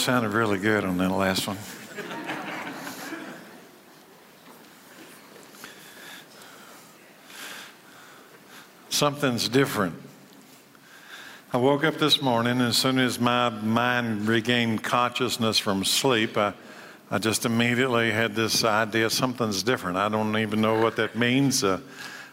sounded 0.00 0.30
really 0.30 0.58
good 0.58 0.82
on 0.82 0.96
that 0.96 1.10
last 1.10 1.46
one. 1.46 1.58
Something's 8.88 9.48
different. 9.50 9.94
I 11.52 11.58
woke 11.58 11.84
up 11.84 11.96
this 11.96 12.22
morning, 12.22 12.52
and 12.52 12.62
as 12.62 12.78
soon 12.78 12.98
as 12.98 13.20
my 13.20 13.50
mind 13.50 14.26
regained 14.26 14.82
consciousness 14.82 15.58
from 15.58 15.84
sleep, 15.84 16.38
I, 16.38 16.54
I 17.10 17.18
just 17.18 17.44
immediately 17.44 18.10
had 18.10 18.34
this 18.34 18.64
idea 18.64 19.10
something's 19.10 19.62
different. 19.62 19.98
I 19.98 20.08
don't 20.08 20.34
even 20.38 20.62
know 20.62 20.80
what 20.80 20.96
that 20.96 21.14
means. 21.14 21.62
Uh, 21.62 21.78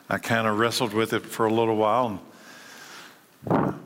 I 0.10 0.20
kind 0.20 0.48
of 0.48 0.58
wrestled 0.58 0.94
with 0.94 1.12
it 1.12 1.26
for 1.26 1.46
a 1.48 1.54
little 1.54 1.76
while 1.76 2.08
and 2.08 2.20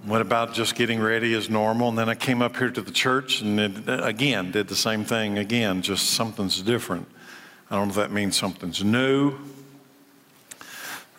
went 0.05 0.21
about 0.21 0.53
just 0.53 0.75
getting 0.75 0.99
ready 0.99 1.33
as 1.33 1.49
normal. 1.49 1.89
And 1.89 1.97
then 1.97 2.09
I 2.09 2.15
came 2.15 2.41
up 2.41 2.57
here 2.57 2.69
to 2.69 2.81
the 2.81 2.91
church 2.91 3.41
and 3.41 3.59
it, 3.59 3.73
again 3.87 4.51
did 4.51 4.67
the 4.67 4.75
same 4.75 5.05
thing 5.05 5.37
again, 5.37 5.81
just 5.81 6.11
something's 6.11 6.61
different. 6.61 7.07
I 7.69 7.75
don't 7.75 7.87
know 7.87 7.91
if 7.91 7.95
that 7.95 8.11
means 8.11 8.35
something's 8.35 8.83
new 8.83 9.37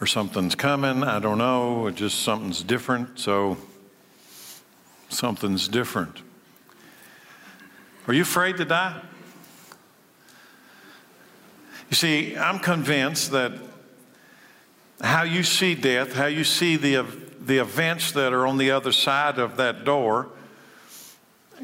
or 0.01 0.07
something's 0.07 0.55
coming. 0.55 1.05
I 1.05 1.21
don't 1.21 1.39
know. 1.39 1.89
Just 1.91 2.21
something's 2.21 2.63
different. 2.63 3.19
So 3.19 3.57
something's 5.09 5.69
different. 5.69 6.21
Are 8.09 8.13
you 8.13 8.23
afraid 8.23 8.57
to 8.57 8.65
die? 8.65 9.01
You 11.89 11.95
see, 11.95 12.37
I'm 12.37 12.59
convinced 12.59 13.31
that 13.31 13.53
how 15.01 15.23
you 15.23 15.43
see 15.43 15.75
death, 15.75 16.15
how 16.15 16.27
you 16.27 16.43
see 16.43 16.77
the, 16.77 17.07
the 17.45 17.59
events 17.59 18.13
that 18.13 18.33
are 18.33 18.47
on 18.47 18.57
the 18.57 18.71
other 18.71 18.93
side 18.93 19.39
of 19.39 19.57
that 19.57 19.85
door, 19.85 20.29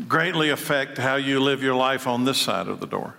greatly 0.07 0.51
affect 0.51 0.99
how 0.99 1.17
you 1.17 1.41
live 1.41 1.63
your 1.63 1.75
life 1.75 2.07
on 2.07 2.25
this 2.25 2.39
side 2.39 2.69
of 2.69 2.81
the 2.81 2.87
door. 2.87 3.15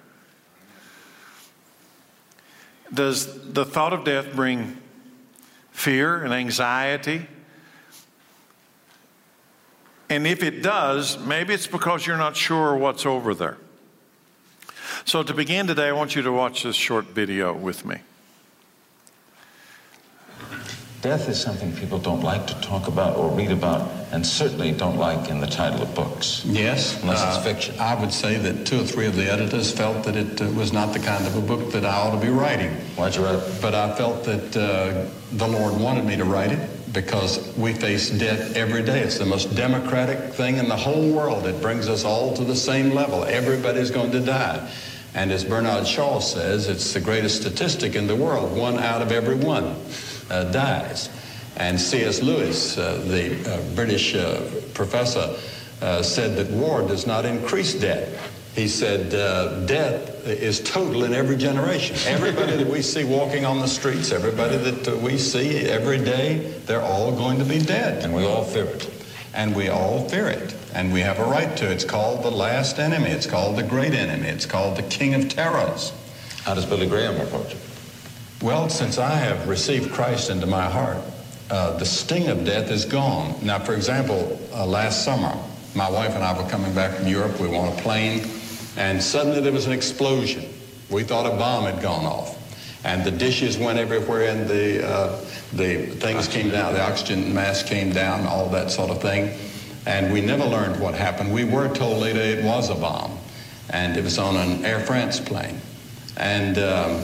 Does 2.93 3.51
the 3.53 3.65
thought 3.65 3.93
of 3.93 4.03
death 4.03 4.33
bring 4.35 4.77
fear 5.71 6.23
and 6.23 6.33
anxiety? 6.33 7.27
And 10.09 10.25
if 10.25 10.41
it 10.41 10.63
does, 10.63 11.19
maybe 11.19 11.53
it's 11.53 11.67
because 11.67 12.05
you're 12.05 12.17
not 12.17 12.35
sure 12.35 12.75
what's 12.75 13.05
over 13.05 13.33
there. 13.35 13.57
So, 15.05 15.23
to 15.23 15.33
begin 15.33 15.67
today, 15.67 15.87
I 15.87 15.91
want 15.91 16.15
you 16.15 16.23
to 16.23 16.31
watch 16.31 16.63
this 16.63 16.75
short 16.75 17.05
video 17.05 17.53
with 17.53 17.85
me. 17.85 17.99
Death 21.01 21.29
is 21.29 21.39
something 21.39 21.71
people 21.77 21.97
don't 21.97 22.23
like 22.23 22.45
to 22.47 22.59
talk 22.59 22.89
about 22.89 23.15
or 23.15 23.29
read 23.29 23.51
about, 23.51 23.89
and 24.11 24.25
certainly 24.25 24.73
don't 24.73 24.97
like 24.97 25.29
in 25.29 25.39
the 25.39 25.47
title 25.47 25.81
of 25.81 25.95
books. 25.95 26.43
Yes. 26.45 27.01
Unless 27.01 27.21
uh, 27.21 27.33
it's 27.35 27.45
fiction. 27.45 27.79
I 27.79 27.95
would 27.95 28.11
say 28.11 28.37
that 28.37 28.67
two 28.67 28.81
or 28.81 28.83
three 28.83 29.05
of 29.05 29.15
the 29.15 29.31
editors 29.31 29.71
felt 29.71 30.03
that 30.03 30.17
it 30.17 30.41
uh, 30.41 30.49
was 30.49 30.73
not 30.73 30.91
the 30.91 30.99
kind 30.99 31.25
of 31.25 31.37
a 31.37 31.41
book 31.41 31.71
that 31.71 31.85
I 31.85 31.95
ought 31.95 32.19
to 32.19 32.25
be 32.25 32.31
writing. 32.31 32.71
Why'd 32.97 33.15
you 33.15 33.23
write 33.23 33.35
it? 33.35 33.61
But 33.61 33.75
I 33.75 33.95
felt 33.95 34.25
that 34.25 34.57
uh, 34.57 35.09
the 35.31 35.47
Lord 35.47 35.79
wanted 35.79 36.03
me 36.03 36.17
to 36.17 36.25
write 36.25 36.51
it 36.51 36.69
because 36.91 37.55
we 37.55 37.71
face 37.73 38.09
death 38.09 38.57
every 38.57 38.83
day. 38.83 38.99
It's 38.99 39.19
the 39.19 39.25
most 39.25 39.55
democratic 39.55 40.33
thing 40.33 40.57
in 40.57 40.67
the 40.67 40.75
whole 40.75 41.13
world. 41.13 41.45
It 41.45 41.61
brings 41.61 41.87
us 41.87 42.03
all 42.03 42.35
to 42.35 42.43
the 42.43 42.57
same 42.57 42.89
level. 42.89 43.23
Everybody's 43.23 43.89
going 43.89 44.11
to 44.11 44.19
die. 44.19 44.69
And 45.15 45.31
as 45.31 45.45
Bernard 45.45 45.87
Shaw 45.87 46.19
says, 46.19 46.67
it's 46.67 46.93
the 46.93 46.99
greatest 46.99 47.39
statistic 47.39 47.95
in 47.95 48.05
the 48.05 48.17
world. 48.17 48.55
One 48.55 48.77
out 48.77 49.01
of 49.01 49.13
every 49.13 49.35
one 49.35 49.77
dies. 50.29 51.09
And 51.57 51.79
C.S. 51.79 52.21
Lewis, 52.21 52.77
uh, 52.77 53.03
the 53.05 53.35
uh, 53.51 53.75
British 53.75 54.15
uh, 54.15 54.41
professor, 54.73 55.35
uh, 55.81 56.01
said 56.01 56.37
that 56.37 56.49
war 56.51 56.81
does 56.81 57.05
not 57.05 57.25
increase 57.25 57.73
debt. 57.73 58.17
He 58.55 58.67
said 58.67 59.13
uh, 59.13 59.65
is 60.25 60.61
total 60.61 61.03
in 61.03 61.13
every 61.13 61.37
generation. 61.37 61.95
Everybody 62.05 62.57
that 62.57 62.67
we 62.67 62.81
see 62.81 63.03
walking 63.03 63.45
on 63.45 63.59
the 63.59 63.67
streets, 63.67 64.11
everybody 64.11 64.57
that 64.57 64.97
we 65.01 65.17
see 65.17 65.65
every 65.65 65.97
day, 65.97 66.53
they're 66.65 66.81
all 66.81 67.11
going 67.15 67.39
to 67.39 67.45
be 67.45 67.59
dead. 67.59 68.03
And 68.03 68.13
we 68.13 68.25
all 68.25 68.43
fear 68.43 68.65
it. 68.65 68.89
And 69.33 69.55
we 69.55 69.69
all 69.69 70.07
fear 70.09 70.27
it. 70.27 70.55
And 70.73 70.91
we 70.91 71.01
have 71.01 71.19
a 71.19 71.25
right 71.25 71.55
to. 71.57 71.71
It's 71.71 71.85
called 71.85 72.23
the 72.23 72.31
last 72.31 72.79
enemy. 72.79 73.09
It's 73.09 73.27
called 73.27 73.57
the 73.57 73.63
great 73.63 73.93
enemy. 73.93 74.27
It's 74.27 74.45
called 74.45 74.77
the 74.77 74.83
king 74.83 75.13
of 75.13 75.29
terrors. 75.29 75.93
How 76.43 76.53
does 76.53 76.65
Billy 76.65 76.87
Graham 76.87 77.19
approach 77.19 77.53
it? 77.53 77.68
Well, 78.41 78.69
since 78.69 78.97
I 78.97 79.15
have 79.15 79.49
received 79.49 79.91
Christ 79.91 80.29
into 80.29 80.45
my 80.45 80.69
heart, 80.69 80.99
uh, 81.49 81.77
the 81.77 81.85
sting 81.85 82.29
of 82.29 82.45
death 82.45 82.71
is 82.71 82.85
gone. 82.85 83.35
Now, 83.41 83.59
for 83.59 83.73
example, 83.73 84.39
uh, 84.53 84.65
last 84.65 85.03
summer, 85.03 85.37
my 85.75 85.89
wife 85.89 86.15
and 86.15 86.23
I 86.23 86.41
were 86.41 86.49
coming 86.49 86.73
back 86.73 86.95
from 86.95 87.07
Europe. 87.07 87.37
We 87.37 87.49
were 87.49 87.57
on 87.57 87.77
a 87.77 87.81
plane, 87.81 88.25
and 88.77 89.03
suddenly 89.03 89.41
there 89.41 89.51
was 89.51 89.65
an 89.65 89.73
explosion. 89.73 90.47
We 90.89 91.03
thought 91.03 91.25
a 91.25 91.35
bomb 91.35 91.65
had 91.65 91.81
gone 91.81 92.05
off. 92.05 92.37
And 92.85 93.03
the 93.03 93.11
dishes 93.11 93.57
went 93.57 93.77
everywhere, 93.77 94.29
and 94.29 94.47
the, 94.47 94.87
uh, 94.87 95.17
the 95.51 95.87
things 95.97 96.29
came 96.29 96.49
down, 96.49 96.73
the 96.73 96.81
oxygen 96.81 97.33
mask 97.33 97.65
came 97.65 97.91
down, 97.91 98.25
all 98.25 98.47
that 98.51 98.71
sort 98.71 98.89
of 98.89 99.01
thing. 99.01 99.37
And 99.85 100.13
we 100.13 100.21
never 100.21 100.45
learned 100.45 100.79
what 100.79 100.93
happened. 100.93 101.33
We 101.33 101.43
were 101.43 101.67
told 101.75 101.97
later 101.97 102.21
it 102.21 102.45
was 102.45 102.69
a 102.69 102.75
bomb, 102.75 103.17
and 103.69 103.97
it 103.97 104.03
was 104.05 104.17
on 104.17 104.37
an 104.37 104.63
Air 104.63 104.79
France 104.79 105.19
plane. 105.19 105.59
And 106.15 106.57
um, 106.57 107.01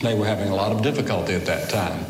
they 0.00 0.14
were 0.14 0.26
having 0.26 0.48
a 0.48 0.54
lot 0.54 0.72
of 0.72 0.82
difficulty 0.82 1.34
at 1.34 1.46
that 1.46 1.68
time. 1.68 2.04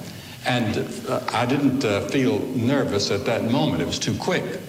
And 0.46 0.78
uh, 1.08 1.20
I 1.32 1.44
didn't 1.44 1.84
uh, 1.84 2.02
feel 2.08 2.38
nervous 2.54 3.10
at 3.10 3.24
that 3.26 3.50
moment. 3.50 3.82
It 3.82 3.86
was 3.86 3.98
too 3.98 4.16
quick. 4.16 4.60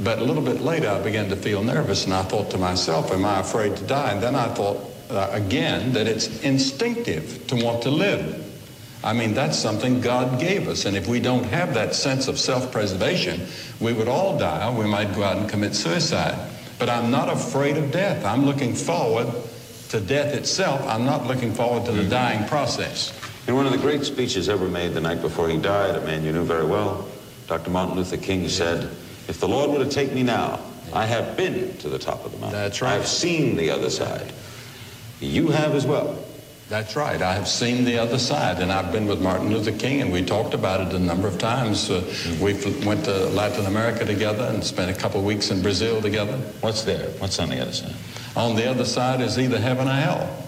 But 0.00 0.18
a 0.18 0.24
little 0.24 0.42
bit 0.42 0.60
later, 0.60 0.90
I 0.90 1.02
began 1.02 1.28
to 1.30 1.36
feel 1.36 1.62
nervous, 1.62 2.04
and 2.04 2.12
I 2.12 2.22
thought 2.22 2.50
to 2.50 2.58
myself, 2.58 3.10
am 3.10 3.24
I 3.24 3.40
afraid 3.40 3.76
to 3.76 3.84
die? 3.84 4.12
And 4.12 4.22
then 4.22 4.34
I 4.34 4.48
thought 4.48 4.78
uh, 5.10 5.30
again 5.32 5.92
that 5.94 6.06
it's 6.06 6.42
instinctive 6.42 7.46
to 7.48 7.56
want 7.56 7.82
to 7.84 7.90
live. 7.90 8.42
I 9.02 9.12
mean, 9.12 9.34
that's 9.34 9.58
something 9.58 10.00
God 10.00 10.40
gave 10.40 10.68
us. 10.68 10.84
And 10.84 10.96
if 10.96 11.06
we 11.06 11.20
don't 11.20 11.44
have 11.44 11.74
that 11.74 11.94
sense 11.94 12.28
of 12.28 12.38
self-preservation, 12.38 13.46
we 13.80 13.92
would 13.92 14.08
all 14.08 14.38
die. 14.38 14.68
We 14.76 14.86
might 14.86 15.14
go 15.14 15.22
out 15.22 15.36
and 15.38 15.48
commit 15.48 15.74
suicide. 15.74 16.50
But 16.78 16.90
I'm 16.90 17.10
not 17.10 17.30
afraid 17.30 17.76
of 17.76 17.90
death. 17.90 18.24
I'm 18.24 18.44
looking 18.44 18.74
forward 18.74 19.28
to 19.88 20.00
death 20.00 20.34
itself. 20.34 20.82
I'm 20.86 21.04
not 21.04 21.26
looking 21.26 21.52
forward 21.52 21.84
to 21.86 21.92
the 21.92 22.00
mm-hmm. 22.00 22.10
dying 22.10 22.48
process. 22.48 23.12
In 23.46 23.54
one 23.54 23.66
of 23.66 23.72
the 23.72 23.78
great 23.78 24.04
speeches 24.04 24.48
ever 24.48 24.68
made 24.68 24.94
the 24.94 25.00
night 25.00 25.20
before 25.22 25.48
he 25.48 25.56
died, 25.56 25.94
a 25.94 26.00
man 26.00 26.24
you 26.24 26.32
knew 26.32 26.44
very 26.44 26.66
well, 26.66 27.08
Dr. 27.46 27.70
Martin 27.70 27.96
Luther 27.96 28.16
King 28.16 28.48
said, 28.48 28.90
if 29.28 29.38
the 29.38 29.48
Lord 29.48 29.70
were 29.70 29.84
to 29.84 29.90
take 29.90 30.12
me 30.12 30.22
now, 30.22 30.60
I 30.92 31.06
have 31.06 31.36
been 31.36 31.76
to 31.78 31.88
the 31.88 31.98
top 31.98 32.24
of 32.24 32.32
the 32.32 32.38
mountain. 32.38 32.58
That's 32.58 32.82
right. 32.82 32.94
I've 32.94 33.06
seen 33.06 33.56
the 33.56 33.70
other 33.70 33.90
side. 33.90 34.32
You 35.20 35.48
have 35.48 35.74
as 35.74 35.86
well. 35.86 36.18
That's 36.68 36.96
right. 36.96 37.22
I 37.22 37.34
have 37.34 37.46
seen 37.46 37.84
the 37.84 37.96
other 37.98 38.18
side, 38.18 38.58
and 38.58 38.72
I've 38.72 38.90
been 38.90 39.06
with 39.06 39.22
Martin 39.22 39.50
Luther 39.50 39.70
King, 39.70 40.02
and 40.02 40.10
we 40.10 40.24
talked 40.24 40.52
about 40.52 40.80
it 40.80 40.92
a 40.92 40.98
number 40.98 41.28
of 41.28 41.38
times. 41.38 41.88
Uh, 41.88 42.02
we 42.40 42.54
went 42.84 43.04
to 43.04 43.26
Latin 43.28 43.66
America 43.66 44.04
together 44.04 44.50
and 44.52 44.64
spent 44.64 44.90
a 44.90 45.00
couple 45.00 45.20
of 45.20 45.26
weeks 45.26 45.52
in 45.52 45.62
Brazil 45.62 46.02
together. 46.02 46.36
What's 46.62 46.82
there? 46.82 47.08
What's 47.20 47.38
on 47.38 47.50
the 47.50 47.60
other 47.60 47.72
side? 47.72 47.94
On 48.34 48.56
the 48.56 48.68
other 48.68 48.84
side 48.84 49.20
is 49.20 49.38
either 49.38 49.60
heaven 49.60 49.86
or 49.86 49.92
hell. 49.92 50.44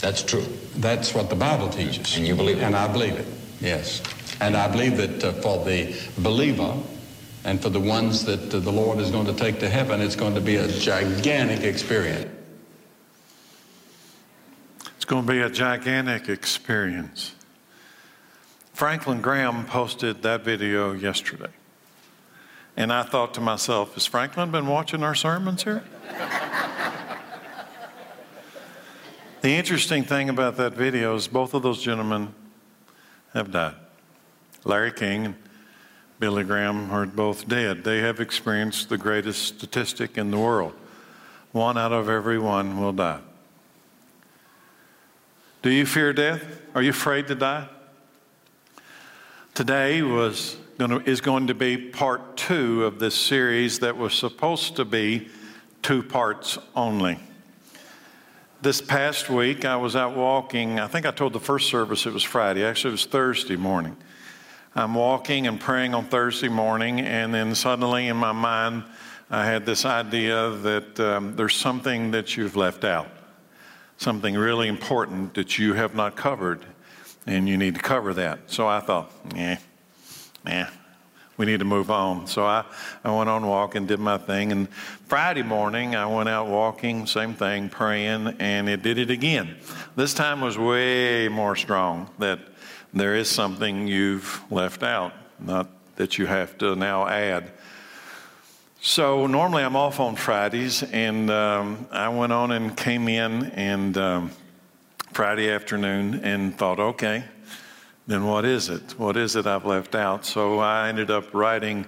That's 0.00 0.22
true. 0.22 0.44
That's 0.76 1.14
what 1.14 1.30
the 1.30 1.36
Bible 1.36 1.70
teaches. 1.70 2.18
And 2.18 2.26
you 2.26 2.34
believe 2.34 2.58
it? 2.58 2.64
And 2.64 2.76
I 2.76 2.92
believe 2.92 3.14
it, 3.14 3.26
yes. 3.62 4.02
And 4.42 4.54
I 4.58 4.68
believe 4.68 4.98
that 4.98 5.24
uh, 5.24 5.32
for 5.40 5.64
the 5.64 5.96
believer 6.18 6.76
and 7.44 7.62
for 7.62 7.70
the 7.70 7.80
ones 7.80 8.26
that 8.26 8.54
uh, 8.54 8.58
the 8.58 8.72
Lord 8.72 8.98
is 8.98 9.10
going 9.10 9.26
to 9.26 9.34
take 9.34 9.58
to 9.60 9.70
heaven, 9.70 10.02
it's 10.02 10.16
going 10.16 10.34
to 10.34 10.40
be 10.42 10.56
a 10.56 10.68
gigantic 10.68 11.62
experience. 11.64 12.30
Going 15.12 15.26
to 15.26 15.30
be 15.30 15.40
a 15.42 15.50
gigantic 15.50 16.30
experience. 16.30 17.34
Franklin 18.72 19.20
Graham 19.20 19.66
posted 19.66 20.22
that 20.22 20.42
video 20.42 20.92
yesterday. 20.92 21.50
And 22.78 22.90
I 22.90 23.02
thought 23.02 23.34
to 23.34 23.42
myself, 23.42 23.92
has 23.92 24.06
Franklin 24.06 24.50
been 24.50 24.66
watching 24.66 25.02
our 25.02 25.14
sermons 25.14 25.64
here? 25.64 25.84
the 29.42 29.50
interesting 29.50 30.02
thing 30.02 30.30
about 30.30 30.56
that 30.56 30.72
video 30.72 31.14
is 31.14 31.28
both 31.28 31.52
of 31.52 31.62
those 31.62 31.82
gentlemen 31.82 32.34
have 33.34 33.50
died. 33.50 33.74
Larry 34.64 34.92
King 34.92 35.26
and 35.26 35.34
Billy 36.20 36.42
Graham 36.42 36.90
are 36.90 37.04
both 37.04 37.46
dead. 37.46 37.84
They 37.84 37.98
have 37.98 38.18
experienced 38.18 38.88
the 38.88 38.96
greatest 38.96 39.44
statistic 39.44 40.16
in 40.16 40.30
the 40.30 40.38
world. 40.38 40.72
One 41.50 41.76
out 41.76 41.92
of 41.92 42.08
every 42.08 42.38
one 42.38 42.80
will 42.80 42.94
die. 42.94 43.20
Do 45.62 45.70
you 45.70 45.86
fear 45.86 46.12
death? 46.12 46.60
Are 46.74 46.82
you 46.82 46.90
afraid 46.90 47.28
to 47.28 47.36
die? 47.36 47.68
Today 49.54 50.02
was 50.02 50.56
going 50.76 50.90
to, 50.90 51.08
is 51.08 51.20
going 51.20 51.46
to 51.46 51.54
be 51.54 51.76
part 51.76 52.36
two 52.36 52.84
of 52.84 52.98
this 52.98 53.14
series 53.14 53.78
that 53.78 53.96
was 53.96 54.12
supposed 54.12 54.74
to 54.74 54.84
be 54.84 55.28
two 55.80 56.02
parts 56.02 56.58
only. 56.74 57.20
This 58.60 58.80
past 58.80 59.30
week, 59.30 59.64
I 59.64 59.76
was 59.76 59.94
out 59.94 60.16
walking. 60.16 60.80
I 60.80 60.88
think 60.88 61.06
I 61.06 61.12
told 61.12 61.32
the 61.32 61.38
first 61.38 61.68
service 61.68 62.06
it 62.06 62.12
was 62.12 62.24
Friday. 62.24 62.64
Actually, 62.64 62.90
it 62.90 62.92
was 62.94 63.06
Thursday 63.06 63.54
morning. 63.54 63.96
I'm 64.74 64.96
walking 64.96 65.46
and 65.46 65.60
praying 65.60 65.94
on 65.94 66.06
Thursday 66.06 66.48
morning, 66.48 66.98
and 66.98 67.32
then 67.32 67.54
suddenly 67.54 68.08
in 68.08 68.16
my 68.16 68.32
mind, 68.32 68.82
I 69.30 69.44
had 69.44 69.64
this 69.64 69.84
idea 69.84 70.50
that 70.50 70.98
um, 70.98 71.36
there's 71.36 71.54
something 71.54 72.10
that 72.10 72.36
you've 72.36 72.56
left 72.56 72.82
out, 72.82 73.06
something 74.02 74.34
really 74.34 74.68
important 74.68 75.34
that 75.34 75.58
you 75.58 75.74
have 75.74 75.94
not 75.94 76.16
covered, 76.16 76.60
and 77.26 77.48
you 77.48 77.56
need 77.56 77.76
to 77.76 77.80
cover 77.80 78.12
that. 78.14 78.50
So 78.50 78.66
I 78.66 78.80
thought, 78.80 79.10
yeah, 79.34 79.58
yeah, 80.46 80.70
we 81.36 81.46
need 81.46 81.60
to 81.60 81.64
move 81.64 81.90
on. 81.90 82.26
So 82.26 82.44
I, 82.44 82.64
I 83.04 83.16
went 83.16 83.30
on 83.30 83.46
walking, 83.46 83.86
did 83.86 84.00
my 84.00 84.18
thing, 84.18 84.52
and 84.52 84.68
Friday 85.06 85.42
morning 85.42 85.94
I 85.94 86.06
went 86.06 86.28
out 86.28 86.48
walking, 86.48 87.06
same 87.06 87.34
thing, 87.34 87.68
praying, 87.68 88.36
and 88.38 88.68
it 88.68 88.82
did 88.82 88.98
it 88.98 89.10
again. 89.10 89.56
This 89.94 90.14
time 90.14 90.40
was 90.40 90.58
way 90.58 91.28
more 91.28 91.54
strong 91.54 92.10
that 92.18 92.40
there 92.92 93.14
is 93.14 93.30
something 93.30 93.86
you've 93.86 94.42
left 94.50 94.82
out, 94.82 95.12
not 95.38 95.68
that 95.96 96.18
you 96.18 96.26
have 96.26 96.58
to 96.58 96.74
now 96.74 97.06
add. 97.06 97.52
So 98.84 99.28
normally 99.28 99.62
I'm 99.62 99.76
off 99.76 100.00
on 100.00 100.16
Fridays, 100.16 100.82
and 100.82 101.30
um, 101.30 101.86
I 101.92 102.08
went 102.08 102.32
on 102.32 102.50
and 102.50 102.76
came 102.76 103.06
in 103.06 103.44
and 103.52 103.96
um, 103.96 104.32
Friday 105.12 105.48
afternoon 105.50 106.14
and 106.24 106.58
thought, 106.58 106.80
okay, 106.80 107.22
then 108.08 108.24
what 108.24 108.44
is 108.44 108.68
it? 108.68 108.98
What 108.98 109.16
is 109.16 109.36
it 109.36 109.46
I've 109.46 109.64
left 109.64 109.94
out? 109.94 110.26
So 110.26 110.58
I 110.58 110.88
ended 110.88 111.12
up 111.12 111.32
writing 111.32 111.86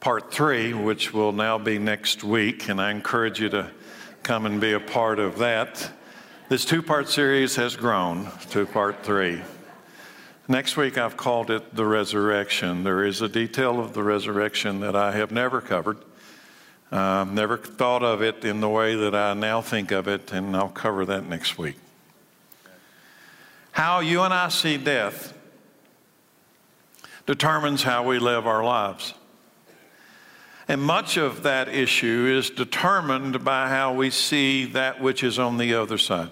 part 0.00 0.32
three, 0.32 0.72
which 0.72 1.12
will 1.12 1.32
now 1.32 1.58
be 1.58 1.78
next 1.78 2.24
week, 2.24 2.70
and 2.70 2.80
I 2.80 2.90
encourage 2.90 3.38
you 3.38 3.50
to 3.50 3.70
come 4.22 4.46
and 4.46 4.62
be 4.62 4.72
a 4.72 4.80
part 4.80 5.18
of 5.18 5.36
that. 5.40 5.90
This 6.48 6.64
two 6.64 6.80
part 6.80 7.10
series 7.10 7.56
has 7.56 7.76
grown 7.76 8.30
to 8.48 8.64
part 8.64 9.04
three. 9.04 9.42
Next 10.48 10.78
week, 10.78 10.96
I've 10.96 11.18
called 11.18 11.50
it 11.50 11.76
the 11.76 11.84
resurrection. 11.84 12.82
There 12.82 13.04
is 13.04 13.20
a 13.20 13.28
detail 13.28 13.78
of 13.78 13.92
the 13.92 14.02
resurrection 14.02 14.80
that 14.80 14.96
I 14.96 15.12
have 15.12 15.32
never 15.32 15.60
covered. 15.60 15.98
Uh, 16.90 17.24
never 17.30 17.56
thought 17.56 18.02
of 18.02 18.20
it 18.20 18.44
in 18.44 18.60
the 18.60 18.68
way 18.68 18.96
that 18.96 19.14
I 19.14 19.34
now 19.34 19.60
think 19.60 19.92
of 19.92 20.08
it, 20.08 20.32
and 20.32 20.56
I'll 20.56 20.68
cover 20.68 21.04
that 21.06 21.24
next 21.24 21.56
week. 21.56 21.76
How 23.72 24.00
you 24.00 24.22
and 24.22 24.34
I 24.34 24.48
see 24.48 24.76
death 24.76 25.32
determines 27.26 27.84
how 27.84 28.04
we 28.04 28.18
live 28.18 28.46
our 28.46 28.64
lives. 28.64 29.14
And 30.66 30.82
much 30.82 31.16
of 31.16 31.44
that 31.44 31.68
issue 31.68 32.32
is 32.36 32.50
determined 32.50 33.44
by 33.44 33.68
how 33.68 33.94
we 33.94 34.10
see 34.10 34.64
that 34.66 35.00
which 35.00 35.22
is 35.22 35.38
on 35.38 35.58
the 35.58 35.74
other 35.74 35.98
side. 35.98 36.30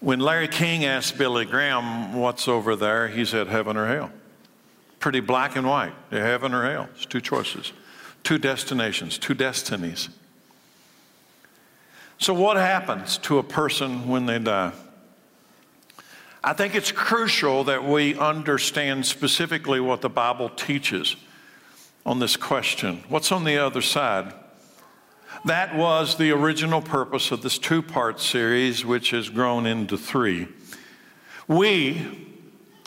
When 0.00 0.20
Larry 0.20 0.48
King 0.48 0.84
asked 0.84 1.16
Billy 1.16 1.46
Graham, 1.46 2.14
What's 2.14 2.46
over 2.46 2.76
there? 2.76 3.08
he 3.08 3.24
said, 3.24 3.48
Heaven 3.48 3.78
or 3.78 3.86
hell. 3.86 4.10
Pretty 5.00 5.20
black 5.20 5.56
and 5.56 5.66
white. 5.66 5.92
Heaven 6.10 6.52
or 6.52 6.70
hell. 6.70 6.88
It's 6.94 7.06
two 7.06 7.22
choices 7.22 7.72
two 8.26 8.38
destinations, 8.38 9.18
two 9.18 9.34
destinies. 9.34 10.08
So, 12.18 12.34
what 12.34 12.56
happens 12.56 13.18
to 13.18 13.38
a 13.38 13.44
person 13.44 14.08
when 14.08 14.26
they 14.26 14.40
die? 14.40 14.72
I 16.42 16.52
think 16.52 16.74
it's 16.74 16.90
crucial 16.90 17.62
that 17.64 17.84
we 17.84 18.16
understand 18.16 19.06
specifically 19.06 19.78
what 19.78 20.00
the 20.00 20.08
Bible 20.08 20.48
teaches 20.48 21.14
on 22.04 22.18
this 22.18 22.36
question. 22.36 23.04
What's 23.08 23.30
on 23.30 23.44
the 23.44 23.58
other 23.58 23.80
side? 23.80 24.34
That 25.44 25.76
was 25.76 26.16
the 26.16 26.32
original 26.32 26.82
purpose 26.82 27.30
of 27.30 27.42
this 27.42 27.58
two 27.58 27.80
part 27.80 28.18
series, 28.18 28.84
which 28.84 29.10
has 29.10 29.28
grown 29.28 29.66
into 29.66 29.96
three. 29.96 30.48
We, 31.46 32.34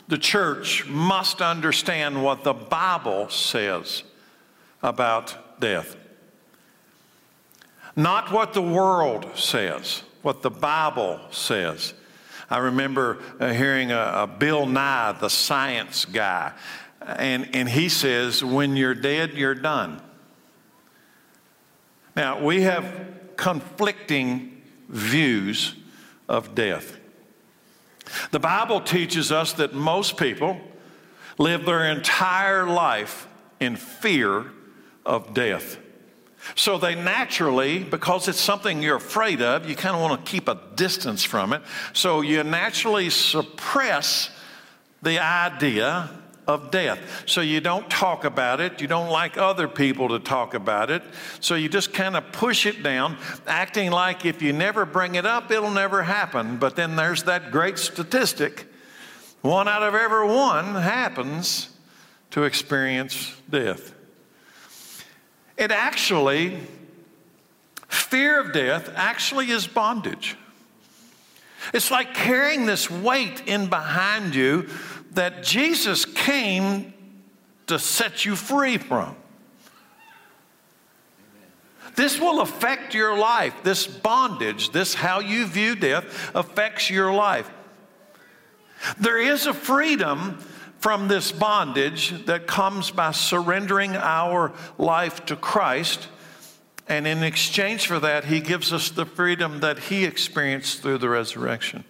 the 0.06 0.18
church, 0.18 0.86
must 0.86 1.40
understand 1.40 2.22
what 2.22 2.44
the 2.44 2.52
Bible 2.52 3.30
says 3.30 4.02
about 4.82 5.60
death. 5.60 5.96
Not 7.96 8.32
what 8.32 8.52
the 8.52 8.62
world 8.62 9.26
says, 9.36 10.02
what 10.22 10.42
the 10.42 10.50
Bible 10.50 11.20
says. 11.30 11.94
I 12.48 12.58
remember 12.58 13.18
uh, 13.38 13.52
hearing 13.52 13.92
a, 13.92 14.12
a 14.22 14.26
Bill 14.26 14.66
Nye, 14.66 15.12
the 15.20 15.28
science 15.30 16.04
guy, 16.04 16.52
and, 17.00 17.54
and 17.54 17.68
he 17.68 17.88
says, 17.88 18.42
When 18.44 18.76
you're 18.76 18.94
dead, 18.94 19.34
you're 19.34 19.54
done. 19.54 20.00
Now, 22.16 22.42
we 22.42 22.62
have 22.62 22.92
conflicting 23.36 24.62
views 24.88 25.74
of 26.28 26.54
death. 26.54 26.98
The 28.32 28.40
Bible 28.40 28.80
teaches 28.80 29.30
us 29.30 29.52
that 29.54 29.72
most 29.72 30.16
people 30.16 30.60
live 31.38 31.64
their 31.64 31.84
entire 31.86 32.66
life 32.66 33.28
in 33.60 33.76
fear 33.76 34.50
of 35.04 35.34
death. 35.34 35.78
So 36.54 36.78
they 36.78 36.94
naturally, 36.94 37.80
because 37.84 38.28
it's 38.28 38.40
something 38.40 38.82
you're 38.82 38.96
afraid 38.96 39.42
of, 39.42 39.68
you 39.68 39.76
kind 39.76 39.94
of 39.94 40.00
want 40.02 40.24
to 40.24 40.30
keep 40.30 40.48
a 40.48 40.58
distance 40.74 41.22
from 41.22 41.52
it. 41.52 41.62
So 41.92 42.22
you 42.22 42.42
naturally 42.42 43.10
suppress 43.10 44.30
the 45.02 45.18
idea 45.18 46.10
of 46.46 46.70
death. 46.70 47.24
So 47.26 47.42
you 47.42 47.60
don't 47.60 47.88
talk 47.90 48.24
about 48.24 48.60
it. 48.60 48.80
You 48.80 48.88
don't 48.88 49.10
like 49.10 49.36
other 49.36 49.68
people 49.68 50.08
to 50.08 50.18
talk 50.18 50.54
about 50.54 50.90
it. 50.90 51.02
So 51.40 51.54
you 51.54 51.68
just 51.68 51.92
kind 51.92 52.16
of 52.16 52.32
push 52.32 52.66
it 52.66 52.82
down, 52.82 53.18
acting 53.46 53.90
like 53.90 54.24
if 54.24 54.42
you 54.42 54.52
never 54.52 54.84
bring 54.84 55.14
it 55.14 55.26
up, 55.26 55.50
it'll 55.50 55.70
never 55.70 56.02
happen. 56.02 56.56
But 56.56 56.74
then 56.74 56.96
there's 56.96 57.24
that 57.24 57.52
great 57.52 57.78
statistic 57.78 58.66
one 59.42 59.68
out 59.68 59.82
of 59.82 59.94
every 59.94 60.26
one 60.26 60.74
happens 60.74 61.70
to 62.30 62.44
experience 62.44 63.34
death. 63.48 63.94
It 65.60 65.70
actually, 65.70 66.58
fear 67.86 68.40
of 68.40 68.54
death 68.54 68.90
actually 68.96 69.50
is 69.50 69.66
bondage. 69.66 70.34
It's 71.74 71.90
like 71.90 72.14
carrying 72.14 72.64
this 72.64 72.90
weight 72.90 73.46
in 73.46 73.68
behind 73.68 74.34
you 74.34 74.70
that 75.12 75.42
Jesus 75.42 76.06
came 76.06 76.94
to 77.66 77.78
set 77.78 78.24
you 78.24 78.36
free 78.36 78.78
from. 78.78 79.14
This 81.94 82.18
will 82.18 82.40
affect 82.40 82.94
your 82.94 83.18
life. 83.18 83.52
This 83.62 83.86
bondage, 83.86 84.70
this 84.70 84.94
how 84.94 85.20
you 85.20 85.46
view 85.46 85.74
death, 85.74 86.34
affects 86.34 86.88
your 86.88 87.12
life. 87.12 87.50
There 88.98 89.18
is 89.18 89.46
a 89.46 89.52
freedom 89.52 90.38
from 90.80 91.08
this 91.08 91.30
bondage 91.30 92.24
that 92.24 92.46
comes 92.46 92.90
by 92.90 93.12
surrendering 93.12 93.94
our 93.96 94.50
life 94.78 95.24
to 95.26 95.36
Christ. 95.36 96.08
And 96.88 97.06
in 97.06 97.22
exchange 97.22 97.86
for 97.86 98.00
that, 98.00 98.24
He 98.24 98.40
gives 98.40 98.72
us 98.72 98.88
the 98.88 99.04
freedom 99.04 99.60
that 99.60 99.78
He 99.78 100.04
experienced 100.04 100.80
through 100.80 100.98
the 100.98 101.08
resurrection. 101.08 101.84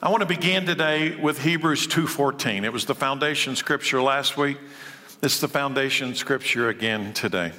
I 0.00 0.08
want 0.10 0.22
to 0.22 0.26
begin 0.26 0.64
today 0.64 1.14
with 1.14 1.42
Hebrews 1.42 1.86
2:14. 1.88 2.64
It 2.64 2.72
was 2.72 2.86
the 2.86 2.94
foundation 2.94 3.54
scripture 3.54 4.00
last 4.00 4.36
week. 4.36 4.56
It's 5.22 5.40
the 5.40 5.48
foundation 5.48 6.14
scripture 6.14 6.68
again 6.68 7.12
today. 7.12 7.52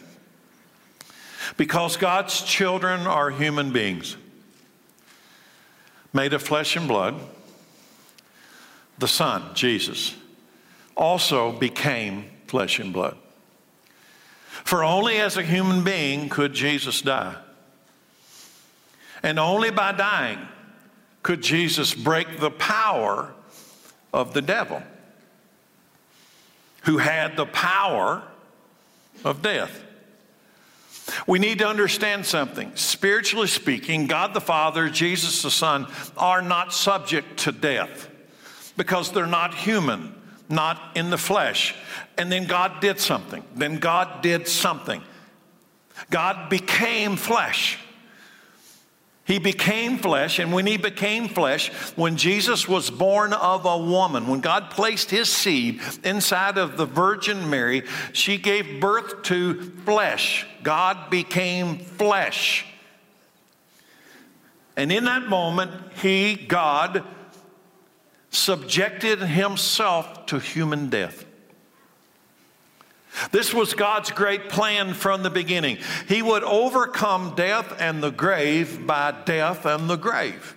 Because 1.56 1.98
God's 1.98 2.42
children 2.42 3.02
are 3.02 3.30
human 3.30 3.72
beings 3.72 4.18
made 6.14 6.34
of 6.34 6.42
flesh 6.42 6.76
and 6.76 6.88
blood 6.88 7.20
the 9.00 9.08
Son, 9.08 9.56
Jesus, 9.56 10.16
also 10.96 11.54
became 11.54 12.26
flesh 12.48 12.80
and 12.80 12.92
blood. 12.92 13.18
For 14.66 14.84
only 14.84 15.18
as 15.18 15.38
a 15.38 15.44
human 15.44 15.84
being 15.84 16.30
could 16.30 16.54
Jesus 16.54 17.02
die. 17.02 17.36
And 19.24 19.40
only 19.40 19.72
by 19.72 19.94
dying 19.94 20.40
could 21.24 21.42
Jesus 21.42 21.94
break 21.94 22.40
the 22.40 22.52
power 22.52 23.34
of 24.14 24.34
the 24.34 24.42
devil, 24.42 24.84
who 26.84 26.98
had 26.98 27.38
the 27.38 27.46
power 27.46 28.24
of 29.24 29.42
death. 29.42 29.84
We 31.26 31.40
need 31.40 31.60
to 31.60 31.68
understand 31.68 32.26
something. 32.26 32.76
Spiritually 32.76 33.48
speaking, 33.48 34.08
God 34.08 34.34
the 34.34 34.42
Father, 34.42 34.90
Jesus 34.90 35.42
the 35.42 35.52
Son 35.52 35.88
are 36.18 36.42
not 36.42 36.74
subject 36.74 37.38
to 37.40 37.52
death 37.52 38.09
because 38.80 39.12
they're 39.12 39.28
not 39.28 39.54
human, 39.54 40.16
not 40.48 40.80
in 40.96 41.10
the 41.10 41.18
flesh. 41.18 41.76
And 42.18 42.32
then 42.32 42.48
God 42.48 42.80
did 42.80 42.98
something. 42.98 43.44
Then 43.54 43.76
God 43.76 44.22
did 44.22 44.48
something. 44.48 45.04
God 46.10 46.50
became 46.50 47.18
flesh. 47.18 47.78
He 49.26 49.38
became 49.38 49.98
flesh, 49.98 50.40
and 50.40 50.54
when 50.54 50.66
he 50.66 50.78
became 50.78 51.28
flesh, 51.28 51.72
when 51.98 52.16
Jesus 52.16 52.70
was 52.70 52.90
born 52.90 53.34
of 53.34 53.66
a 53.66 53.78
woman, 53.78 54.28
when 54.28 54.40
God 54.40 54.72
placed 54.72 55.12
his 55.12 55.30
seed 55.30 55.82
inside 56.04 56.58
of 56.58 56.78
the 56.78 56.86
Virgin 56.86 57.50
Mary, 57.50 57.84
she 58.14 58.38
gave 58.38 58.80
birth 58.80 59.24
to 59.24 59.62
flesh. 59.84 60.48
God 60.64 61.12
became 61.12 61.78
flesh. 61.78 62.66
And 64.78 64.90
in 64.92 65.04
that 65.04 65.28
moment, 65.28 65.74
he, 66.02 66.34
God, 66.34 67.04
subjected 68.32 69.20
himself 69.20 70.26
to 70.28 70.40
human 70.40 70.90
death. 70.90 71.26
This 73.32 73.54
was 73.54 73.74
God's 73.74 74.12
great 74.12 74.50
plan 74.50 74.94
from 74.94 75.24
the 75.24 75.30
beginning. 75.30 75.78
He 76.08 76.22
would 76.22 76.44
overcome 76.44 77.34
death 77.36 77.76
and 77.80 78.04
the 78.04 78.12
grave 78.12 78.86
by 78.86 79.14
death 79.26 79.66
and 79.66 79.90
the 79.90 79.96
grave. 79.96 80.56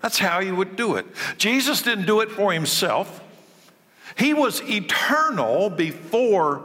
That's 0.00 0.18
how 0.18 0.40
he 0.40 0.50
would 0.50 0.74
do 0.74 0.96
it. 0.96 1.06
Jesus 1.38 1.82
didn't 1.82 2.06
do 2.06 2.20
it 2.20 2.30
for 2.30 2.52
himself, 2.52 3.20
he 4.18 4.34
was 4.34 4.60
eternal 4.62 5.70
before 5.70 6.64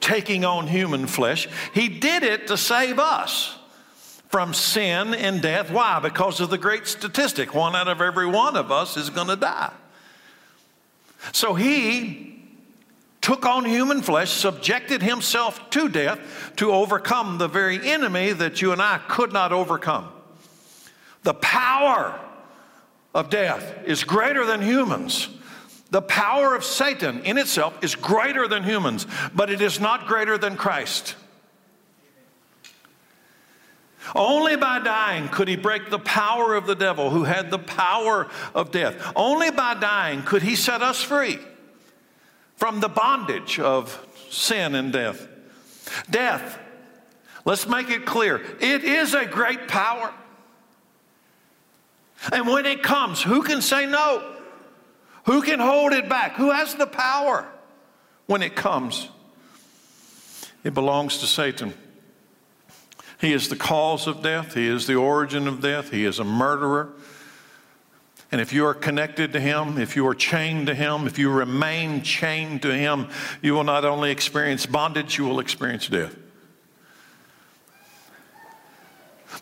taking 0.00 0.44
on 0.44 0.68
human 0.68 1.06
flesh. 1.06 1.48
He 1.74 1.88
did 1.88 2.22
it 2.22 2.46
to 2.46 2.56
save 2.56 2.98
us 2.98 3.55
from 4.36 4.52
sin 4.52 5.14
and 5.14 5.40
death. 5.40 5.70
Why? 5.70 5.98
Because 5.98 6.40
of 6.40 6.50
the 6.50 6.58
great 6.58 6.86
statistic 6.86 7.54
one 7.54 7.74
out 7.74 7.88
of 7.88 8.02
every 8.02 8.26
one 8.26 8.54
of 8.54 8.70
us 8.70 8.98
is 8.98 9.08
going 9.08 9.28
to 9.28 9.36
die. 9.36 9.72
So 11.32 11.54
he 11.54 12.38
took 13.22 13.46
on 13.46 13.64
human 13.64 14.02
flesh, 14.02 14.30
subjected 14.30 15.02
himself 15.02 15.70
to 15.70 15.88
death 15.88 16.20
to 16.56 16.70
overcome 16.70 17.38
the 17.38 17.48
very 17.48 17.88
enemy 17.88 18.32
that 18.32 18.60
you 18.60 18.72
and 18.72 18.82
I 18.82 18.98
could 19.08 19.32
not 19.32 19.52
overcome. 19.54 20.06
The 21.22 21.32
power 21.32 22.20
of 23.14 23.30
death 23.30 23.86
is 23.86 24.04
greater 24.04 24.44
than 24.44 24.60
humans. 24.60 25.30
The 25.88 26.02
power 26.02 26.54
of 26.54 26.62
Satan 26.62 27.24
in 27.24 27.38
itself 27.38 27.72
is 27.80 27.94
greater 27.94 28.46
than 28.46 28.64
humans, 28.64 29.06
but 29.34 29.48
it 29.48 29.62
is 29.62 29.80
not 29.80 30.06
greater 30.06 30.36
than 30.36 30.58
Christ. 30.58 31.16
Only 34.14 34.56
by 34.56 34.78
dying 34.78 35.28
could 35.28 35.48
he 35.48 35.56
break 35.56 35.90
the 35.90 35.98
power 35.98 36.54
of 36.54 36.66
the 36.66 36.74
devil 36.74 37.10
who 37.10 37.24
had 37.24 37.50
the 37.50 37.58
power 37.58 38.28
of 38.54 38.70
death. 38.70 39.12
Only 39.16 39.50
by 39.50 39.74
dying 39.74 40.22
could 40.22 40.42
he 40.42 40.56
set 40.56 40.82
us 40.82 41.02
free 41.02 41.38
from 42.56 42.80
the 42.80 42.88
bondage 42.88 43.58
of 43.58 44.06
sin 44.30 44.74
and 44.74 44.92
death. 44.92 45.28
Death, 46.10 46.58
let's 47.44 47.66
make 47.66 47.90
it 47.90 48.06
clear, 48.06 48.42
it 48.60 48.84
is 48.84 49.14
a 49.14 49.26
great 49.26 49.68
power. 49.68 50.12
And 52.32 52.46
when 52.46 52.66
it 52.66 52.82
comes, 52.82 53.22
who 53.22 53.42
can 53.42 53.60
say 53.60 53.86
no? 53.86 54.34
Who 55.24 55.42
can 55.42 55.58
hold 55.58 55.92
it 55.92 56.08
back? 56.08 56.36
Who 56.36 56.50
has 56.50 56.74
the 56.74 56.86
power 56.86 57.46
when 58.26 58.42
it 58.42 58.56
comes? 58.56 59.08
It 60.64 60.74
belongs 60.74 61.18
to 61.18 61.26
Satan. 61.26 61.74
He 63.20 63.32
is 63.32 63.48
the 63.48 63.56
cause 63.56 64.06
of 64.06 64.22
death, 64.22 64.54
he 64.54 64.66
is 64.66 64.86
the 64.86 64.96
origin 64.96 65.48
of 65.48 65.60
death, 65.60 65.90
he 65.90 66.04
is 66.04 66.18
a 66.18 66.24
murderer. 66.24 66.92
And 68.32 68.40
if 68.40 68.52
you 68.52 68.66
are 68.66 68.74
connected 68.74 69.32
to 69.34 69.40
Him, 69.40 69.78
if 69.78 69.94
you 69.94 70.06
are 70.06 70.14
chained 70.14 70.66
to 70.66 70.74
Him, 70.74 71.06
if 71.06 71.18
you 71.18 71.30
remain 71.30 72.02
chained 72.02 72.62
to 72.62 72.74
Him, 72.74 73.08
you 73.40 73.54
will 73.54 73.64
not 73.64 73.84
only 73.84 74.10
experience 74.10 74.66
bondage, 74.66 75.16
you 75.16 75.24
will 75.24 75.38
experience 75.38 75.88
death. 75.88 76.16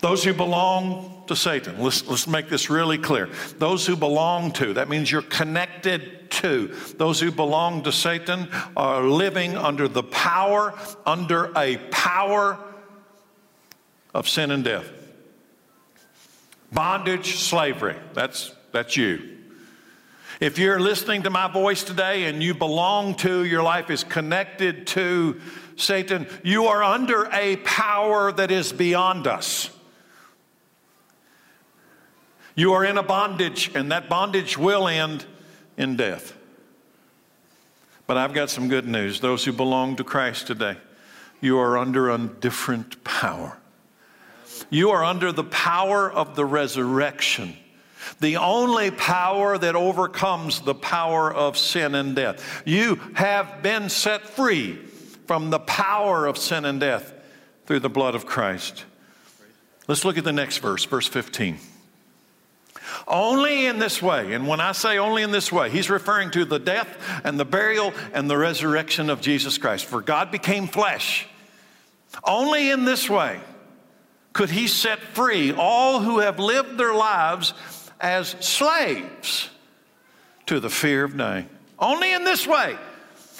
Those 0.00 0.22
who 0.22 0.34
belong 0.34 1.24
to 1.28 1.36
Satan, 1.36 1.80
let's, 1.80 2.06
let's 2.06 2.26
make 2.26 2.50
this 2.50 2.68
really 2.68 2.98
clear. 2.98 3.30
Those 3.58 3.86
who 3.86 3.96
belong 3.96 4.52
to, 4.52 4.74
that 4.74 4.88
means 4.88 5.10
you're 5.10 5.22
connected 5.22 6.30
to. 6.32 6.74
Those 6.98 7.20
who 7.20 7.30
belong 7.30 7.84
to 7.84 7.92
Satan 7.92 8.48
are 8.76 9.04
living 9.04 9.56
under 9.56 9.88
the 9.88 10.02
power, 10.02 10.74
under 11.06 11.52
a 11.56 11.78
power 11.90 12.58
of 14.14 14.28
sin 14.28 14.50
and 14.50 14.64
death. 14.64 14.88
Bondage, 16.72 17.36
slavery. 17.36 17.96
That's 18.14 18.52
that's 18.72 18.96
you. 18.96 19.34
If 20.40 20.58
you're 20.58 20.80
listening 20.80 21.22
to 21.22 21.30
my 21.30 21.50
voice 21.50 21.84
today 21.84 22.24
and 22.24 22.42
you 22.42 22.54
belong 22.54 23.14
to, 23.16 23.44
your 23.44 23.62
life 23.62 23.88
is 23.88 24.02
connected 24.02 24.86
to 24.88 25.40
Satan, 25.76 26.26
you 26.42 26.66
are 26.66 26.82
under 26.82 27.28
a 27.32 27.56
power 27.58 28.32
that 28.32 28.50
is 28.50 28.72
beyond 28.72 29.26
us. 29.26 29.70
You 32.56 32.72
are 32.72 32.84
in 32.84 32.98
a 32.98 33.02
bondage, 33.02 33.70
and 33.74 33.90
that 33.92 34.08
bondage 34.08 34.58
will 34.58 34.88
end 34.88 35.24
in 35.76 35.96
death. 35.96 36.36
But 38.06 38.16
I've 38.16 38.34
got 38.34 38.50
some 38.50 38.68
good 38.68 38.86
news. 38.86 39.20
Those 39.20 39.44
who 39.44 39.52
belong 39.52 39.96
to 39.96 40.04
Christ 40.04 40.46
today, 40.46 40.76
you 41.40 41.58
are 41.58 41.78
under 41.78 42.10
a 42.10 42.18
different 42.18 43.02
power. 43.02 43.58
You 44.70 44.90
are 44.90 45.04
under 45.04 45.32
the 45.32 45.44
power 45.44 46.10
of 46.10 46.36
the 46.36 46.44
resurrection 46.44 47.56
the 48.20 48.36
only 48.36 48.90
power 48.90 49.58
that 49.58 49.76
overcomes 49.76 50.60
the 50.60 50.74
power 50.74 51.32
of 51.32 51.56
sin 51.56 51.94
and 51.94 52.14
death. 52.14 52.62
You 52.64 52.96
have 53.14 53.62
been 53.62 53.88
set 53.88 54.22
free 54.22 54.76
from 55.26 55.50
the 55.50 55.58
power 55.58 56.26
of 56.26 56.38
sin 56.38 56.64
and 56.64 56.80
death 56.80 57.12
through 57.66 57.80
the 57.80 57.88
blood 57.88 58.14
of 58.14 58.26
Christ. 58.26 58.84
Let's 59.88 60.04
look 60.04 60.18
at 60.18 60.24
the 60.24 60.32
next 60.32 60.58
verse, 60.58 60.84
verse 60.84 61.08
15. 61.08 61.58
Only 63.08 63.66
in 63.66 63.78
this 63.78 64.00
way, 64.00 64.34
and 64.34 64.46
when 64.46 64.60
I 64.60 64.72
say 64.72 64.98
only 64.98 65.22
in 65.22 65.30
this 65.30 65.50
way, 65.50 65.70
he's 65.70 65.90
referring 65.90 66.30
to 66.32 66.44
the 66.44 66.58
death 66.58 67.20
and 67.24 67.40
the 67.40 67.44
burial 67.44 67.92
and 68.12 68.28
the 68.28 68.36
resurrection 68.36 69.10
of 69.10 69.20
Jesus 69.20 69.58
Christ. 69.58 69.86
For 69.86 70.00
God 70.00 70.30
became 70.30 70.66
flesh. 70.66 71.26
Only 72.22 72.70
in 72.70 72.84
this 72.84 73.10
way 73.10 73.40
could 74.34 74.50
he 74.50 74.66
set 74.66 74.98
free 74.98 75.52
all 75.52 76.00
who 76.00 76.18
have 76.18 76.38
lived 76.38 76.76
their 76.76 76.92
lives 76.92 77.54
as 78.00 78.36
slaves 78.40 79.48
to 80.46 80.60
the 80.60 80.68
fear 80.68 81.04
of 81.04 81.16
dying. 81.16 81.48
Only 81.78 82.12
in 82.12 82.24
this 82.24 82.46
way, 82.46 82.76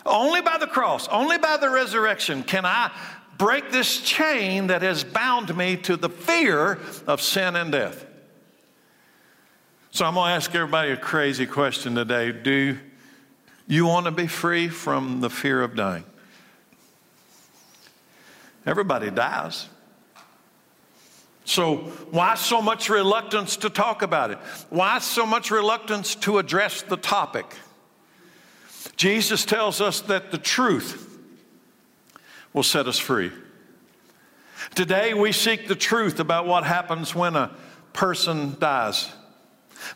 only 0.07 0.41
by 0.41 0.57
the 0.57 0.67
cross, 0.67 1.07
only 1.09 1.37
by 1.37 1.59
the 1.59 1.69
resurrection 1.69 2.43
can 2.43 2.65
I 2.65 2.91
break 3.37 3.71
this 3.71 4.01
chain 4.01 4.69
that 4.69 4.83
has 4.83 5.05
bound 5.05 5.55
me 5.57 5.77
to 5.79 5.97
the 5.97 6.09
fear 6.09 6.79
of 7.07 7.21
sin 7.21 7.57
and 7.57 7.73
death. 7.73 8.07
So 9.91 10.05
I'm 10.05 10.15
going 10.15 10.29
to 10.29 10.35
ask 10.35 10.55
everybody 10.55 10.93
a 10.93 10.97
crazy 10.97 11.47
question 11.47 11.95
today. 11.95 12.33
Do 12.33 12.79
you 13.67 13.87
want 13.87 14.07
to 14.07 14.13
be 14.13 14.27
free 14.27 14.69
from 14.69 15.21
the 15.21 15.31
fear 15.31 15.63
of 15.63 15.77
dying? 15.77 16.05
Everybody 18.67 19.11
dies. 19.11 19.69
So, 21.45 21.77
why 22.11 22.37
so 22.37 22.63
much 22.63 22.89
reluctance 22.89 23.59
to 23.59 23.71
talk 23.71 24.01
about 24.01 24.31
it? 24.31 24.39
Why 24.71 24.99
so 24.99 25.27
much 25.27 25.51
reluctance 25.51 26.15
to 26.17 26.39
address 26.39 26.83
the 26.83 26.97
topic? 26.97 27.55
Jesus 28.97 29.45
tells 29.45 29.81
us 29.81 30.01
that 30.03 30.31
the 30.31 30.39
truth 30.39 31.19
will 32.55 32.63
set 32.63 32.87
us 32.87 32.99
free. 32.99 33.31
Today, 34.75 35.13
we 35.13 35.33
seek 35.33 35.69
the 35.69 35.75
truth 35.75 36.19
about 36.19 36.47
what 36.47 36.65
happens 36.65 37.15
when 37.15 37.37
a 37.37 37.51
person 37.93 38.57
dies. 38.59 39.13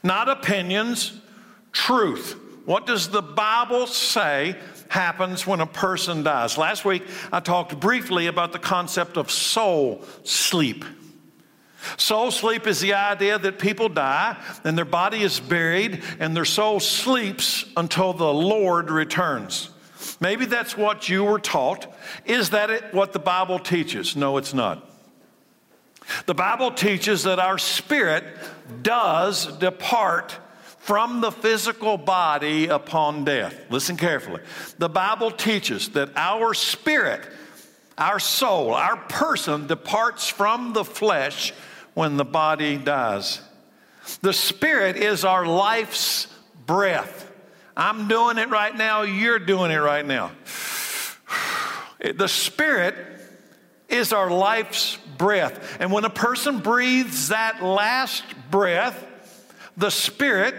Not 0.03 0.29
opinions, 0.29 1.19
truth. 1.73 2.37
What 2.67 2.87
does 2.87 3.09
the 3.09 3.23
Bible 3.23 3.87
say 3.87 4.57
happens 4.89 5.47
when 5.47 5.61
a 5.61 5.67
person 5.67 6.23
dies? 6.23 6.59
Last 6.59 6.85
week, 6.85 7.05
I 7.33 7.41
talked 7.41 7.81
briefly 7.81 8.27
about 8.27 8.53
the 8.53 8.59
concept 8.59 9.17
of 9.17 9.31
soul 9.31 10.05
sleep. 10.25 10.85
Soul 11.97 12.31
sleep 12.31 12.67
is 12.67 12.81
the 12.81 12.95
idea 12.95 13.39
that 13.39 13.59
people 13.59 13.89
die 13.89 14.37
and 14.65 14.77
their 14.77 14.85
body 14.85 15.23
is 15.23 15.41
buried 15.41 16.03
and 16.19 16.37
their 16.37 16.45
soul 16.45 16.81
sleeps 16.81 17.65
until 17.77 18.13
the 18.13 18.33
Lord 18.33 18.91
returns. 18.91 19.71
Maybe 20.21 20.47
that's 20.47 20.77
what 20.77 21.09
you 21.09 21.25
were 21.25 21.39
taught. 21.39 21.93
Is 22.25 22.51
that 22.51 22.71
it, 22.71 22.93
what 22.93 23.13
the 23.13 23.19
Bible 23.19 23.59
teaches? 23.59 24.17
No, 24.17 24.37
it's 24.37 24.55
not. 24.55 24.89
The 26.27 26.35
Bible 26.35 26.71
teaches 26.71 27.25
that 27.25 27.39
our 27.39 27.59
spirit 27.59 28.25
does 28.83 29.47
depart 29.59 30.39
from 30.79 31.21
the 31.21 31.31
physical 31.31 31.99
body 31.99 32.69
upon 32.69 33.25
death. 33.25 33.55
Listen 33.71 33.97
carefully. 33.97 34.41
The 34.79 34.89
Bible 34.89 35.31
teaches 35.31 35.91
that 35.91 36.17
our 36.17 36.55
spirit, 36.55 37.29
our 37.99 38.19
soul, 38.19 38.73
our 38.73 38.97
person 38.97 39.67
departs 39.67 40.29
from 40.29 40.73
the 40.73 40.85
flesh 40.85 41.53
when 41.99 42.17
the 42.17 42.25
body 42.25 42.77
dies. 42.77 43.41
The 44.23 44.33
Spirit 44.33 44.95
is 44.95 45.25
our 45.25 45.45
life's 45.45 46.29
breath. 46.65 47.29
I'm 47.77 48.07
doing 48.07 48.39
it 48.39 48.51
right 48.51 48.75
now, 48.77 49.03
you're 49.03 49.41
doing 49.41 49.73
it 49.73 49.79
right 49.79 50.07
now. 50.07 50.31
The 51.99 52.29
Spirit 52.29 52.95
is 53.89 54.13
our 54.13 54.31
life's 54.31 54.97
breath. 55.17 55.79
And 55.81 55.91
when 55.91 56.05
a 56.05 56.11
person 56.11 56.61
breathes 56.61 57.31
that 57.31 57.65
last 57.65 58.23
breath, 58.49 59.05
the 59.77 59.91
Spirit 59.91 60.55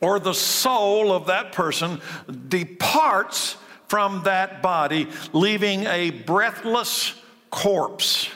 or 0.00 0.20
the 0.20 0.34
soul 0.34 1.10
of 1.10 1.26
that 1.26 1.50
person 1.50 2.00
departs 2.46 3.56
from 3.88 4.22
that 4.22 4.62
body, 4.62 5.08
leaving 5.32 5.86
a 5.86 6.10
breathless 6.10 7.20
corpse. 7.50 8.30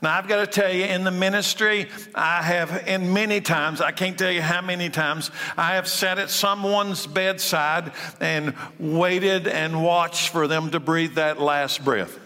Now, 0.00 0.16
I've 0.16 0.28
got 0.28 0.36
to 0.36 0.46
tell 0.46 0.72
you, 0.72 0.84
in 0.84 1.02
the 1.02 1.10
ministry, 1.10 1.88
I 2.14 2.40
have, 2.42 2.86
in 2.86 3.12
many 3.12 3.40
times, 3.40 3.80
I 3.80 3.90
can't 3.90 4.16
tell 4.16 4.30
you 4.30 4.42
how 4.42 4.62
many 4.62 4.90
times, 4.90 5.32
I 5.56 5.74
have 5.74 5.88
sat 5.88 6.18
at 6.18 6.30
someone's 6.30 7.06
bedside 7.06 7.92
and 8.20 8.54
waited 8.78 9.48
and 9.48 9.82
watched 9.82 10.28
for 10.28 10.46
them 10.46 10.70
to 10.70 10.78
breathe 10.78 11.14
that 11.14 11.40
last 11.40 11.84
breath. 11.84 12.16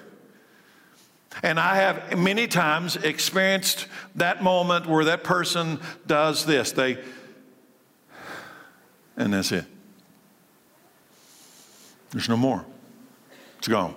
And 1.42 1.58
I 1.58 1.76
have 1.76 2.18
many 2.18 2.46
times 2.46 2.96
experienced 2.96 3.86
that 4.16 4.42
moment 4.42 4.86
where 4.86 5.06
that 5.06 5.24
person 5.24 5.80
does 6.06 6.44
this. 6.44 6.72
They, 6.72 6.98
and 9.16 9.32
that's 9.32 9.50
it. 9.50 9.64
There's 12.10 12.28
no 12.28 12.36
more. 12.36 12.66
It's 13.56 13.68
gone. 13.68 13.94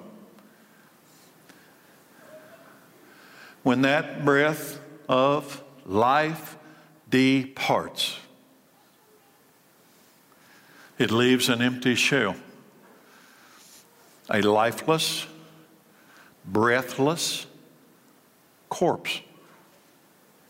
When 3.65 3.81
that 3.81 4.23
breath 4.23 4.79
of 5.09 5.63
life 5.87 6.55
departs. 7.09 8.19
It 10.99 11.09
leaves 11.09 11.49
an 11.49 11.63
empty 11.63 11.95
shell, 11.95 12.35
a 14.29 14.43
lifeless, 14.43 15.25
breathless 16.45 17.47
corpse. 18.69 19.21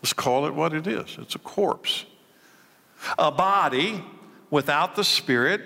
Let's 0.02 0.12
call 0.12 0.46
it 0.46 0.52
what 0.52 0.74
it 0.74 0.86
is 0.86 1.16
it's 1.18 1.34
a 1.34 1.38
corpse. 1.38 2.04
A 3.18 3.30
body 3.30 4.04
without 4.50 4.94
the 4.94 5.04
spirit, 5.04 5.62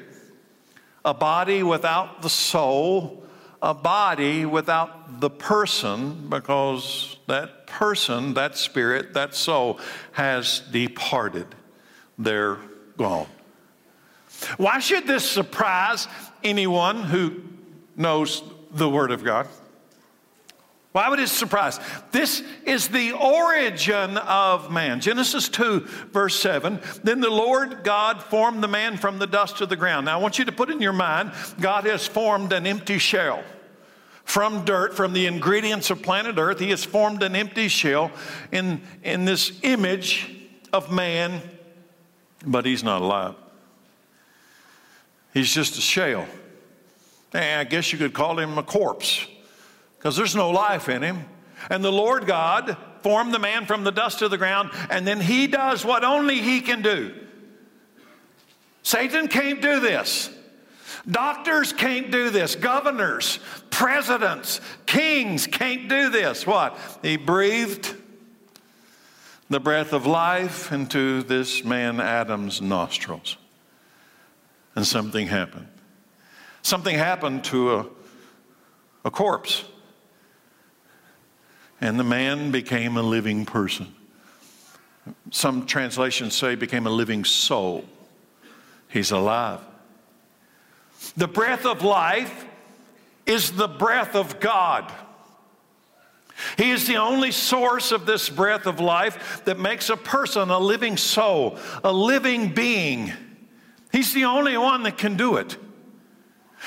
a 1.05 1.15
body 1.15 1.65
without 1.65 2.23
the 2.23 2.31
soul, 2.31 3.25
a 3.61 3.75
body 3.75 4.47
without 4.47 5.21
the 5.21 5.31
person 5.31 6.29
because 6.29 7.17
that 7.31 7.67
person, 7.67 8.35
that 8.35 8.57
spirit, 8.57 9.15
that 9.15 9.35
soul 9.35 9.79
has 10.13 10.61
departed. 10.71 11.47
They're 12.19 12.59
gone. 12.97 13.27
Why 14.57 14.79
should 14.79 15.07
this 15.07 15.29
surprise 15.29 16.09
anyone 16.45 17.03
who 17.03 17.43
knows 17.97 18.43
the 18.73 18.89
Word 18.89 19.11
of 19.11 19.25
God? 19.25 19.49
Why 20.93 21.09
would 21.09 21.21
it 21.21 21.29
surprise? 21.29 21.79
This 22.11 22.43
is 22.65 22.89
the 22.89 23.13
origin 23.13 24.17
of 24.17 24.73
man. 24.73 25.01
Genesis 25.01 25.49
2, 25.49 25.81
verse 26.13 26.35
7. 26.41 26.81
Then 27.05 27.21
the 27.21 27.31
Lord 27.31 27.85
God 27.85 28.25
formed 28.25 28.61
the 28.61 28.69
man 28.69 28.97
from 28.97 29.21
the 29.21 29.27
dust 29.27 29.61
of 29.61 29.69
the 29.69 29.77
ground. 29.77 30.07
Now 30.07 30.19
I 30.19 30.23
want 30.23 30.41
you 30.41 30.45
to 30.47 30.53
put 30.53 30.69
in 30.69 30.81
your 30.81 30.93
mind 30.93 31.33
God 31.61 31.85
has 31.85 32.09
formed 32.09 32.53
an 32.53 32.67
empty 32.67 32.99
shell. 32.99 33.45
From 34.31 34.65
dirt, 34.65 34.95
from 34.95 35.13
the 35.13 35.27
ingredients 35.27 35.91
of 35.91 36.03
planet 36.03 36.39
Earth, 36.39 36.61
He 36.61 36.71
has 36.71 36.85
formed 36.85 37.25
an 37.25 37.35
empty 37.35 37.67
shell 37.67 38.13
in, 38.53 38.81
in 39.03 39.25
this 39.25 39.59
image 39.65 40.33
of 40.73 40.93
man, 40.93 41.43
but 42.47 42.65
He's 42.65 42.85
not 42.85 43.03
alive. 43.03 43.35
He's 45.35 45.53
just 45.53 45.77
a 45.79 45.81
shell. 45.81 46.29
And 47.33 47.59
I 47.59 47.65
guess 47.65 47.91
you 47.91 47.99
could 47.99 48.13
call 48.13 48.39
him 48.39 48.57
a 48.57 48.63
corpse 48.63 49.27
because 49.99 50.17
there's 50.17 50.37
no 50.37 50.51
life 50.51 50.89
in 50.89 51.03
him. 51.03 51.25
And 51.69 51.85
the 51.85 51.91
Lord 51.91 52.25
God 52.25 52.77
formed 53.03 53.35
the 53.35 53.41
man 53.41 53.67
from 53.67 53.83
the 53.83 53.91
dust 53.91 54.23
of 54.23 54.31
the 54.31 54.39
ground, 54.39 54.71
and 54.91 55.05
then 55.05 55.19
he 55.21 55.49
does 55.49 55.85
what 55.85 56.05
only 56.05 56.41
he 56.41 56.61
can 56.61 56.83
do. 56.83 57.13
Satan 58.85 59.27
can't 59.27 59.61
do 59.61 59.81
this. 59.81 60.31
Doctors 61.11 61.73
can't 61.73 62.11
do 62.11 62.31
this. 62.31 62.55
Governors, 62.57 63.39
presidents, 63.71 64.61
kings 64.87 65.47
can't 65.47 65.89
do 65.89 66.11
this. 66.11 66.47
What? 66.47 66.79
He 67.03 67.17
breathed 67.17 67.95
the 69.49 69.61
breath 69.61 69.93
of 69.93 70.07
life 70.07 70.73
into 70.73 71.23
this 71.23 71.65
man 71.65 72.01
Adam's 72.01 72.61
nostrils. 72.61 73.37
And 74.77 74.87
something 74.87 75.27
happened. 75.27 75.69
Something 76.63 76.97
happened 76.97 77.45
to 77.45 77.75
a, 77.75 77.87
a 79.05 79.11
corpse 79.11 79.65
and 81.81 81.99
the 81.99 82.05
man 82.05 82.51
became 82.51 82.97
a 82.97 83.03
living 83.03 83.47
person. 83.47 83.95
Some 85.31 85.67
translations 85.67 86.35
say 86.35 86.55
became 86.55 86.87
a 86.87 86.91
living 86.91 87.25
soul. 87.25 87.85
He's 88.89 89.11
alive. 89.11 89.61
The 91.17 91.29
breath 91.29 91.67
of 91.67 91.83
life 91.83 92.47
is 93.27 93.53
the 93.53 93.69
breath 93.69 94.15
of 94.15 94.41
God. 94.41 94.93
He 96.57 96.71
is 96.71 96.87
the 96.87 96.97
only 96.97 97.33
source 97.33 97.93
of 97.93 98.07
this 98.07 98.29
breath 98.29 98.67
of 98.67 98.81
life 98.81 99.43
that 99.45 99.59
makes 99.59 99.91
a 99.91 99.97
person 99.97 100.51
a 100.51 100.59
living 100.59 100.97
soul, 100.97 101.59
a 101.85 101.93
living 101.93 102.55
being. 102.55 103.13
He's 103.93 104.15
the 104.15 104.25
only 104.25 104.57
one 104.57 104.83
that 104.85 104.97
can 104.97 105.17
do 105.17 105.37
it. 105.37 105.57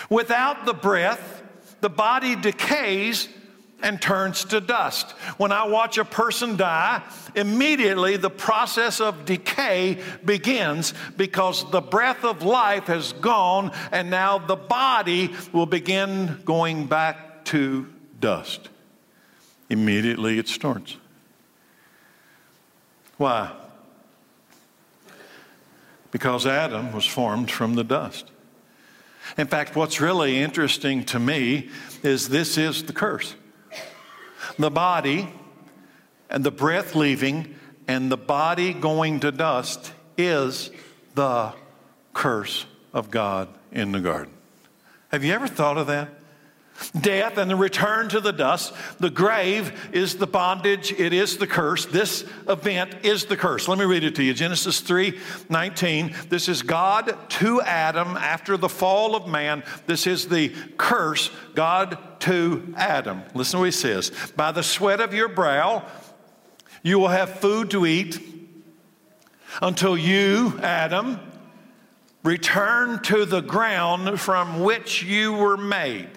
Without 0.10 0.66
the 0.66 0.74
breath, 0.74 1.44
the 1.82 1.90
body 1.90 2.36
decays 2.36 3.28
and 3.84 4.02
turns 4.02 4.46
to 4.46 4.62
dust. 4.62 5.12
When 5.38 5.52
I 5.52 5.68
watch 5.68 5.98
a 6.00 6.06
person 6.06 6.56
die, 6.56 7.04
immediately 7.36 8.18
the 8.18 8.30
process 8.30 9.00
of 9.00 9.26
decay 9.26 10.02
begins 10.26 10.94
because 11.18 11.70
the 11.70 11.82
breath 11.82 12.24
of 12.24 12.42
life 12.42 12.86
has 12.86 13.12
gone 13.14 13.72
and 13.92 14.10
now 14.10 14.40
the 14.40 14.56
body 14.56 15.36
will 15.52 15.66
begin 15.66 16.42
going 16.46 16.88
back 16.88 17.46
to 17.46 17.88
dust. 18.20 18.70
Immediately 19.70 20.40
it 20.40 20.48
starts. 20.48 20.96
Why? 23.18 23.52
Because 26.12 26.48
Adam 26.48 26.94
was 26.94 27.06
formed 27.06 27.52
from 27.52 27.76
the 27.76 27.84
dust. 27.84 28.32
In 29.38 29.48
fact, 29.48 29.76
what's 29.76 30.00
really 30.00 30.40
interesting 30.40 31.04
to 31.06 31.20
me 31.20 31.70
is 32.02 32.30
this 32.30 32.58
is 32.58 32.84
the 32.84 32.94
curse 32.94 33.36
the 34.58 34.72
body 34.72 35.28
and 36.30 36.44
the 36.44 36.52
breath 36.52 36.96
leaving 36.96 37.56
and 37.88 38.12
the 38.12 38.18
body 38.18 38.74
going 38.74 39.20
to 39.22 39.32
dust 39.32 39.94
is 40.18 40.72
the 41.16 41.54
curse 42.14 42.66
of 42.94 43.12
God 43.12 43.50
in 43.72 43.92
the 43.92 44.00
garden. 44.00 44.34
Have 45.10 45.24
you 45.24 45.34
ever 45.34 45.48
thought 45.48 45.78
of 45.78 45.88
that? 45.88 46.10
Death 47.00 47.38
and 47.38 47.50
the 47.50 47.56
return 47.56 48.10
to 48.10 48.20
the 48.20 48.34
dust. 48.34 48.74
The 49.00 49.10
grave 49.10 49.90
is 49.94 50.18
the 50.18 50.26
bondage, 50.26 50.92
it 50.92 51.14
is 51.14 51.38
the 51.38 51.46
curse. 51.46 51.86
This 51.86 52.26
event 52.50 52.96
is 53.04 53.26
the 53.26 53.38
curse. 53.38 53.68
Let 53.68 53.78
me 53.78 53.86
read 53.86 54.04
it 54.04 54.16
to 54.16 54.24
you. 54.24 54.34
Genesis 54.34 54.80
3 54.80 55.20
19. 55.50 56.16
This 56.30 56.50
is 56.50 56.64
God 56.64 57.16
to 57.30 57.62
Adam 57.62 58.18
after 58.18 58.58
the 58.58 58.70
fall 58.70 59.16
of 59.16 59.28
man. 59.28 59.64
This 59.86 60.08
is 60.08 60.28
the 60.28 60.50
curse, 60.78 61.30
God 61.54 61.98
to 62.24 62.74
Adam. 62.78 63.22
Listen 63.34 63.58
to 63.58 63.60
what 63.60 63.66
he 63.66 63.72
says 63.72 64.12
By 64.36 64.52
the 64.52 64.64
sweat 64.64 65.02
of 65.02 65.14
your 65.14 65.28
brow, 65.28 65.86
you 66.82 66.98
will 66.98 67.10
have 67.10 67.40
food 67.40 67.72
to 67.72 67.86
eat 67.86 68.20
until 69.62 69.98
you, 69.98 70.58
Adam, 70.62 71.20
return 72.24 73.02
to 73.04 73.26
the 73.26 73.42
ground 73.42 74.20
from 74.22 74.62
which 74.62 75.04
you 75.04 75.34
were 75.34 75.58
made. 75.58 76.10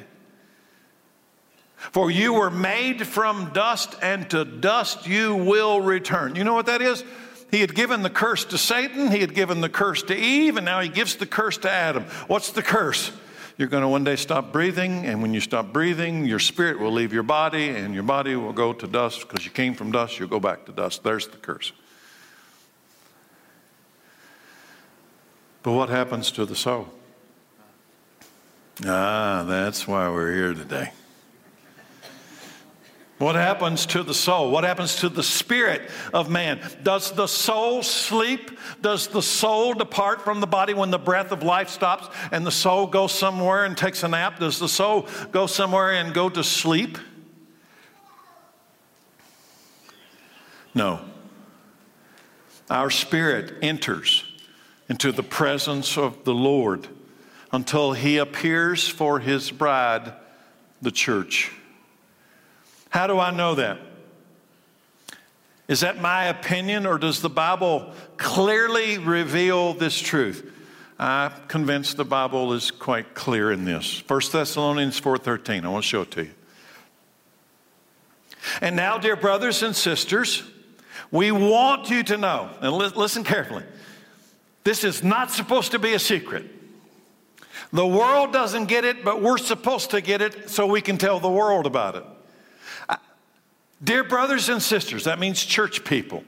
For 1.76 2.10
you 2.10 2.34
were 2.34 2.50
made 2.50 3.04
from 3.04 3.52
dust, 3.52 3.96
and 4.00 4.30
to 4.30 4.44
dust 4.44 5.06
you 5.06 5.34
will 5.34 5.80
return. 5.80 6.36
You 6.36 6.44
know 6.44 6.54
what 6.54 6.66
that 6.66 6.82
is? 6.82 7.04
He 7.50 7.60
had 7.60 7.74
given 7.74 8.02
the 8.02 8.10
curse 8.10 8.44
to 8.46 8.58
Satan, 8.58 9.10
he 9.10 9.20
had 9.20 9.34
given 9.34 9.60
the 9.60 9.68
curse 9.68 10.04
to 10.04 10.16
Eve, 10.16 10.56
and 10.56 10.64
now 10.64 10.80
he 10.80 10.88
gives 10.88 11.16
the 11.16 11.26
curse 11.26 11.58
to 11.58 11.70
Adam. 11.70 12.04
What's 12.28 12.52
the 12.52 12.62
curse? 12.62 13.10
You're 13.58 13.68
going 13.68 13.82
to 13.82 13.88
one 13.88 14.04
day 14.04 14.16
stop 14.16 14.52
breathing, 14.52 15.06
and 15.06 15.22
when 15.22 15.32
you 15.32 15.40
stop 15.40 15.72
breathing, 15.72 16.26
your 16.26 16.38
spirit 16.38 16.78
will 16.78 16.92
leave 16.92 17.12
your 17.12 17.22
body, 17.22 17.70
and 17.70 17.94
your 17.94 18.02
body 18.02 18.36
will 18.36 18.52
go 18.52 18.74
to 18.74 18.86
dust 18.86 19.20
because 19.20 19.46
you 19.46 19.50
came 19.50 19.74
from 19.74 19.90
dust, 19.90 20.18
you'll 20.18 20.28
go 20.28 20.40
back 20.40 20.66
to 20.66 20.72
dust. 20.72 21.02
There's 21.02 21.26
the 21.26 21.38
curse. 21.38 21.72
But 25.62 25.72
what 25.72 25.88
happens 25.88 26.30
to 26.32 26.44
the 26.44 26.54
soul? 26.54 26.88
Ah, 28.84 29.44
that's 29.48 29.88
why 29.88 30.08
we're 30.10 30.34
here 30.34 30.52
today. 30.52 30.92
What 33.18 33.34
happens 33.34 33.86
to 33.86 34.02
the 34.02 34.12
soul? 34.12 34.50
What 34.50 34.64
happens 34.64 34.96
to 34.96 35.08
the 35.08 35.22
spirit 35.22 35.90
of 36.12 36.28
man? 36.28 36.60
Does 36.82 37.12
the 37.12 37.26
soul 37.26 37.82
sleep? 37.82 38.58
Does 38.82 39.08
the 39.08 39.22
soul 39.22 39.72
depart 39.72 40.20
from 40.20 40.40
the 40.40 40.46
body 40.46 40.74
when 40.74 40.90
the 40.90 40.98
breath 40.98 41.32
of 41.32 41.42
life 41.42 41.70
stops 41.70 42.14
and 42.30 42.46
the 42.46 42.50
soul 42.50 42.86
goes 42.86 43.12
somewhere 43.12 43.64
and 43.64 43.76
takes 43.76 44.02
a 44.02 44.08
nap? 44.08 44.38
Does 44.38 44.58
the 44.58 44.68
soul 44.68 45.08
go 45.32 45.46
somewhere 45.46 45.92
and 45.92 46.12
go 46.12 46.28
to 46.28 46.44
sleep? 46.44 46.98
No. 50.74 51.00
Our 52.68 52.90
spirit 52.90 53.54
enters 53.62 54.24
into 54.90 55.10
the 55.10 55.22
presence 55.22 55.96
of 55.96 56.24
the 56.24 56.34
Lord 56.34 56.86
until 57.50 57.94
he 57.94 58.18
appears 58.18 58.86
for 58.86 59.20
his 59.20 59.50
bride, 59.50 60.12
the 60.82 60.90
church. 60.90 61.50
How 62.90 63.06
do 63.06 63.18
I 63.18 63.30
know 63.30 63.54
that? 63.56 63.78
Is 65.68 65.80
that 65.80 66.00
my 66.00 66.26
opinion, 66.26 66.86
or 66.86 66.96
does 66.96 67.20
the 67.20 67.28
Bible 67.28 67.92
clearly 68.16 68.98
reveal 68.98 69.74
this 69.74 69.98
truth? 69.98 70.52
I'm 70.98 71.32
convinced 71.48 71.96
the 71.96 72.04
Bible 72.04 72.52
is 72.52 72.70
quite 72.70 73.14
clear 73.14 73.52
in 73.52 73.64
this. 73.64 74.02
1 74.06 74.32
Thessalonians 74.32 74.98
4:13. 75.00 75.64
I 75.64 75.68
want 75.68 75.84
to 75.84 75.88
show 75.88 76.02
it 76.02 76.10
to 76.12 76.24
you. 76.24 76.30
And 78.60 78.76
now, 78.76 78.96
dear 78.96 79.16
brothers 79.16 79.62
and 79.62 79.74
sisters, 79.74 80.44
we 81.10 81.32
want 81.32 81.90
you 81.90 82.02
to 82.04 82.16
know, 82.16 82.50
and 82.60 82.72
listen 82.72 83.24
carefully. 83.24 83.64
This 84.64 84.84
is 84.84 85.02
not 85.02 85.32
supposed 85.32 85.72
to 85.72 85.78
be 85.78 85.94
a 85.94 85.98
secret. 85.98 86.46
The 87.72 87.86
world 87.86 88.32
doesn't 88.32 88.66
get 88.66 88.84
it, 88.84 89.04
but 89.04 89.20
we're 89.20 89.38
supposed 89.38 89.90
to 89.90 90.00
get 90.00 90.22
it 90.22 90.48
so 90.48 90.66
we 90.66 90.80
can 90.80 90.96
tell 90.96 91.18
the 91.20 91.28
world 91.28 91.66
about 91.66 91.96
it. 91.96 92.04
Dear 93.82 94.04
brothers 94.04 94.48
and 94.48 94.62
sisters, 94.62 95.04
that 95.04 95.18
means 95.18 95.44
church 95.44 95.84
people, 95.84 96.24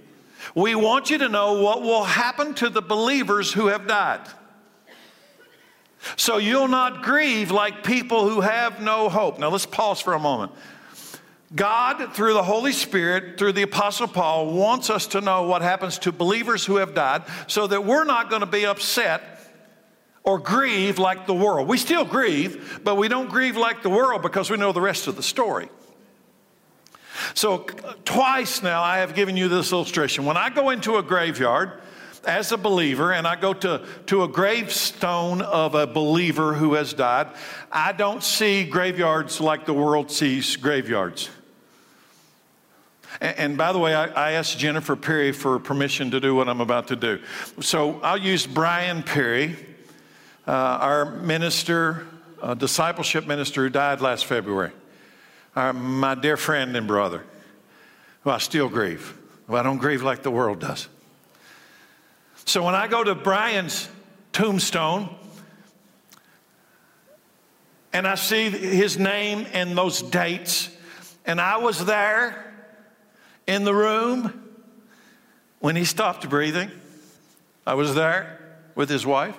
we 0.54 0.74
want 0.74 1.10
you 1.10 1.18
to 1.18 1.28
know 1.28 1.62
what 1.62 1.82
will 1.82 2.04
happen 2.04 2.54
to 2.54 2.68
the 2.68 2.82
believers 2.82 3.52
who 3.52 3.68
have 3.68 3.86
died. 3.86 4.20
So 6.16 6.38
you'll 6.38 6.68
not 6.68 7.02
grieve 7.02 7.50
like 7.50 7.82
people 7.82 8.28
who 8.28 8.40
have 8.40 8.80
no 8.80 9.08
hope. 9.08 9.38
Now 9.38 9.48
let's 9.48 9.66
pause 9.66 10.00
for 10.00 10.14
a 10.14 10.20
moment. 10.20 10.52
God, 11.54 12.14
through 12.14 12.34
the 12.34 12.42
Holy 12.42 12.72
Spirit, 12.72 13.38
through 13.38 13.52
the 13.52 13.62
Apostle 13.62 14.06
Paul, 14.06 14.52
wants 14.52 14.90
us 14.90 15.06
to 15.08 15.20
know 15.20 15.44
what 15.44 15.62
happens 15.62 15.98
to 16.00 16.12
believers 16.12 16.64
who 16.64 16.76
have 16.76 16.94
died 16.94 17.22
so 17.46 17.66
that 17.66 17.84
we're 17.84 18.04
not 18.04 18.28
going 18.28 18.40
to 18.40 18.46
be 18.46 18.66
upset 18.66 19.22
or 20.22 20.38
grieve 20.38 20.98
like 20.98 21.26
the 21.26 21.34
world. 21.34 21.66
We 21.66 21.78
still 21.78 22.04
grieve, 22.04 22.80
but 22.84 22.96
we 22.96 23.08
don't 23.08 23.30
grieve 23.30 23.56
like 23.56 23.82
the 23.82 23.88
world 23.88 24.20
because 24.20 24.50
we 24.50 24.58
know 24.58 24.72
the 24.72 24.80
rest 24.80 25.06
of 25.06 25.16
the 25.16 25.22
story. 25.22 25.70
So, 27.38 27.58
twice 28.04 28.64
now 28.64 28.82
I 28.82 28.98
have 28.98 29.14
given 29.14 29.36
you 29.36 29.46
this 29.46 29.70
illustration. 29.70 30.24
When 30.24 30.36
I 30.36 30.50
go 30.50 30.70
into 30.70 30.96
a 30.96 31.04
graveyard 31.04 31.70
as 32.24 32.50
a 32.50 32.56
believer 32.56 33.12
and 33.12 33.28
I 33.28 33.36
go 33.36 33.54
to, 33.54 33.86
to 34.06 34.24
a 34.24 34.28
gravestone 34.28 35.40
of 35.42 35.76
a 35.76 35.86
believer 35.86 36.54
who 36.54 36.74
has 36.74 36.92
died, 36.92 37.28
I 37.70 37.92
don't 37.92 38.24
see 38.24 38.64
graveyards 38.64 39.40
like 39.40 39.66
the 39.66 39.72
world 39.72 40.10
sees 40.10 40.56
graveyards. 40.56 41.30
And, 43.20 43.56
by 43.56 43.72
the 43.72 43.78
way, 43.78 43.94
I, 43.94 44.06
I 44.06 44.32
asked 44.32 44.58
Jennifer 44.58 44.96
Perry 44.96 45.30
for 45.30 45.60
permission 45.60 46.10
to 46.10 46.18
do 46.18 46.34
what 46.34 46.48
I'm 46.48 46.60
about 46.60 46.88
to 46.88 46.96
do. 46.96 47.20
So 47.60 48.00
I'll 48.00 48.18
use 48.18 48.48
Brian 48.48 49.04
Perry, 49.04 49.54
uh, 50.48 50.50
our 50.50 51.04
minister, 51.04 52.04
uh, 52.42 52.54
discipleship 52.54 53.28
minister 53.28 53.62
who 53.62 53.70
died 53.70 54.00
last 54.00 54.26
February 54.26 54.72
uh, 55.58 55.72
my 55.72 56.14
dear 56.14 56.36
friend 56.36 56.76
and 56.76 56.86
brother, 56.86 57.24
who 58.22 58.30
I 58.30 58.38
still 58.38 58.68
grieve. 58.68 59.18
Well, 59.48 59.58
I 59.58 59.64
don't 59.64 59.78
grieve 59.78 60.04
like 60.04 60.22
the 60.22 60.30
world 60.30 60.60
does. 60.60 60.88
So 62.44 62.62
when 62.64 62.76
I 62.76 62.86
go 62.86 63.02
to 63.02 63.16
Brian's 63.16 63.88
tombstone 64.32 65.12
and 67.92 68.06
I 68.06 68.14
see 68.14 68.50
his 68.50 68.98
name 68.98 69.46
and 69.52 69.76
those 69.76 70.00
dates, 70.00 70.70
and 71.26 71.40
I 71.40 71.56
was 71.56 71.84
there 71.84 72.54
in 73.48 73.64
the 73.64 73.74
room 73.74 74.48
when 75.58 75.74
he 75.74 75.84
stopped 75.84 76.28
breathing, 76.28 76.70
I 77.66 77.74
was 77.74 77.96
there 77.96 78.38
with 78.76 78.88
his 78.88 79.04
wife, 79.04 79.36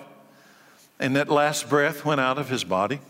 and 0.98 1.16
that 1.16 1.30
last 1.30 1.70
breath 1.70 2.04
went 2.04 2.20
out 2.20 2.36
of 2.36 2.50
his 2.50 2.62
body. 2.62 3.00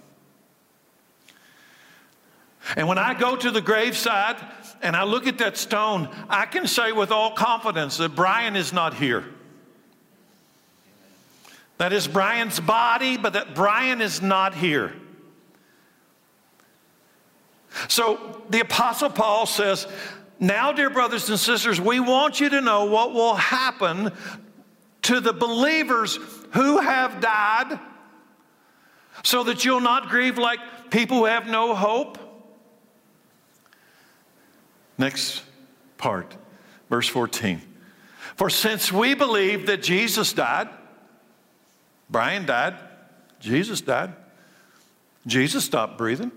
And 2.77 2.87
when 2.87 2.99
I 2.99 3.15
go 3.15 3.37
to 3.37 3.51
the 3.51 3.61
graveside 3.61 4.37
and 4.83 4.95
I 4.95 5.05
look 5.05 5.27
at 5.27 5.39
that 5.39 5.57
stone, 5.57 6.09
I 6.29 6.47
can 6.47 6.67
say 6.67 6.93
with 6.93 7.11
all 7.11 7.33
confidence 7.33 7.97
that 7.99 8.15
Brian 8.15 8.57
is 8.57 8.73
not 8.73 8.95
here. 8.95 9.25
That 11.79 11.93
is 11.93 12.07
Brian's 12.07 12.61
body, 12.61 13.17
but 13.17 13.33
that 13.33 13.55
Brian 13.55 14.03
is 14.03 14.21
not 14.21 14.55
here. 14.55 14.93
So 17.89 18.43
the 18.51 18.61
Apostle 18.61 19.11
Paul 19.11 19.47
says, 19.47 19.87
Now, 20.39 20.73
dear 20.73 20.91
brothers 20.91 21.31
and 21.31 21.39
sisters, 21.39 21.81
we 21.81 21.99
want 21.99 22.41
you 22.41 22.51
to 22.51 22.61
know 22.61 22.85
what 22.85 23.15
will 23.15 23.35
happen 23.35 24.13
to 25.03 25.21
the 25.21 25.33
believers 25.33 26.19
who 26.53 26.79
have 26.79 27.21
died 27.21 27.79
so 29.23 29.45
that 29.45 29.65
you'll 29.65 29.81
not 29.81 30.09
grieve 30.09 30.39
like 30.39 30.91
people 30.91 31.19
who 31.19 31.25
have 31.25 31.47
no 31.47 31.75
hope. 31.75 32.19
Next 35.01 35.43
part, 35.97 36.37
verse 36.91 37.09
14. 37.09 37.63
For 38.37 38.51
since 38.51 38.93
we 38.93 39.15
believe 39.15 39.65
that 39.65 39.83
Jesus 39.83 40.35
died, 40.35 40.69
Brian 42.11 42.45
died, 42.45 42.75
Jesus 43.41 43.81
died, 43.81 44.13
Jesus 45.27 45.65
stopped 45.65 45.97
breathing. 45.97 46.31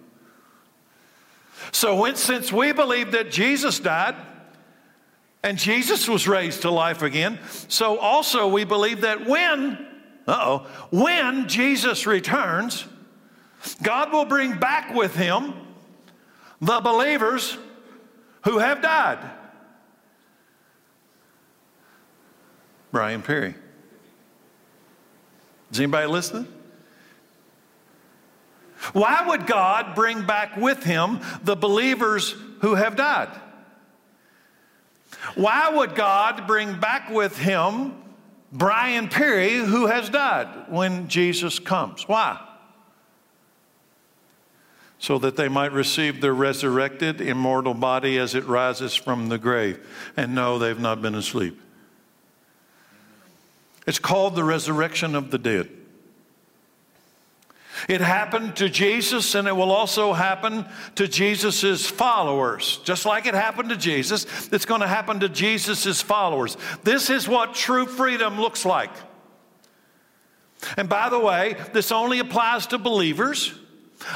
So, 1.73 1.97
when, 1.97 2.15
since 2.15 2.54
we 2.54 2.71
believe 2.71 3.12
that 3.12 3.32
Jesus 3.32 3.82
died 3.82 4.15
and 5.43 5.58
Jesus 5.58 6.08
was 6.08 6.26
raised 6.26 6.62
to 6.62 6.71
life 6.71 7.02
again, 7.02 7.39
so 7.67 7.97
also 7.97 8.47
we 8.47 8.63
believe 8.63 9.02
that 9.02 9.26
when, 9.26 9.86
uh 10.26 10.38
oh, 10.39 10.67
when 10.89 11.49
Jesus 11.49 12.08
returns, 12.08 12.88
God 13.82 14.13
will 14.13 14.26
bring 14.26 14.58
back 14.58 14.95
with 14.95 15.15
him 15.15 15.54
the 16.62 16.80
believers 16.80 17.58
who 18.43 18.60
have 18.60 18.82
died. 18.82 19.19
Brian 22.91 23.21
Perry. 23.21 23.56
Is 25.71 25.79
anybody 25.79 26.08
listening? 26.08 26.47
Why 28.91 29.27
would 29.27 29.47
God 29.47 29.95
bring 29.95 30.25
back 30.25 30.58
with 30.58 30.84
him 30.84 31.21
the 31.43 31.56
believers 31.56 32.36
who 32.60 32.75
have 32.75 32.95
died? 32.95 33.29
Why 35.36 35.69
would 35.69 35.95
God 35.95 36.45
bring 36.47 36.79
back 36.79 37.10
with 37.10 37.38
him 37.38 37.95
Brian 38.51 39.08
Perry 39.08 39.56
who 39.56 39.88
has 39.88 40.10
died 40.10 40.69
when 40.69 41.08
Jesus 41.08 41.60
comes? 41.60 42.08
Why? 42.08 42.39
So 45.04 45.18
that 45.18 45.36
they 45.36 45.50
might 45.50 45.74
receive 45.74 46.22
their 46.22 46.34
resurrected 46.34 47.20
immortal 47.20 47.74
body 47.74 48.18
as 48.18 48.36
it 48.36 48.46
rises 48.46 48.96
from 48.96 49.28
the 49.28 49.38
grave. 49.38 49.86
And 50.16 50.34
no, 50.34 50.58
they've 50.58 50.80
not 50.80 51.02
been 51.02 51.13
asleep. 51.13 51.60
It's 53.86 54.00
called 54.00 54.34
the 54.34 54.46
resurrection 54.46 55.13
of 55.13 55.30
the 55.30 55.38
dead. 55.38 55.70
It 57.89 58.00
happened 58.00 58.56
to 58.56 58.70
Jesus, 58.70 59.36
and 59.36 59.46
it 59.46 59.52
will 59.52 59.74
also 59.74 60.13
happen 60.13 60.66
to 60.96 61.06
Jesus' 61.06 61.86
followers. 61.86 62.78
Just 62.86 63.06
like 63.06 63.26
it 63.26 63.34
happened 63.34 63.72
to 63.72 63.76
Jesus, 63.76 64.26
it's 64.54 64.66
going 64.66 64.80
to 64.80 64.88
happen 64.88 65.20
to 65.20 65.28
Jesus' 65.28 66.02
followers. 66.02 66.56
This 66.84 67.10
is 67.10 67.28
what 67.28 67.56
true 67.56 67.88
freedom 67.88 68.39
looks 68.39 68.63
like. 68.63 68.92
And 70.78 70.88
by 70.88 71.10
the 71.10 71.20
way, 71.20 71.58
this 71.74 71.92
only 71.92 72.20
applies 72.20 72.68
to 72.68 72.78
believers. 72.78 73.54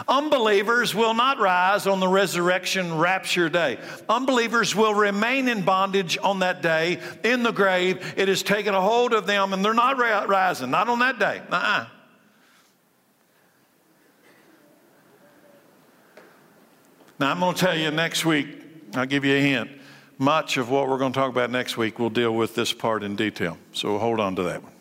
Unbelievers 0.07 0.93
will 0.93 1.13
not 1.13 1.39
rise 1.39 1.87
on 1.87 1.99
the 1.99 2.07
resurrection 2.07 2.97
rapture 2.97 3.49
day. 3.49 3.77
Unbelievers 4.09 4.75
will 4.75 4.93
remain 4.93 5.47
in 5.47 5.63
bondage 5.63 6.17
on 6.21 6.39
that 6.39 6.61
day 6.61 6.99
in 7.23 7.43
the 7.43 7.51
grave. 7.51 8.13
It 8.17 8.27
has 8.27 8.43
taken 8.43 8.73
a 8.73 8.81
hold 8.81 9.13
of 9.13 9.27
them 9.27 9.53
and 9.53 9.63
they're 9.63 9.73
not 9.73 9.97
rising, 9.97 10.71
not 10.71 10.89
on 10.89 10.99
that 10.99 11.19
day. 11.19 11.41
Uh-uh. 11.51 11.87
Now, 17.19 17.31
I'm 17.31 17.39
going 17.39 17.55
to 17.55 17.59
tell 17.59 17.75
you 17.75 17.89
next 17.89 18.25
week, 18.25 18.47
I'll 18.93 19.07
give 19.07 19.25
you 19.25 19.35
a 19.35 19.41
hint. 19.41 19.71
Much 20.19 20.57
of 20.57 20.69
what 20.69 20.87
we're 20.87 20.97
going 20.97 21.13
to 21.13 21.19
talk 21.19 21.29
about 21.31 21.49
next 21.49 21.77
week 21.77 21.99
will 21.99 22.09
deal 22.09 22.33
with 22.33 22.55
this 22.55 22.73
part 22.73 23.03
in 23.03 23.15
detail. 23.15 23.57
So 23.73 23.97
hold 23.97 24.19
on 24.19 24.35
to 24.35 24.43
that 24.43 24.63
one. 24.63 24.71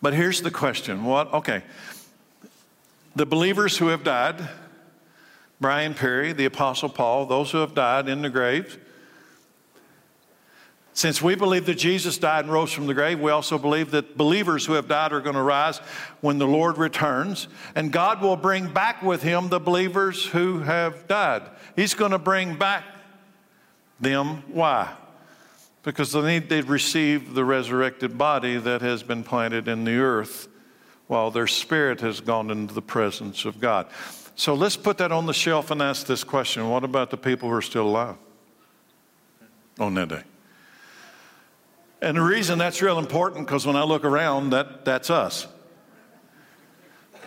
But 0.00 0.14
here's 0.14 0.42
the 0.42 0.50
question 0.50 1.04
what? 1.04 1.32
Okay. 1.32 1.62
The 3.14 3.26
believers 3.26 3.76
who 3.76 3.88
have 3.88 4.04
died, 4.04 4.48
Brian 5.60 5.92
Perry, 5.92 6.32
the 6.32 6.46
Apostle 6.46 6.88
Paul, 6.88 7.26
those 7.26 7.50
who 7.50 7.58
have 7.58 7.74
died 7.74 8.08
in 8.08 8.22
the 8.22 8.30
grave. 8.30 8.78
Since 10.94 11.22
we 11.22 11.34
believe 11.34 11.66
that 11.66 11.76
Jesus 11.76 12.18
died 12.18 12.44
and 12.44 12.52
rose 12.52 12.72
from 12.72 12.86
the 12.86 12.94
grave, 12.94 13.20
we 13.20 13.30
also 13.30 13.58
believe 13.58 13.90
that 13.92 14.16
believers 14.16 14.66
who 14.66 14.74
have 14.74 14.88
died 14.88 15.12
are 15.12 15.20
going 15.20 15.36
to 15.36 15.42
rise 15.42 15.78
when 16.20 16.38
the 16.38 16.46
Lord 16.46 16.78
returns. 16.78 17.48
And 17.74 17.92
God 17.92 18.20
will 18.20 18.36
bring 18.36 18.72
back 18.72 19.02
with 19.02 19.22
him 19.22 19.48
the 19.48 19.60
believers 19.60 20.26
who 20.26 20.60
have 20.60 21.06
died. 21.06 21.42
He's 21.76 21.94
going 21.94 22.10
to 22.10 22.18
bring 22.18 22.56
back 22.56 22.84
them. 24.00 24.42
Why? 24.48 24.92
Because 25.82 26.12
they 26.12 26.22
need 26.22 26.48
to 26.50 26.62
receive 26.62 27.34
the 27.34 27.44
resurrected 27.44 28.16
body 28.16 28.56
that 28.56 28.82
has 28.82 29.02
been 29.02 29.24
planted 29.24 29.68
in 29.68 29.84
the 29.84 29.96
earth 29.96 30.48
while 31.12 31.30
their 31.30 31.46
spirit 31.46 32.00
has 32.00 32.22
gone 32.22 32.50
into 32.50 32.72
the 32.72 32.80
presence 32.80 33.44
of 33.44 33.60
God. 33.60 33.86
So 34.34 34.54
let's 34.54 34.76
put 34.76 34.96
that 34.96 35.12
on 35.12 35.26
the 35.26 35.34
shelf 35.34 35.70
and 35.70 35.82
ask 35.82 36.06
this 36.06 36.24
question 36.24 36.70
what 36.70 36.84
about 36.84 37.10
the 37.10 37.18
people 37.18 37.50
who 37.50 37.54
are 37.54 37.62
still 37.62 37.86
alive? 37.86 38.16
on 39.78 39.94
that 39.94 40.08
day. 40.08 40.22
And 42.00 42.16
the 42.16 42.22
reason 42.22 42.58
that's 42.58 42.82
real 42.82 42.98
important 42.98 43.46
because 43.46 43.66
when 43.66 43.76
I 43.76 43.84
look 43.84 44.04
around, 44.04 44.50
that, 44.50 44.84
that's 44.84 45.10
us. 45.10 45.46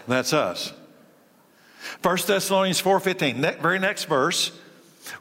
That's 0.07 0.33
us. 0.33 0.73
1 2.01 2.17
Thessalonians 2.27 2.81
4:15, 2.81 3.37
ne- 3.37 3.55
very 3.61 3.79
next 3.79 4.05
verse. 4.05 4.51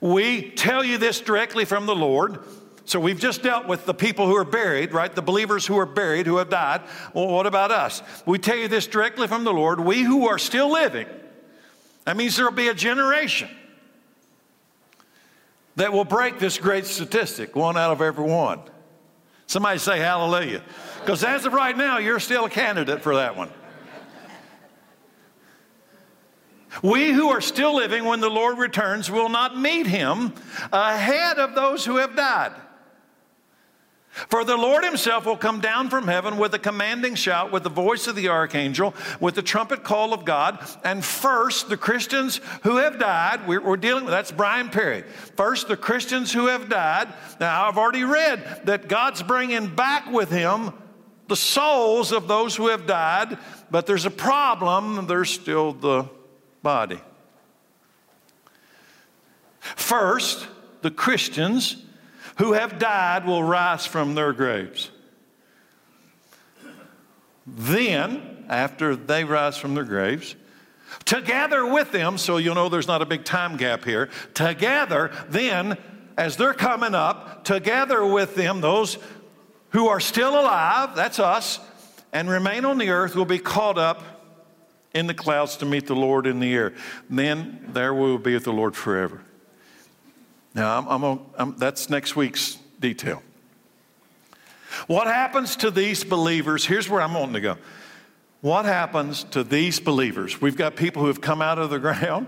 We 0.01 0.51
tell 0.51 0.83
you 0.83 0.99
this 0.99 1.21
directly 1.21 1.65
from 1.65 1.87
the 1.87 1.95
Lord. 1.95 2.41
So 2.87 3.01
we've 3.01 3.19
just 3.19 3.43
dealt 3.43 3.67
with 3.67 3.87
the 3.87 3.95
people 3.95 4.27
who 4.27 4.37
are 4.37 4.45
buried, 4.45 4.93
right? 4.93 5.13
The 5.13 5.23
believers 5.23 5.67
who 5.67 5.79
are 5.79 5.87
buried, 5.87 6.27
who 6.27 6.37
have 6.37 6.51
died. 6.51 6.83
Well, 7.15 7.29
what 7.29 7.47
about 7.47 7.71
us? 7.71 8.03
We 8.27 8.39
tell 8.39 8.57
you 8.57 8.69
this 8.69 8.87
directly 8.87 9.27
from 9.27 9.45
the 9.45 9.53
Lord. 9.53 9.81
We 9.81 10.03
who 10.03 10.29
are 10.29 10.39
still 10.39 10.71
living, 10.71 11.07
that 12.05 12.17
means 12.17 12.37
there 12.37 12.45
will 12.45 12.53
be 12.53 12.69
a 12.69 12.75
generation 12.75 13.49
that 15.77 15.93
will 15.93 16.05
break 16.05 16.39
this 16.39 16.59
great 16.59 16.85
statistic, 16.85 17.57
one 17.57 17.77
out 17.77 17.91
of 17.91 18.03
every 18.03 18.25
one. 18.25 18.61
Somebody 19.47 19.79
say 19.79 19.99
hallelujah. 19.99 20.63
Because 21.01 21.25
as 21.25 21.47
of 21.47 21.53
right 21.53 21.77
now, 21.77 21.99
you're 21.99 22.21
still 22.21 22.45
a 22.45 22.51
candidate 22.51 23.01
for 23.03 23.17
that 23.17 23.37
one. 23.37 23.51
We 26.83 27.13
who 27.13 27.29
are 27.31 27.41
still 27.41 27.77
living 27.77 28.05
when 28.05 28.21
the 28.21 28.29
Lord 28.29 28.59
returns 28.59 29.11
will 29.11 29.29
not 29.29 29.59
meet 29.59 29.87
him 29.87 30.33
ahead 30.73 31.39
of 31.39 31.55
those 31.55 31.85
who 31.85 31.97
have 31.97 32.17
died. 32.17 32.53
For 34.15 34.45
the 34.45 34.57
Lord 34.57 34.85
himself 34.85 35.27
will 35.27 35.37
come 35.37 35.61
down 35.61 35.91
from 35.91 36.07
heaven 36.07 36.37
with 36.37 36.55
a 36.55 36.59
commanding 36.59 37.17
shout, 37.17 37.51
with 37.51 37.65
the 37.65 37.69
voice 37.69 38.07
of 38.07 38.15
the 38.15 38.29
archangel, 38.29 38.95
with 39.19 39.35
the 39.35 39.43
trumpet 39.43 39.83
call 39.83 40.13
of 40.15 40.25
God. 40.25 40.65
And 40.85 41.05
first, 41.05 41.69
the 41.69 41.77
Christians 41.77 42.41
who 42.63 42.77
have 42.77 43.01
died, 43.01 43.49
we're, 43.49 43.61
we're, 43.61 43.77
dealing 43.77 44.05
with 44.05 44.13
that's 44.13 44.31
Brian 44.31 44.69
Perry. 44.69 45.03
First, 45.37 45.67
the 45.67 45.77
Christians 45.77 46.33
who 46.33 46.47
have 46.47 46.69
died. 46.69 47.13
Now, 47.41 47.67
I've 47.67 47.77
already 47.77 48.05
read 48.05 48.63
that 48.67 48.87
God's 48.87 49.21
bringing 49.21 49.75
back 49.75 50.13
with 50.13 50.31
him 50.31 50.73
the 51.27 51.37
souls 51.37 52.13
of 52.13 52.29
those 52.29 52.55
who 52.55 52.69
have 52.69 52.87
died, 52.87 53.37
but 53.69 53.87
there's 53.87 54.07
a 54.07 54.11
problem. 54.11 55.09
There's 55.09 55.31
still 55.31 55.73
the 55.73 56.09
body. 56.63 57.01
First, 59.59 60.47
the 60.83 60.93
Christians 60.93 61.83
who 62.37 62.53
have 62.53 62.79
died 62.79 63.27
will 63.27 63.43
rise 63.43 63.87
from 63.87 64.15
their 64.15 64.33
graves. 64.33 64.91
Then, 67.47 68.47
after 68.49 68.97
they 68.97 69.25
rise 69.25 69.57
from 69.57 69.75
their 69.75 69.85
graves, 69.85 70.35
together 71.05 71.67
with 71.67 71.93
them, 71.93 72.19
so 72.19 72.39
you'll 72.39 72.55
know 72.55 72.69
there's 72.69 72.89
not 72.89 73.03
a 73.03 73.07
big 73.07 73.25
time 73.25 73.57
gap 73.57 73.85
here, 73.85 74.09
together, 74.33 75.11
then, 75.29 75.77
as 76.17 76.37
they're 76.37 76.55
coming 76.55 76.95
up, 76.95 77.45
together 77.45 78.05
with 78.05 78.35
them, 78.35 78.61
those 78.61 78.99
who 79.71 79.89
are 79.89 80.01
still 80.01 80.41
alive, 80.41 80.95
that's 80.95 81.19
us, 81.19 81.61
and 82.13 82.31
remain 82.31 82.65
on 82.65 82.79
the 82.79 82.91
earth 82.91 83.15
will 83.15 83.25
be 83.25 83.39
caught 83.39 83.77
up 83.77 84.03
in 84.95 85.09
the 85.09 85.15
clouds 85.15 85.57
to 85.57 85.67
meet 85.67 85.87
the 85.87 85.97
Lord 85.97 86.27
in 86.27 86.39
the 86.39 86.55
air. 86.55 86.73
Then 87.11 87.67
there 87.71 87.93
we 87.93 88.03
will 88.03 88.19
be 88.19 88.35
with 88.35 88.45
the 88.45 88.53
Lord 88.53 88.77
forever. 88.77 89.24
Now, 90.55 90.79
I'm, 90.79 91.05
I'm, 91.05 91.21
I'm, 91.37 91.57
that's 91.57 91.91
next 91.91 92.15
week's 92.15 92.59
detail. 92.79 93.23
What 94.87 95.07
happens 95.07 95.57
to 95.57 95.71
these 95.71 96.05
believers? 96.05 96.65
Here's 96.65 96.89
where 96.89 97.01
I'm 97.01 97.15
wanting 97.15 97.35
to 97.35 97.41
go. 97.41 97.57
What 98.41 98.65
happens 98.65 99.25
to 99.25 99.43
these 99.43 99.81
believers? 99.81 100.41
We've 100.41 100.57
got 100.57 100.77
people 100.77 101.03
who 101.03 101.09
have 101.09 101.21
come 101.21 101.41
out 101.41 101.59
of 101.59 101.71
the 101.71 101.79
ground, 101.81 102.27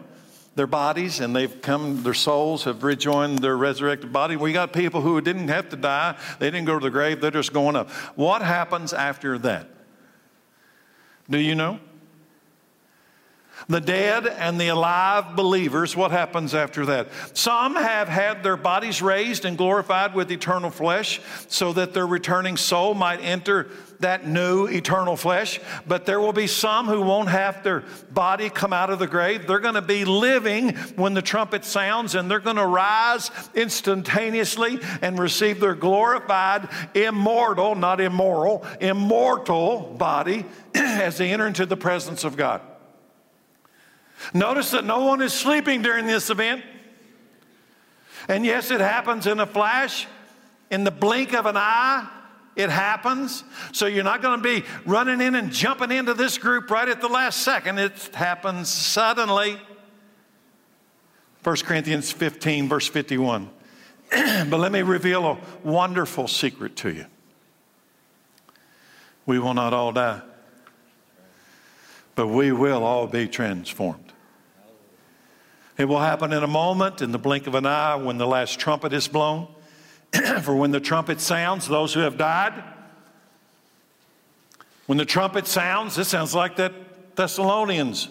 their 0.55 0.67
bodies, 0.67 1.21
and 1.21 1.37
they've 1.37 1.61
come, 1.61 2.03
their 2.03 2.15
souls 2.15 2.65
have 2.65 2.83
rejoined 2.83 3.41
their 3.41 3.57
resurrected 3.57 4.13
body. 4.13 4.37
We 4.37 4.53
got 4.53 4.73
people 4.73 5.03
who 5.03 5.21
didn't 5.21 5.49
have 5.49 5.69
to 5.71 5.77
die, 5.77 6.17
they 6.39 6.51
didn't 6.51 6.67
go 6.67 6.79
to 6.79 6.83
the 6.85 6.91
grave, 6.91 7.21
they're 7.21 7.31
just 7.31 7.53
going 7.53 7.77
up. 7.77 7.91
What 8.17 8.43
happens 8.43 8.93
after 8.93 9.39
that? 9.39 9.69
Do 11.29 11.39
you 11.39 11.55
know? 11.55 11.81
The 13.69 13.81
dead 13.81 14.27
and 14.27 14.61
the 14.61 14.69
alive 14.69 15.35
believers, 15.35 15.97
what 15.97 16.13
happens 16.13 16.55
after 16.55 16.87
that? 16.87 17.09
Some 17.33 17.75
have 17.75 18.07
had 18.07 18.45
their 18.45 18.57
bodies 18.57 19.03
raised 19.03 19.45
and 19.45 19.59
glorified 19.59 20.15
with 20.15 20.31
eternal 20.31 20.71
flesh 20.71 21.21
so 21.49 21.73
that 21.73 21.93
their 21.93 22.07
returning 22.07 22.57
soul 22.57 22.95
might 22.95 23.19
enter 23.21 23.69
that 24.01 24.27
new 24.27 24.67
eternal 24.67 25.17
flesh. 25.17 25.59
But 25.87 26.07
there 26.07 26.21
will 26.21 26.33
be 26.33 26.47
some 26.47 26.87
who 26.87 27.03
won't 27.03 27.29
have 27.29 27.65
their 27.65 27.83
body 28.13 28.51
come 28.51 28.73
out 28.73 28.91
of 28.91 29.01
the 29.01 29.07
grave. 29.09 29.49
They're 29.49 29.59
going 29.59 29.75
to 29.75 29.83
be 29.83 30.05
living 30.05 30.77
when 30.95 31.15
the 31.15 31.23
trumpet 31.23 31.65
sounds 31.65 32.15
and 32.15 32.31
they're 32.31 32.39
going 32.39 32.57
to 32.57 32.67
rise 32.67 33.33
instantaneously 33.55 34.79
and 35.03 35.19
receive 35.19 35.59
their 35.59 35.75
glorified, 35.75 36.69
immortal, 36.95 37.75
not 37.75 38.01
immoral, 38.01 38.65
immortal 38.81 39.95
body 39.99 40.45
as 40.75 41.19
they 41.19 41.33
enter 41.33 41.49
into 41.49 41.67
the 41.67 41.77
presence 41.77 42.23
of 42.23 42.37
God. 42.37 42.61
Notice 44.35 44.71
that 44.71 44.85
no 44.85 45.05
one 45.05 45.23
is 45.23 45.33
sleeping 45.33 45.83
during 45.83 46.07
this 46.07 46.31
event. 46.31 46.63
And 48.29 48.45
yes, 48.45 48.71
it 48.71 48.81
happens 48.81 49.27
in 49.27 49.41
a 49.41 49.47
flash, 49.47 50.07
in 50.71 50.85
the 50.85 50.91
blink 50.91 51.33
of 51.35 51.47
an 51.47 51.57
eye. 51.57 52.09
It 52.57 52.71
happens. 52.71 53.45
So 53.73 53.87
you're 53.87 54.05
not 54.05 54.23
going 54.23 54.43
to 54.43 54.43
be 54.43 54.67
running 54.87 55.21
in 55.21 55.35
and 55.35 55.53
jumping 55.53 55.93
into 55.93 56.15
this 56.15 56.39
group 56.39 56.71
right 56.71 56.89
at 56.89 57.01
the 57.01 57.09
last 57.09 57.43
second. 57.43 57.79
It 57.79 57.93
happens 58.15 58.71
suddenly. 58.71 59.59
1 61.45 61.57
Corinthians 61.59 62.11
15, 62.11 62.69
verse 62.69 62.89
51. 62.89 63.51
but 64.11 64.59
let 64.59 64.73
me 64.73 64.83
reveal 64.83 65.27
a 65.27 65.39
wonderful 65.63 66.27
secret 66.27 66.77
to 66.77 66.93
you. 66.93 67.07
We 69.27 69.39
will 69.39 69.55
not 69.55 69.73
all 69.73 69.93
die, 69.93 70.23
but 72.15 72.29
we 72.29 72.53
will 72.53 72.85
all 72.85 73.07
be 73.07 73.29
transformed. 73.29 74.06
It 75.79 75.85
will 75.85 76.01
happen 76.01 76.33
in 76.33 76.43
a 76.43 76.49
moment, 76.49 77.03
in 77.03 77.13
the 77.13 77.19
blink 77.19 77.47
of 77.47 77.55
an 77.55 77.67
eye, 77.67 77.97
when 77.97 78.17
the 78.17 78.27
last 78.27 78.59
trumpet 78.59 78.93
is 78.93 79.09
blown. 79.09 79.49
For 80.43 80.55
when 80.55 80.71
the 80.71 80.81
trumpet 80.81 81.21
sounds, 81.21 81.69
those 81.69 81.93
who 81.93 82.01
have 82.01 82.17
died, 82.17 82.63
when 84.87 84.99
the 84.99 85.05
trumpet 85.05 85.47
sounds, 85.47 85.97
this 85.97 86.09
sounds 86.09 86.35
like 86.35 86.57
that 86.57 87.17
Thessalonians. 87.17 88.09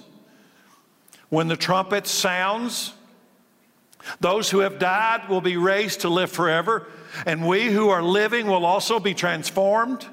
When 1.29 1.47
the 1.47 1.55
trumpet 1.55 2.05
sounds, 2.05 2.93
those 4.19 4.49
who 4.51 4.59
have 4.59 4.77
died 4.77 5.29
will 5.29 5.41
be 5.41 5.57
raised 5.57 6.01
to 6.01 6.09
live 6.09 6.31
forever, 6.31 6.87
and 7.25 7.47
we 7.47 7.71
who 7.71 7.89
are 7.89 8.03
living 8.03 8.47
will 8.47 8.65
also 8.65 8.99
be 8.99 9.13
transformed. 9.13 10.05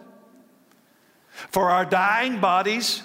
For 1.50 1.70
our 1.70 1.84
dying 1.84 2.40
bodies 2.40 3.02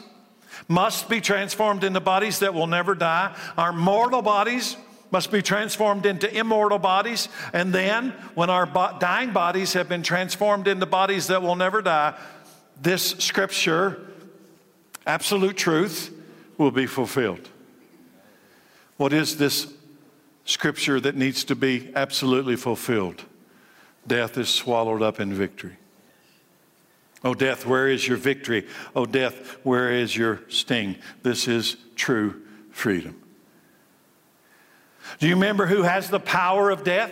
must 0.67 1.10
be 1.10 1.21
transformed 1.21 1.84
into 1.84 1.99
bodies 1.99 2.39
that 2.39 2.53
will 2.53 2.67
never 2.67 2.95
die. 2.95 3.36
Our 3.58 3.71
mortal 3.71 4.21
bodies 4.21 4.75
must 5.12 5.32
be 5.32 5.41
transformed 5.41 6.06
into 6.06 6.34
immortal 6.38 6.80
bodies. 6.80 7.30
And 7.53 7.73
then, 7.73 8.12
when 8.36 8.49
our 8.49 8.65
bo- 8.65 8.97
dying 8.99 9.32
bodies 9.32 9.73
have 9.73 9.88
been 9.88 10.03
transformed 10.03 10.67
into 10.67 10.86
bodies 10.86 11.27
that 11.27 11.41
will 11.41 11.56
never 11.56 11.82
die, 11.82 12.17
this 12.82 13.12
scripture, 13.12 13.99
absolute 15.06 15.58
truth, 15.58 16.13
will 16.58 16.71
be 16.71 16.86
fulfilled. 16.86 17.49
What 18.97 19.13
is 19.13 19.38
this 19.38 19.71
scripture 20.45 20.99
that 20.99 21.15
needs 21.15 21.43
to 21.45 21.56
be 21.56 21.91
absolutely 21.95 22.56
fulfilled? 22.56 23.23
Death 24.06 24.38
is 24.38 24.49
swallowed 24.49 25.01
up 25.01 25.19
in 25.19 25.34
victory. 25.34 25.77
Oh, 27.27 27.33
death, 27.33 27.65
where 27.65 27.89
is 27.89 28.07
your 28.07 28.15
victory? 28.15 28.65
Oh, 28.95 29.05
death, 29.05 29.57
where 29.63 29.91
is 29.91 30.15
your 30.15 30.39
sting? 30.47 30.95
This 31.23 31.49
is 31.49 31.75
true 31.97 32.41
freedom. 32.71 33.21
Do 35.19 35.27
you 35.27 35.35
remember 35.35 35.65
who 35.65 35.81
has 35.81 36.09
the 36.09 36.21
power 36.21 36.69
of 36.69 36.85
death? 36.85 37.11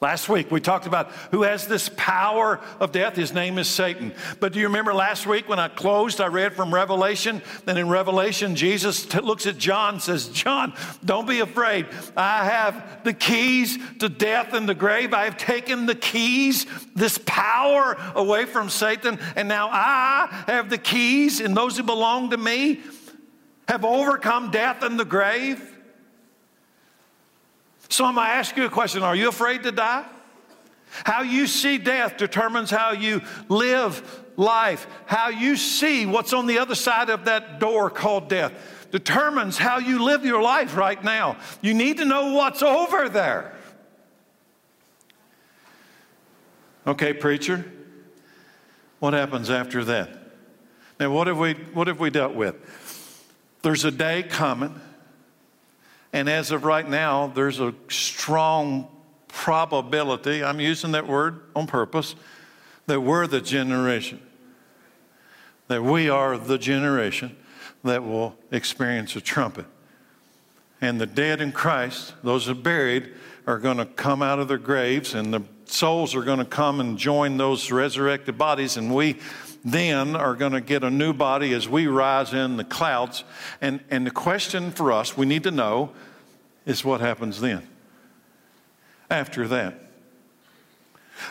Last 0.00 0.28
week 0.28 0.50
we 0.50 0.60
talked 0.60 0.86
about 0.86 1.10
who 1.30 1.42
has 1.42 1.66
this 1.66 1.88
power 1.96 2.60
of 2.80 2.92
death. 2.92 3.16
His 3.16 3.32
name 3.32 3.58
is 3.58 3.68
Satan. 3.68 4.12
But 4.40 4.52
do 4.52 4.60
you 4.60 4.66
remember 4.66 4.92
last 4.92 5.26
week 5.26 5.48
when 5.48 5.58
I 5.58 5.68
closed, 5.68 6.20
I 6.20 6.26
read 6.26 6.54
from 6.54 6.74
Revelation? 6.74 7.42
And 7.66 7.78
in 7.78 7.88
Revelation, 7.88 8.56
Jesus 8.56 9.06
t- 9.06 9.20
looks 9.20 9.46
at 9.46 9.56
John 9.56 10.00
says, 10.00 10.28
John, 10.28 10.74
don't 11.04 11.26
be 11.26 11.40
afraid. 11.40 11.86
I 12.16 12.44
have 12.44 13.04
the 13.04 13.12
keys 13.12 13.78
to 14.00 14.08
death 14.08 14.52
and 14.52 14.68
the 14.68 14.74
grave. 14.74 15.14
I 15.14 15.24
have 15.24 15.36
taken 15.36 15.86
the 15.86 15.94
keys, 15.94 16.66
this 16.94 17.18
power 17.24 17.96
away 18.14 18.44
from 18.44 18.68
Satan. 18.68 19.18
And 19.36 19.48
now 19.48 19.68
I 19.70 20.44
have 20.48 20.70
the 20.70 20.78
keys, 20.78 21.40
and 21.40 21.56
those 21.56 21.76
who 21.76 21.82
belong 21.82 22.30
to 22.30 22.36
me 22.36 22.80
have 23.68 23.84
overcome 23.84 24.50
death 24.50 24.82
and 24.82 24.98
the 24.98 25.04
grave. 25.04 25.73
So 27.88 28.04
I'm 28.04 28.14
going 28.14 28.26
to 28.26 28.32
ask 28.32 28.56
you 28.56 28.64
a 28.64 28.70
question 28.70 29.02
Are 29.02 29.16
you 29.16 29.28
afraid 29.28 29.62
to 29.64 29.72
die? 29.72 30.04
How 31.04 31.22
you 31.22 31.46
see 31.46 31.78
death 31.78 32.16
determines 32.16 32.70
how 32.70 32.92
you 32.92 33.20
live 33.48 34.22
life. 34.36 34.86
How 35.06 35.28
you 35.28 35.56
see 35.56 36.06
what's 36.06 36.32
on 36.32 36.46
the 36.46 36.58
other 36.58 36.76
side 36.76 37.10
of 37.10 37.24
that 37.24 37.58
door 37.58 37.90
called 37.90 38.28
death 38.28 38.52
determines 38.92 39.58
how 39.58 39.78
you 39.78 40.04
live 40.04 40.24
your 40.24 40.40
life 40.40 40.76
right 40.76 41.02
now. 41.02 41.36
You 41.60 41.74
need 41.74 41.96
to 41.96 42.04
know 42.04 42.32
what's 42.32 42.62
over 42.62 43.08
there. 43.08 43.52
Okay, 46.86 47.12
preacher, 47.12 47.64
what 49.00 49.12
happens 49.12 49.50
after 49.50 49.84
that? 49.84 50.10
Now, 51.00 51.10
what 51.10 51.26
have 51.26 51.38
we, 51.38 51.54
what 51.54 51.88
have 51.88 51.98
we 51.98 52.10
dealt 52.10 52.34
with? 52.34 52.54
There's 53.62 53.84
a 53.84 53.90
day 53.90 54.22
coming, 54.22 54.80
and 56.14 56.28
as 56.28 56.52
of 56.52 56.64
right 56.64 56.88
now, 56.88 57.26
there's 57.26 57.58
a 57.58 57.74
strong 57.88 58.86
probability, 59.26 60.44
I'm 60.44 60.60
using 60.60 60.92
that 60.92 61.08
word 61.08 61.40
on 61.56 61.66
purpose, 61.66 62.14
that 62.86 63.00
we're 63.00 63.26
the 63.26 63.40
generation, 63.40 64.22
that 65.66 65.82
we 65.82 66.08
are 66.08 66.38
the 66.38 66.56
generation 66.56 67.36
that 67.82 68.04
will 68.04 68.36
experience 68.52 69.16
a 69.16 69.20
trumpet. 69.20 69.66
And 70.80 71.00
the 71.00 71.06
dead 71.06 71.40
in 71.40 71.50
Christ, 71.50 72.14
those 72.22 72.48
are 72.48 72.54
buried, 72.54 73.12
are 73.48 73.58
going 73.58 73.78
to 73.78 73.86
come 73.86 74.22
out 74.22 74.38
of 74.38 74.46
their 74.46 74.56
graves, 74.56 75.14
and 75.14 75.34
the 75.34 75.42
souls 75.64 76.14
are 76.14 76.22
going 76.22 76.38
to 76.38 76.44
come 76.44 76.78
and 76.78 76.96
join 76.96 77.38
those 77.38 77.72
resurrected 77.72 78.38
bodies, 78.38 78.76
and 78.76 78.94
we 78.94 79.18
then 79.64 80.14
are 80.14 80.34
going 80.34 80.52
to 80.52 80.60
get 80.60 80.84
a 80.84 80.90
new 80.90 81.12
body 81.14 81.54
as 81.54 81.68
we 81.68 81.86
rise 81.86 82.34
in 82.34 82.58
the 82.58 82.64
clouds. 82.64 83.24
And, 83.60 83.80
and 83.90 84.06
the 84.06 84.10
question 84.10 84.70
for 84.70 84.92
us, 84.92 85.16
we 85.16 85.24
need 85.24 85.44
to 85.44 85.50
know, 85.50 85.90
is 86.66 86.84
what 86.84 87.00
happens 87.00 87.40
then? 87.40 87.66
After 89.10 89.48
that. 89.48 89.80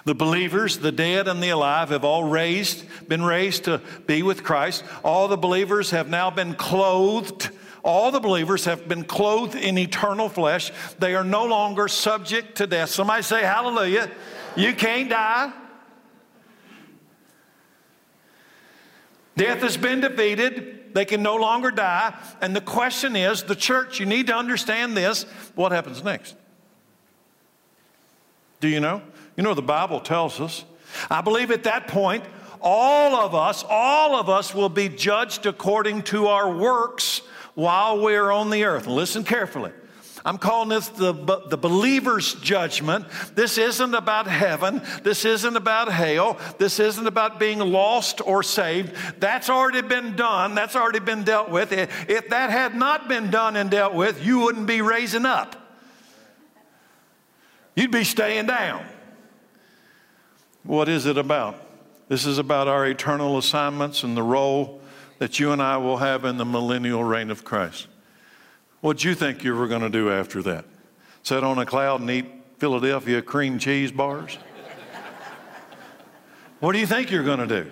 The 0.05 0.15
believers, 0.15 0.77
the 0.77 0.91
dead 0.91 1.27
and 1.27 1.43
the 1.43 1.49
alive, 1.49 1.89
have 1.89 2.03
all 2.03 2.23
raised, 2.23 2.85
been 3.07 3.23
raised 3.23 3.65
to 3.65 3.81
be 4.07 4.23
with 4.23 4.43
Christ. 4.43 4.83
All 5.03 5.27
the 5.27 5.37
believers 5.37 5.91
have 5.91 6.09
now 6.09 6.31
been 6.31 6.55
clothed. 6.55 7.49
All 7.83 8.11
the 8.11 8.19
believers 8.19 8.65
have 8.65 8.87
been 8.87 9.03
clothed 9.03 9.55
in 9.55 9.77
eternal 9.77 10.29
flesh. 10.29 10.71
They 10.99 11.15
are 11.15 11.23
no 11.23 11.45
longer 11.45 11.87
subject 11.87 12.57
to 12.57 12.67
death. 12.67 12.89
Somebody 12.89 13.23
say, 13.23 13.41
Hallelujah. 13.41 14.09
You 14.55 14.73
can't 14.73 15.09
die. 15.09 15.51
Death 19.35 19.59
has 19.59 19.77
been 19.77 20.01
defeated. 20.01 20.93
They 20.93 21.05
can 21.05 21.23
no 21.23 21.35
longer 21.35 21.71
die. 21.71 22.13
And 22.41 22.55
the 22.55 22.61
question 22.61 23.15
is 23.15 23.43
the 23.43 23.55
church, 23.55 23.99
you 23.99 24.05
need 24.05 24.27
to 24.27 24.35
understand 24.35 24.95
this. 24.95 25.23
What 25.55 25.71
happens 25.71 26.03
next? 26.03 26.35
Do 28.59 28.67
you 28.67 28.79
know? 28.79 29.01
You 29.35 29.43
know, 29.43 29.53
the 29.53 29.61
Bible 29.61 29.99
tells 29.99 30.39
us. 30.39 30.65
I 31.09 31.21
believe 31.21 31.49
at 31.51 31.63
that 31.63 31.87
point, 31.87 32.23
all 32.61 33.15
of 33.15 33.35
us, 33.35 33.65
all 33.67 34.15
of 34.15 34.29
us 34.29 34.53
will 34.53 34.69
be 34.69 34.87
judged 34.87 35.45
according 35.45 36.03
to 36.03 36.27
our 36.27 36.49
works 36.55 37.21
while 37.55 38.01
we're 38.01 38.31
on 38.31 38.51
the 38.51 38.63
earth. 38.63 38.87
Listen 38.87 39.23
carefully. 39.23 39.71
I'm 40.25 40.37
calling 40.37 40.69
this 40.69 40.87
the, 40.87 41.13
the 41.13 41.57
believer's 41.57 42.35
judgment. 42.35 43.05
This 43.35 43.57
isn't 43.57 43.93
about 43.93 44.27
heaven. 44.27 44.81
This 45.03 45.25
isn't 45.25 45.57
about 45.57 45.91
hell. 45.91 46.37
This 46.57 46.79
isn't 46.79 47.07
about 47.07 47.39
being 47.39 47.59
lost 47.59 48.21
or 48.25 48.41
saved. 48.41 48.93
That's 49.19 49.49
already 49.49 49.85
been 49.85 50.15
done. 50.15 50.55
That's 50.55 50.77
already 50.77 50.99
been 50.99 51.23
dealt 51.23 51.49
with. 51.49 51.73
If 51.73 52.29
that 52.29 52.51
had 52.51 52.73
not 52.73 53.09
been 53.09 53.31
done 53.31 53.57
and 53.57 53.69
dealt 53.69 53.93
with, 53.93 54.25
you 54.25 54.39
wouldn't 54.39 54.67
be 54.67 54.81
raising 54.81 55.25
up. 55.25 55.57
You'd 57.75 57.91
be 57.91 58.05
staying 58.05 58.45
down. 58.45 58.85
What 60.63 60.87
is 60.87 61.05
it 61.05 61.17
about? 61.17 61.61
This 62.07 62.25
is 62.25 62.37
about 62.37 62.69
our 62.69 62.85
eternal 62.85 63.37
assignments 63.37 64.03
and 64.03 64.15
the 64.15 64.23
role 64.23 64.79
that 65.19 65.39
you 65.39 65.51
and 65.51 65.61
I 65.61 65.77
will 65.77 65.97
have 65.97 66.23
in 66.23 66.37
the 66.37 66.45
millennial 66.45 67.03
reign 67.03 67.29
of 67.29 67.43
Christ. 67.43 67.87
What'd 68.83 69.01
you 69.01 69.15
think 69.15 69.45
you 69.45 69.55
were 69.55 69.69
going 69.69 69.83
to 69.83 69.89
do 69.89 70.11
after 70.11 70.41
that? 70.41 70.65
Sit 71.21 71.41
on 71.41 71.57
a 71.57 71.65
cloud 71.65 72.01
and 72.01 72.11
eat 72.11 72.25
Philadelphia 72.57 73.21
cream 73.21 73.57
cheese 73.57 73.93
bars? 73.93 74.37
what 76.59 76.73
do 76.73 76.79
you 76.79 76.85
think 76.85 77.09
you're 77.09 77.23
going 77.23 77.47
to 77.47 77.63
do? 77.63 77.71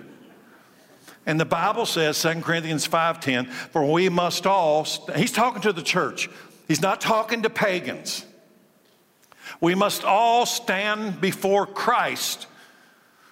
And 1.25 1.37
the 1.37 1.43
Bible 1.43 1.85
says, 1.85 2.21
2 2.21 2.35
Corinthians 2.39 2.87
5:10, 2.87 3.49
for 3.49 3.91
we 3.91 4.07
must 4.07 4.47
all, 4.47 4.87
he's 5.13 5.33
talking 5.33 5.61
to 5.63 5.73
the 5.73 5.81
church. 5.81 6.29
He's 6.69 6.81
not 6.81 7.01
talking 7.01 7.41
to 7.41 7.49
pagans. 7.49 8.25
We 9.59 9.75
must 9.75 10.05
all 10.05 10.45
stand 10.45 11.19
before 11.19 11.65
Christ 11.65 12.47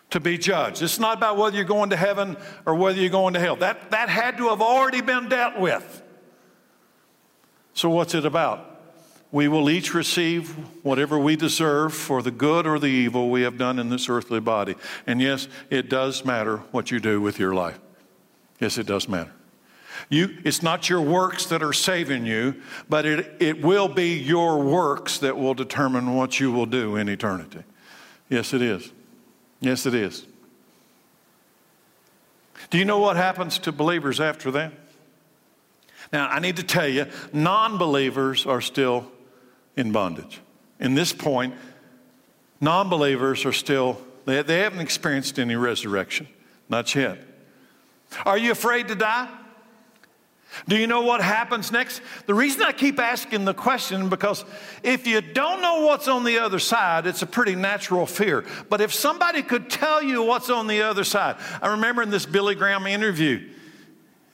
to 0.10 0.20
be 0.20 0.38
judged. 0.38 0.82
It's 0.82 1.00
not 1.00 1.16
about 1.16 1.38
whether 1.38 1.56
you're 1.56 1.64
going 1.64 1.92
to 1.92 1.96
heaven 1.96 2.36
or 2.66 2.76
whether 2.76 3.00
you're 3.00 3.10
going 3.10 3.36
to 3.36 3.40
hell. 3.40 3.56
That, 3.56 3.92
that 3.92 4.10
had 4.10 4.36
to 4.36 4.50
have 4.50 4.62
already 4.62 5.00
been 5.00 5.30
dealt 5.30 5.58
with. 5.58 6.04
So, 7.80 7.90
what's 7.90 8.14
it 8.14 8.26
about? 8.26 8.78
We 9.32 9.48
will 9.48 9.70
each 9.70 9.94
receive 9.94 10.50
whatever 10.84 11.18
we 11.18 11.38
deserve 11.38 11.94
for 11.94 12.22
the 12.22 12.30
good 12.30 12.68
or 12.68 12.78
the 12.78 12.88
evil 12.88 13.30
we 13.30 13.44
have 13.44 13.58
done 13.58 13.80
in 13.80 13.88
this 13.88 14.10
earthly 14.10 14.42
body. 14.42 14.76
And 15.08 15.22
yes, 15.22 15.48
it 15.70 15.88
does 15.88 16.26
matter 16.26 16.58
what 16.72 16.92
you 16.92 17.00
do 17.00 17.22
with 17.22 17.40
your 17.40 17.54
life. 17.54 17.80
Yes, 18.60 18.78
it 18.78 18.86
does 18.86 19.08
matter. 19.08 19.32
You, 20.10 20.40
it's 20.44 20.62
not 20.62 20.90
your 20.90 21.00
works 21.00 21.46
that 21.46 21.64
are 21.64 21.72
saving 21.72 22.26
you, 22.26 22.62
but 22.90 23.06
it, 23.06 23.38
it 23.40 23.62
will 23.62 23.88
be 23.88 24.14
your 24.14 24.62
works 24.62 25.20
that 25.20 25.38
will 25.38 25.54
determine 25.54 26.16
what 26.16 26.38
you 26.38 26.52
will 26.52 26.66
do 26.66 26.98
in 26.98 27.08
eternity. 27.08 27.64
Yes, 28.28 28.54
it 28.54 28.62
is. 28.62 28.92
Yes, 29.62 29.86
it 29.86 29.94
is. 29.94 30.28
Do 32.72 32.78
you 32.78 32.84
know 32.84 33.00
what 33.00 33.16
happens 33.16 33.58
to 33.60 33.72
believers 33.72 34.20
after 34.20 34.52
that? 34.52 34.74
Now, 36.12 36.28
I 36.28 36.40
need 36.40 36.56
to 36.58 36.64
tell 36.64 36.88
you, 36.88 37.06
non 37.32 37.78
believers 37.78 38.46
are 38.46 38.62
still 38.62 39.12
in 39.76 39.92
bondage. 39.92 40.42
In 40.80 40.96
this 40.96 41.14
point, 41.14 41.54
non 42.60 42.90
believers 42.90 43.46
are 43.46 43.54
still, 43.54 44.02
they, 44.26 44.42
they 44.42 44.60
haven't 44.60 44.80
experienced 44.80 45.38
any 45.40 45.56
resurrection. 45.56 46.28
Not 46.68 46.94
yet. 46.96 47.20
Are 48.26 48.38
you 48.38 48.52
afraid 48.52 48.88
to 48.88 48.96
die? 48.96 49.28
Do 50.68 50.76
you 50.76 50.88
know 50.88 51.02
what 51.02 51.22
happens 51.22 51.72
next? 51.72 52.02
The 52.26 52.34
reason 52.34 52.64
I 52.64 52.72
keep 52.72 53.00
asking 53.00 53.46
the 53.46 53.54
question 53.54 54.10
because 54.10 54.46
if 54.82 55.06
you 55.06 55.22
don't 55.22 55.62
know 55.62 55.86
what's 55.86 56.08
on 56.08 56.24
the 56.24 56.40
other 56.40 56.58
side, 56.58 57.06
it's 57.06 57.22
a 57.22 57.28
pretty 57.28 57.56
natural 57.56 58.08
fear. 58.08 58.46
But 58.68 58.82
if 58.82 58.94
somebody 58.94 59.44
could 59.44 59.70
tell 59.70 60.02
you 60.02 60.24
what's 60.24 60.50
on 60.50 60.66
the 60.66 60.82
other 60.82 61.04
side, 61.04 61.36
I 61.62 61.70
remember 61.70 62.02
in 62.02 62.10
this 62.10 62.26
Billy 62.26 62.56
Graham 62.56 62.88
interview, 62.88 63.48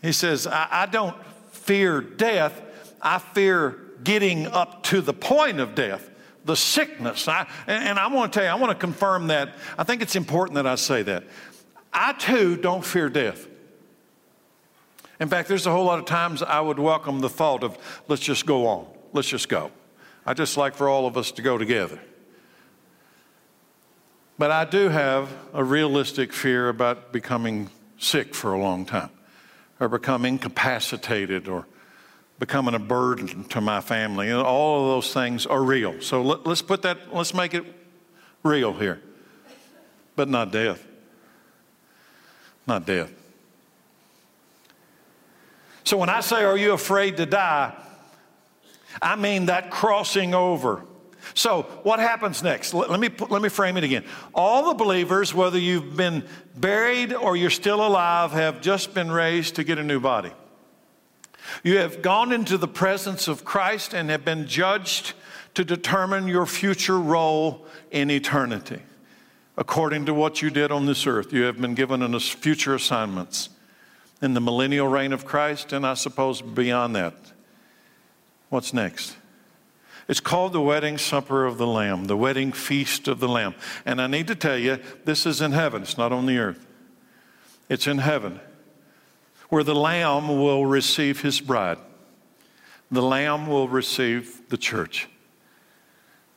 he 0.02 0.14
says, 0.14 0.48
I, 0.48 0.68
I 0.72 0.86
don't 0.86 1.16
fear 1.66 2.00
death, 2.00 2.62
I 3.02 3.20
fear 3.20 3.78
getting 4.04 4.48
up 4.48 4.84
to 4.84 5.02
the 5.02 5.14
point 5.14 5.60
of 5.60 5.76
death, 5.76 6.10
the 6.46 6.56
sickness. 6.56 7.28
I, 7.28 7.48
and, 7.68 7.98
I 7.98 8.08
want 8.08 8.32
to 8.32 8.40
tell 8.40 8.46
you, 8.46 8.52
I 8.52 8.56
want 8.56 8.72
to 8.72 8.80
confirm 8.80 9.28
that. 9.28 9.56
I 9.78 9.84
think 9.84 10.02
it's 10.02 10.16
important 10.16 10.56
that 10.56 10.68
I 10.68 10.76
say 10.76 11.02
that. 11.04 11.24
I 11.92 12.14
too 12.14 12.56
don't 12.56 12.86
fear 12.86 13.10
death. 13.10 13.48
In 15.20 15.28
fact, 15.28 15.48
there's 15.48 15.66
a 15.66 15.72
whole 15.72 15.86
lot 15.86 15.98
of 15.98 16.06
times 16.06 16.44
I 16.44 16.60
would 16.60 16.78
welcome 16.78 17.20
the 17.20 17.30
thought 17.30 17.64
of, 17.64 17.78
let's 18.08 18.22
just 18.22 18.46
go 18.46 18.68
on, 18.68 18.86
let's 19.14 19.30
just 19.30 19.50
go. 19.50 19.72
I 20.26 20.34
just 20.34 20.58
like 20.58 20.76
for 20.76 20.90
all 20.90 21.08
of 21.08 21.18
us 21.18 21.32
to 21.34 21.42
go 21.42 21.58
together. 21.58 22.00
But 24.38 24.52
I 24.52 24.66
do 24.66 24.90
have 24.90 25.34
a 25.54 25.64
realistic 25.64 26.34
fear 26.34 26.68
about 26.70 27.14
becoming 27.14 27.70
sick 27.98 28.36
for 28.36 28.54
a 28.54 28.60
long 28.60 28.86
time, 28.86 29.10
or 29.80 29.90
becoming 29.90 30.36
incapacitated, 30.36 31.48
or 31.48 31.66
becoming 32.40 32.76
a 32.76 32.80
burden 32.80 33.44
to 33.46 33.62
my 33.62 33.82
family. 33.82 34.30
And 34.30 34.42
all 34.42 34.84
of 34.84 34.88
those 34.88 35.14
things 35.14 35.46
are 35.46 35.64
real. 35.64 36.02
So 36.02 36.22
let, 36.22 36.46
us 36.48 36.62
put 36.62 36.82
that, 36.84 37.14
let's 37.14 37.34
make 37.34 37.54
it 37.54 37.66
real 38.44 38.74
here. 38.74 39.02
But 40.16 40.30
not 40.30 40.52
death. 40.52 40.86
Not 42.68 42.86
death. 42.86 43.12
So 45.84 45.98
when 45.98 46.10
I 46.10 46.22
say, 46.22 46.44
Are 46.44 46.58
you 46.58 46.74
afraid 46.74 47.18
to 47.18 47.26
die? 47.26 47.74
I 49.02 49.16
mean 49.16 49.48
that 49.48 49.72
crossing 49.72 50.34
over. 50.34 50.84
So, 51.36 51.64
what 51.84 52.00
happens 52.00 52.42
next? 52.42 52.74
Let, 52.74 52.90
let, 52.90 53.00
me, 53.00 53.10
let 53.30 53.42
me 53.42 53.50
frame 53.50 53.76
it 53.76 53.84
again. 53.84 54.06
All 54.34 54.70
the 54.70 54.74
believers, 54.74 55.34
whether 55.34 55.60
you've 55.60 55.98
been 55.98 56.24
buried 56.56 57.14
or 57.14 57.36
you're 57.36 57.50
still 57.50 57.86
alive, 57.86 58.32
have 58.32 58.62
just 58.62 58.94
been 58.94 59.12
raised 59.12 59.56
to 59.56 59.66
get 59.66 59.78
a 59.78 59.84
new 59.84 60.00
body. 60.00 60.32
You 61.62 61.78
have 61.80 62.02
gone 62.02 62.32
into 62.32 62.58
the 62.58 62.70
presence 62.70 63.28
of 63.28 63.44
Christ 63.44 63.94
and 63.94 64.10
have 64.10 64.24
been 64.24 64.48
judged 64.48 65.14
to 65.56 65.66
determine 65.66 66.30
your 66.30 66.46
future 66.46 67.00
role 67.00 67.68
in 67.92 68.10
eternity. 68.10 68.82
According 69.58 70.06
to 70.06 70.14
what 70.14 70.42
you 70.42 70.50
did 70.50 70.72
on 70.72 70.86
this 70.86 71.06
earth, 71.06 71.34
you 71.34 71.44
have 71.44 71.60
been 71.60 71.76
given 71.76 72.18
future 72.20 72.76
assignments 72.76 73.50
in 74.22 74.34
the 74.34 74.42
millennial 74.42 74.88
reign 74.88 75.12
of 75.12 75.26
Christ, 75.26 75.74
and 75.74 75.86
I 75.86 75.96
suppose 75.96 76.42
beyond 76.42 76.96
that. 76.96 77.14
What's 78.50 78.74
next? 78.74 79.18
It's 80.08 80.20
called 80.20 80.54
the 80.54 80.62
wedding 80.62 80.98
supper 80.98 81.46
of 81.46 81.58
the 81.58 81.66
Lamb, 81.66 82.06
the 82.06 82.18
wedding 82.18 82.52
feast 82.52 83.08
of 83.08 83.20
the 83.20 83.28
Lamb. 83.28 83.56
And 83.86 84.00
I 84.00 84.08
need 84.08 84.28
to 84.28 84.36
tell 84.36 84.58
you, 84.58 84.80
this 85.04 85.26
is 85.26 85.42
in 85.42 85.52
heaven, 85.52 85.82
it's 85.82 85.98
not 85.98 86.12
on 86.12 86.26
the 86.26 86.38
earth. 86.38 86.66
It's 87.70 87.88
in 87.88 87.98
heaven, 87.98 88.40
where 89.50 89.64
the 89.64 89.74
Lamb 89.74 90.28
will 90.28 90.66
receive 90.66 91.22
his 91.22 91.42
bride. 91.42 91.80
The 92.92 93.02
Lamb 93.02 93.48
will 93.48 93.68
receive 93.68 94.48
the 94.50 94.58
church. 94.58 95.08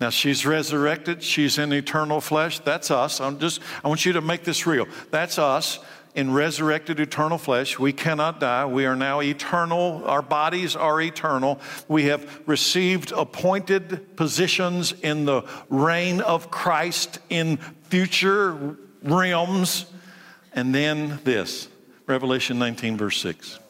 Now 0.00 0.10
she's 0.10 0.46
resurrected, 0.46 1.22
she's 1.22 1.58
in 1.58 1.72
eternal 1.72 2.20
flesh. 2.20 2.60
That's 2.60 2.90
us. 2.90 3.20
I'm 3.20 3.38
just 3.38 3.60
I 3.84 3.88
want 3.88 4.06
you 4.06 4.12
to 4.14 4.20
make 4.20 4.44
this 4.44 4.66
real. 4.66 4.86
That's 5.10 5.38
us 5.38 5.80
in 6.18 6.32
resurrected 6.32 6.98
eternal 6.98 7.38
flesh. 7.38 7.78
We 7.78 7.92
cannot 7.92 8.40
die. 8.40 8.66
We 8.66 8.86
are 8.86 8.96
now 8.96 9.20
eternal. 9.20 10.02
Our 10.04 10.20
bodies 10.20 10.74
are 10.74 11.00
eternal. 11.00 11.60
We 11.86 12.06
have 12.06 12.42
received 12.44 13.12
appointed 13.12 14.16
positions 14.16 14.90
in 14.90 15.26
the 15.26 15.42
reign 15.68 16.20
of 16.20 16.50
Christ 16.50 17.20
in 17.30 17.58
future 17.84 18.76
realms. 19.04 19.86
And 20.52 20.74
then 20.74 21.20
this 21.22 21.68
Revelation 22.08 22.58
19, 22.58 22.96
verse 22.96 23.20
6. 23.20 23.60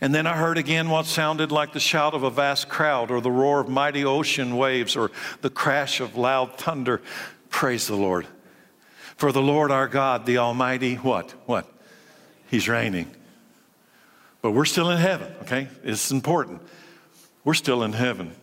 And 0.00 0.14
then 0.14 0.28
I 0.28 0.36
heard 0.36 0.56
again 0.56 0.88
what 0.88 1.06
sounded 1.06 1.50
like 1.50 1.72
the 1.72 1.80
shout 1.80 2.14
of 2.14 2.22
a 2.22 2.30
vast 2.30 2.68
crowd, 2.68 3.10
or 3.10 3.20
the 3.20 3.28
roar 3.28 3.58
of 3.58 3.68
mighty 3.68 4.04
ocean 4.04 4.56
waves, 4.56 4.94
or 4.94 5.10
the 5.40 5.50
crash 5.50 5.98
of 5.98 6.16
loud 6.16 6.58
thunder. 6.58 7.02
Praise 7.50 7.88
the 7.88 7.96
Lord. 7.96 8.28
For 9.22 9.30
the 9.30 9.40
Lord 9.40 9.70
our 9.70 9.86
God, 9.86 10.26
the 10.26 10.38
Almighty, 10.38 10.96
what? 10.96 11.30
What? 11.46 11.64
He's 12.50 12.68
reigning. 12.68 13.08
But 14.40 14.50
we're 14.50 14.64
still 14.64 14.90
in 14.90 14.98
heaven, 14.98 15.32
okay? 15.42 15.68
It's 15.84 16.10
important. 16.10 16.60
We're 17.44 17.54
still 17.54 17.84
in 17.84 17.92
heaven. 17.92 18.34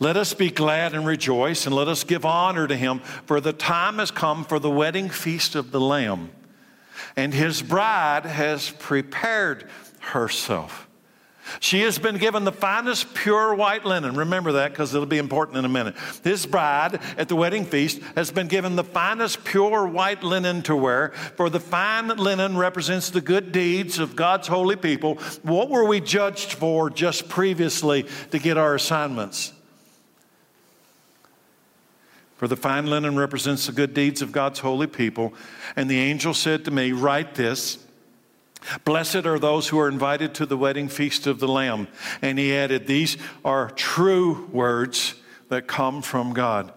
Let 0.00 0.16
us 0.16 0.34
be 0.34 0.50
glad 0.50 0.92
and 0.92 1.06
rejoice, 1.06 1.66
and 1.66 1.72
let 1.72 1.86
us 1.86 2.02
give 2.02 2.24
honor 2.24 2.66
to 2.66 2.74
him, 2.74 2.98
for 3.26 3.40
the 3.40 3.52
time 3.52 3.98
has 3.98 4.10
come 4.10 4.44
for 4.44 4.58
the 4.58 4.68
wedding 4.68 5.08
feast 5.08 5.54
of 5.54 5.70
the 5.70 5.80
Lamb. 5.80 6.30
And 7.14 7.32
his 7.32 7.62
bride 7.62 8.26
has 8.26 8.70
prepared 8.70 9.70
herself. 10.00 10.85
She 11.60 11.80
has 11.82 11.98
been 11.98 12.18
given 12.18 12.44
the 12.44 12.52
finest 12.52 13.14
pure 13.14 13.54
white 13.54 13.84
linen. 13.84 14.16
Remember 14.16 14.52
that 14.52 14.72
because 14.72 14.94
it'll 14.94 15.06
be 15.06 15.18
important 15.18 15.58
in 15.58 15.64
a 15.64 15.68
minute. 15.68 15.94
This 16.22 16.46
bride 16.46 17.00
at 17.16 17.28
the 17.28 17.36
wedding 17.36 17.64
feast 17.64 18.00
has 18.16 18.30
been 18.30 18.48
given 18.48 18.76
the 18.76 18.84
finest 18.84 19.44
pure 19.44 19.86
white 19.86 20.22
linen 20.22 20.62
to 20.62 20.76
wear, 20.76 21.10
for 21.36 21.48
the 21.48 21.60
fine 21.60 22.08
linen 22.08 22.56
represents 22.56 23.10
the 23.10 23.20
good 23.20 23.52
deeds 23.52 23.98
of 23.98 24.16
God's 24.16 24.48
holy 24.48 24.76
people. 24.76 25.14
What 25.42 25.70
were 25.70 25.84
we 25.84 26.00
judged 26.00 26.54
for 26.54 26.90
just 26.90 27.28
previously 27.28 28.06
to 28.30 28.38
get 28.38 28.56
our 28.56 28.74
assignments? 28.74 29.52
For 32.36 32.48
the 32.48 32.56
fine 32.56 32.86
linen 32.86 33.16
represents 33.16 33.66
the 33.66 33.72
good 33.72 33.94
deeds 33.94 34.20
of 34.20 34.30
God's 34.30 34.58
holy 34.58 34.86
people. 34.86 35.32
And 35.74 35.88
the 35.88 35.98
angel 35.98 36.34
said 36.34 36.64
to 36.66 36.70
me, 36.70 36.92
Write 36.92 37.34
this. 37.34 37.78
Blessed 38.84 39.26
are 39.26 39.38
those 39.38 39.68
who 39.68 39.78
are 39.78 39.88
invited 39.88 40.34
to 40.34 40.46
the 40.46 40.56
wedding 40.56 40.88
feast 40.88 41.26
of 41.26 41.40
the 41.40 41.48
Lamb. 41.48 41.88
And 42.22 42.38
he 42.38 42.54
added, 42.54 42.86
These 42.86 43.16
are 43.44 43.70
true 43.70 44.46
words 44.52 45.14
that 45.48 45.66
come 45.66 46.02
from 46.02 46.32
God. 46.32 46.72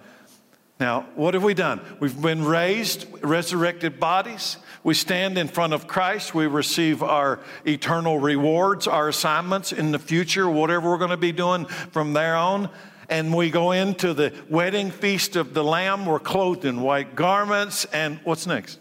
Now, 0.80 1.08
what 1.16 1.34
have 1.34 1.44
we 1.44 1.54
done? 1.54 1.82
We've 2.00 2.22
been 2.22 2.46
raised, 2.46 3.06
resurrected 3.22 4.00
bodies. 4.00 4.58
We 4.82 4.94
stand 4.94 5.38
in 5.38 5.50
front 5.50 5.74
of 5.74 5.88
Christ. 5.88 6.34
We 6.34 6.48
receive 6.48 7.04
our 7.04 7.40
eternal 7.66 8.18
rewards, 8.18 8.88
our 8.88 9.10
assignments 9.10 9.74
in 9.74 9.92
the 9.92 10.00
future, 10.00 10.50
whatever 10.50 10.90
we're 10.90 10.98
going 10.98 11.10
to 11.10 11.18
be 11.18 11.34
doing 11.34 11.66
from 11.66 12.14
there 12.14 12.36
on 12.36 12.70
and 13.10 13.34
we 13.34 13.50
go 13.50 13.72
into 13.72 14.14
the 14.14 14.34
wedding 14.50 14.92
feast 14.92 15.36
of 15.36 15.54
the 15.54 15.64
Lamb. 15.64 16.06
We're 16.06 16.20
clothed 16.20 16.64
in 16.64 16.82
white 16.82 17.16
garments. 17.16 17.86
And 17.86 18.20
what's 18.24 18.46
next? 18.46 18.80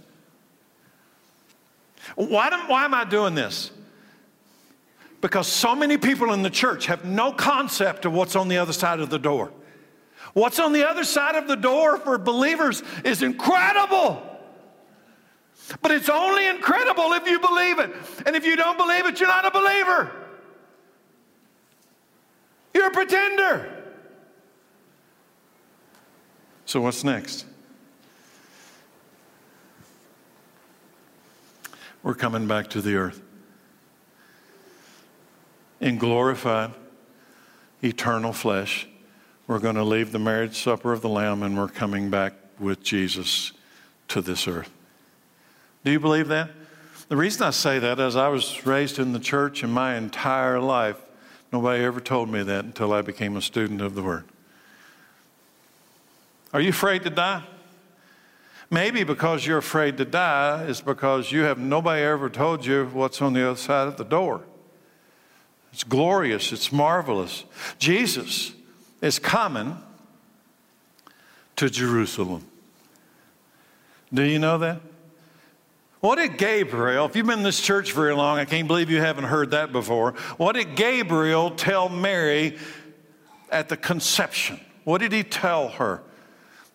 Why, 2.14 2.50
do, 2.50 2.56
why 2.66 2.84
am 2.84 2.94
I 2.94 3.04
doing 3.04 3.34
this? 3.34 3.70
Because 5.20 5.48
so 5.48 5.74
many 5.74 5.98
people 5.98 6.32
in 6.32 6.42
the 6.42 6.50
church 6.50 6.86
have 6.86 7.04
no 7.04 7.32
concept 7.32 8.04
of 8.04 8.12
what's 8.12 8.36
on 8.36 8.48
the 8.48 8.58
other 8.58 8.72
side 8.72 9.00
of 9.00 9.10
the 9.10 9.18
door. 9.18 9.52
What's 10.32 10.58
on 10.58 10.72
the 10.72 10.88
other 10.88 11.04
side 11.04 11.34
of 11.34 11.48
the 11.48 11.56
door 11.56 11.98
for 11.98 12.18
believers 12.18 12.82
is 13.04 13.22
incredible. 13.22 14.22
But 15.82 15.90
it's 15.90 16.08
only 16.08 16.46
incredible 16.46 17.12
if 17.12 17.26
you 17.28 17.38
believe 17.40 17.78
it. 17.78 17.90
And 18.26 18.36
if 18.36 18.44
you 18.46 18.56
don't 18.56 18.78
believe 18.78 19.06
it, 19.06 19.20
you're 19.20 19.28
not 19.28 19.44
a 19.44 19.50
believer. 19.50 20.12
You're 22.74 22.88
a 22.88 22.90
pretender. 22.90 23.74
So, 26.64 26.80
what's 26.80 27.02
next? 27.02 27.46
We're 32.08 32.14
coming 32.14 32.46
back 32.46 32.70
to 32.70 32.80
the 32.80 32.94
earth 32.94 33.20
in 35.78 35.98
glorified, 35.98 36.72
eternal 37.84 38.32
flesh. 38.32 38.88
We're 39.46 39.58
going 39.58 39.74
to 39.74 39.84
leave 39.84 40.10
the 40.10 40.18
marriage 40.18 40.56
supper 40.56 40.94
of 40.94 41.02
the 41.02 41.10
Lamb 41.10 41.42
and 41.42 41.58
we're 41.58 41.68
coming 41.68 42.08
back 42.08 42.32
with 42.58 42.82
Jesus 42.82 43.52
to 44.08 44.22
this 44.22 44.48
earth. 44.48 44.70
Do 45.84 45.90
you 45.90 46.00
believe 46.00 46.28
that? 46.28 46.48
The 47.10 47.16
reason 47.18 47.42
I 47.42 47.50
say 47.50 47.78
that 47.78 48.00
is 48.00 48.16
I 48.16 48.28
was 48.28 48.64
raised 48.64 48.98
in 48.98 49.12
the 49.12 49.20
church 49.20 49.62
and 49.62 49.70
my 49.70 49.96
entire 49.96 50.60
life, 50.60 50.96
nobody 51.52 51.84
ever 51.84 52.00
told 52.00 52.30
me 52.30 52.42
that 52.42 52.64
until 52.64 52.94
I 52.94 53.02
became 53.02 53.36
a 53.36 53.42
student 53.42 53.82
of 53.82 53.94
the 53.94 54.02
Word. 54.02 54.24
Are 56.54 56.60
you 56.62 56.70
afraid 56.70 57.02
to 57.02 57.10
die? 57.10 57.44
Maybe 58.70 59.02
because 59.02 59.46
you're 59.46 59.58
afraid 59.58 59.96
to 59.96 60.04
die 60.04 60.64
is 60.64 60.80
because 60.80 61.32
you 61.32 61.42
have 61.42 61.58
nobody 61.58 62.02
ever 62.02 62.28
told 62.28 62.66
you 62.66 62.86
what's 62.92 63.22
on 63.22 63.32
the 63.32 63.48
other 63.48 63.58
side 63.58 63.88
of 63.88 63.96
the 63.96 64.04
door. 64.04 64.42
It's 65.72 65.84
glorious, 65.84 66.52
it's 66.52 66.70
marvelous. 66.70 67.44
Jesus 67.78 68.52
is 69.00 69.18
coming 69.18 69.76
to 71.56 71.70
Jerusalem. 71.70 72.46
Do 74.12 74.22
you 74.22 74.38
know 74.38 74.58
that? 74.58 74.80
What 76.00 76.16
did 76.16 76.38
Gabriel, 76.38 77.06
if 77.06 77.16
you've 77.16 77.26
been 77.26 77.38
in 77.38 77.44
this 77.44 77.60
church 77.60 77.92
very 77.92 78.14
long, 78.14 78.38
I 78.38 78.44
can't 78.44 78.68
believe 78.68 78.88
you 78.90 79.00
haven't 79.00 79.24
heard 79.24 79.50
that 79.50 79.72
before. 79.72 80.12
What 80.36 80.54
did 80.54 80.76
Gabriel 80.76 81.50
tell 81.50 81.88
Mary 81.88 82.56
at 83.50 83.68
the 83.68 83.76
conception? 83.76 84.60
What 84.84 85.00
did 85.00 85.12
he 85.12 85.24
tell 85.24 85.68
her? 85.70 86.02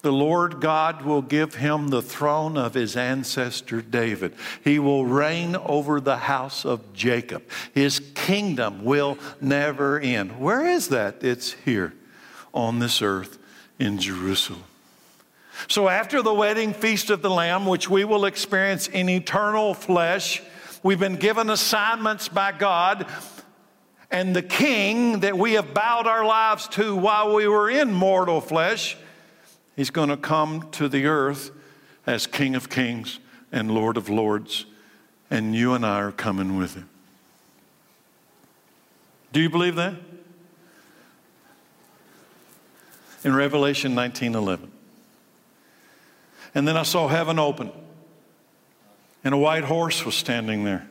The 0.03 0.11
Lord 0.11 0.59
God 0.59 1.03
will 1.03 1.21
give 1.21 1.55
him 1.55 1.87
the 1.87 2.01
throne 2.01 2.57
of 2.57 2.73
his 2.73 2.97
ancestor 2.97 3.81
David. 3.81 4.35
He 4.61 4.77
will 4.77 5.05
reign 5.05 5.55
over 5.55 6.01
the 6.01 6.17
house 6.17 6.65
of 6.65 6.91
Jacob. 6.91 7.41
His 7.73 8.01
kingdom 8.13 8.83
will 8.83 9.17
never 9.39 9.97
end. 9.97 10.41
Where 10.41 10.65
is 10.65 10.89
that? 10.89 11.23
It's 11.23 11.53
here 11.53 11.93
on 12.53 12.79
this 12.79 13.01
earth 13.01 13.39
in 13.79 13.97
Jerusalem. 13.97 14.65
So, 15.69 15.87
after 15.87 16.21
the 16.21 16.33
wedding 16.33 16.73
feast 16.73 17.09
of 17.09 17.21
the 17.21 17.29
Lamb, 17.29 17.65
which 17.65 17.89
we 17.89 18.03
will 18.03 18.25
experience 18.25 18.89
in 18.89 19.07
eternal 19.07 19.73
flesh, 19.73 20.41
we've 20.83 20.99
been 20.99 21.15
given 21.15 21.49
assignments 21.49 22.27
by 22.27 22.51
God. 22.51 23.07
And 24.11 24.35
the 24.35 24.41
king 24.41 25.21
that 25.21 25.37
we 25.37 25.53
have 25.53 25.73
bowed 25.73 26.07
our 26.07 26.25
lives 26.25 26.67
to 26.69 26.93
while 26.93 27.33
we 27.33 27.47
were 27.47 27.69
in 27.69 27.93
mortal 27.93 28.41
flesh 28.41 28.97
He's 29.75 29.89
going 29.89 30.09
to 30.09 30.17
come 30.17 30.69
to 30.71 30.87
the 30.87 31.05
earth 31.05 31.51
as 32.05 32.27
King 32.27 32.55
of 32.55 32.69
Kings 32.69 33.19
and 33.51 33.71
Lord 33.71 33.97
of 33.97 34.09
Lords, 34.09 34.65
and 35.31 35.55
you 35.55 35.73
and 35.73 35.85
I 35.85 35.99
are 36.01 36.11
coming 36.11 36.57
with 36.57 36.75
him. 36.75 36.89
Do 39.31 39.41
you 39.41 39.49
believe 39.49 39.75
that? 39.75 39.95
In 43.23 43.35
Revelation 43.35 43.95
19:11. 43.95 44.69
And 46.53 46.67
then 46.67 46.77
I 46.77 46.83
saw 46.83 47.07
heaven 47.07 47.39
open, 47.39 47.71
and 49.23 49.33
a 49.33 49.37
white 49.37 49.63
horse 49.63 50.05
was 50.05 50.13
standing 50.13 50.65
there. 50.65 50.87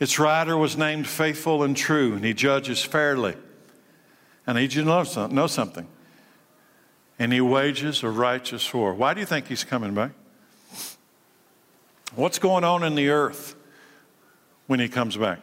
Its 0.00 0.18
rider 0.18 0.56
was 0.56 0.78
named 0.78 1.06
Faithful 1.06 1.62
and 1.62 1.76
True, 1.76 2.14
and 2.14 2.24
he 2.24 2.32
judges 2.32 2.82
fairly. 2.82 3.34
And 4.46 4.56
I 4.56 4.62
need 4.62 4.72
you 4.72 4.84
to 4.84 5.28
know 5.28 5.46
something 5.46 5.86
and 7.18 7.32
he 7.32 7.40
wages 7.40 8.02
a 8.02 8.10
righteous 8.10 8.72
war. 8.72 8.92
Why 8.94 9.14
do 9.14 9.20
you 9.20 9.26
think 9.26 9.48
he's 9.48 9.64
coming 9.64 9.94
back? 9.94 10.12
What's 12.14 12.38
going 12.38 12.64
on 12.64 12.82
in 12.82 12.94
the 12.94 13.08
earth 13.08 13.54
when 14.66 14.80
he 14.80 14.88
comes 14.88 15.16
back? 15.16 15.40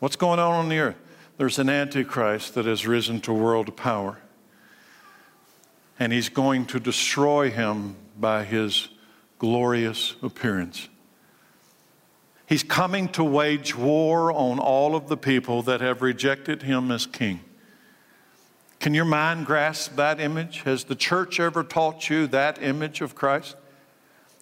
What's 0.00 0.16
going 0.16 0.38
on 0.38 0.52
on 0.52 0.68
the 0.68 0.78
earth? 0.78 0.96
There's 1.38 1.58
an 1.58 1.68
antichrist 1.68 2.54
that 2.54 2.66
has 2.66 2.86
risen 2.86 3.20
to 3.22 3.32
world 3.32 3.76
power. 3.76 4.18
And 5.98 6.12
he's 6.12 6.28
going 6.28 6.66
to 6.66 6.80
destroy 6.80 7.50
him 7.50 7.96
by 8.18 8.44
his 8.44 8.88
glorious 9.38 10.14
appearance. 10.22 10.88
He's 12.46 12.62
coming 12.62 13.08
to 13.10 13.24
wage 13.24 13.76
war 13.76 14.30
on 14.32 14.58
all 14.58 14.94
of 14.94 15.08
the 15.08 15.16
people 15.16 15.62
that 15.62 15.80
have 15.80 16.02
rejected 16.02 16.62
him 16.62 16.90
as 16.90 17.06
king. 17.06 17.40
Can 18.82 18.94
your 18.94 19.04
mind 19.04 19.46
grasp 19.46 19.94
that 19.94 20.18
image? 20.18 20.62
Has 20.62 20.82
the 20.82 20.96
church 20.96 21.38
ever 21.38 21.62
taught 21.62 22.10
you 22.10 22.26
that 22.26 22.60
image 22.60 23.00
of 23.00 23.14
Christ? 23.14 23.54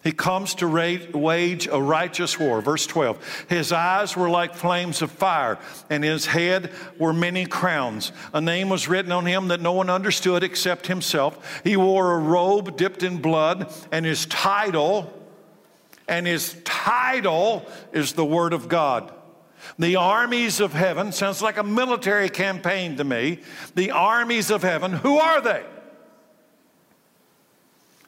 He 0.03 0.11
comes 0.11 0.55
to 0.55 0.67
wage 1.13 1.67
a 1.71 1.79
righteous 1.79 2.39
war. 2.39 2.59
Verse 2.59 2.87
12. 2.87 3.45
His 3.49 3.71
eyes 3.71 4.17
were 4.17 4.31
like 4.31 4.55
flames 4.55 5.03
of 5.03 5.11
fire, 5.11 5.59
and 5.91 6.03
his 6.03 6.25
head 6.25 6.71
were 6.97 7.13
many 7.13 7.45
crowns. 7.45 8.11
A 8.33 8.41
name 8.41 8.69
was 8.69 8.87
written 8.87 9.11
on 9.11 9.27
him 9.27 9.49
that 9.49 9.61
no 9.61 9.73
one 9.73 9.91
understood 9.91 10.41
except 10.41 10.87
himself. 10.87 11.61
He 11.63 11.77
wore 11.77 12.13
a 12.13 12.17
robe 12.17 12.75
dipped 12.77 13.03
in 13.03 13.21
blood, 13.21 13.71
and 13.91 14.07
his 14.07 14.25
title, 14.25 15.13
and 16.07 16.25
his 16.25 16.59
title 16.63 17.63
is 17.93 18.13
the 18.13 18.25
Word 18.25 18.53
of 18.53 18.67
God. 18.67 19.13
The 19.77 19.95
armies 19.95 20.59
of 20.59 20.73
heaven 20.73 21.11
sounds 21.11 21.41
like 21.41 21.57
a 21.57 21.63
military 21.63 22.29
campaign 22.29 22.97
to 22.97 23.03
me. 23.03 23.39
The 23.75 23.91
armies 23.91 24.51
of 24.51 24.63
heaven, 24.63 24.93
who 24.93 25.17
are 25.17 25.41
they? 25.41 25.63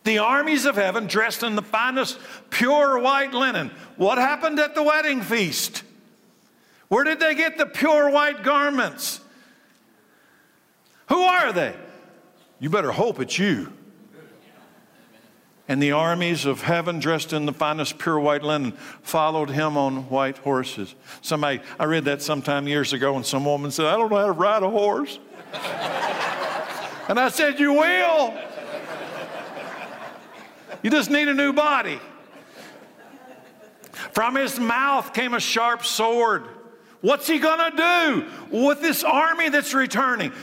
The 0.04 0.18
armies 0.18 0.66
of 0.66 0.76
heaven 0.76 1.08
dressed 1.08 1.44
in 1.44 1.56
the 1.56 1.62
finest 1.62 2.20
pure 2.50 3.00
white 3.00 3.34
linen. 3.34 3.72
What 3.96 4.18
happened 4.18 4.60
at 4.60 4.76
the 4.76 4.84
wedding 4.84 5.22
feast? 5.22 5.84
Where 6.90 7.04
did 7.04 7.20
they 7.20 7.36
get 7.36 7.58
the 7.58 7.66
pure 7.66 8.10
white 8.10 8.44
garments? 8.44 9.22
Who 11.10 11.22
are 11.22 11.54
they? 11.54 11.76
You 12.60 12.70
better 12.70 12.92
hope 12.92 13.20
it's 13.20 13.40
you. 13.40 13.72
And 15.74 15.82
the 15.82 15.94
armies 15.94 16.46
of 16.46 16.62
heaven, 16.62 17.00
dressed 17.00 17.34
in 17.34 17.48
the 17.48 17.52
finest 17.52 17.98
pure 17.98 18.20
white 18.20 18.44
linen, 18.44 18.74
followed 19.02 19.50
him 19.50 19.76
on 19.76 20.08
white 20.08 20.38
horses. 20.38 20.94
Somebody, 21.24 21.62
I 21.80 21.86
read 21.86 22.06
that 22.06 22.22
sometime 22.22 22.68
years 22.68 22.94
ago, 22.94 23.16
and 23.16 23.26
some 23.26 23.44
woman 23.44 23.72
said, 23.72 23.88
I 23.88 23.98
don't 23.98 24.12
know 24.12 24.18
how 24.18 24.28
to 24.28 24.34
ride 24.34 24.62
a 24.62 24.70
horse. 24.70 25.18
and 27.10 27.20
I 27.20 27.28
said, 27.30 27.60
You 27.60 27.74
will. 27.74 28.38
You 30.84 30.92
just 30.92 31.10
need 31.10 31.28
a 31.28 31.34
new 31.34 31.54
body. 31.54 32.00
From 34.12 34.36
his 34.36 34.60
mouth 34.60 35.12
came 35.12 35.34
a 35.34 35.40
sharp 35.40 35.86
sword. 35.86 36.44
What's 37.02 37.26
he 37.26 37.40
to 37.40 38.28
do 38.52 38.60
with 38.64 38.80
this 38.80 39.04
army 39.04 39.50
that's 39.50 39.74
returning? 39.74 40.34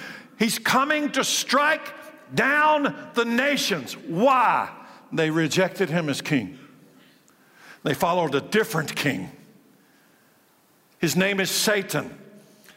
He's 0.40 0.58
coming 0.58 1.12
to 1.12 1.22
strike 1.22 1.94
down 2.34 3.12
the 3.14 3.24
nations. 3.24 3.92
Why? 3.92 4.70
They 5.12 5.30
rejected 5.30 5.90
him 5.90 6.08
as 6.08 6.20
king. 6.20 6.58
They 7.82 7.94
followed 7.94 8.34
a 8.34 8.40
different 8.40 8.94
king. 8.94 9.30
His 10.98 11.16
name 11.16 11.40
is 11.40 11.50
Satan. 11.50 12.16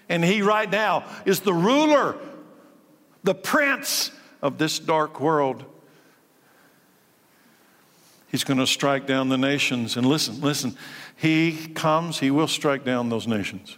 And 0.10 0.24
he, 0.24 0.42
right 0.42 0.70
now, 0.70 1.06
is 1.26 1.42
the 1.42 1.54
ruler, 1.54 2.18
the 3.24 3.36
prince 3.36 4.12
of 4.42 4.58
this 4.58 4.80
dark 4.80 5.20
world. 5.20 5.66
He's 8.28 8.44
going 8.44 8.60
to 8.60 8.68
strike 8.68 9.06
down 9.06 9.30
the 9.30 9.38
nations. 9.38 9.96
And 9.96 10.06
listen, 10.06 10.42
listen, 10.42 10.78
he 11.16 11.68
comes, 11.68 12.20
he 12.20 12.32
will 12.32 12.48
strike 12.48 12.84
down 12.84 13.10
those 13.10 13.28
nations. 13.28 13.78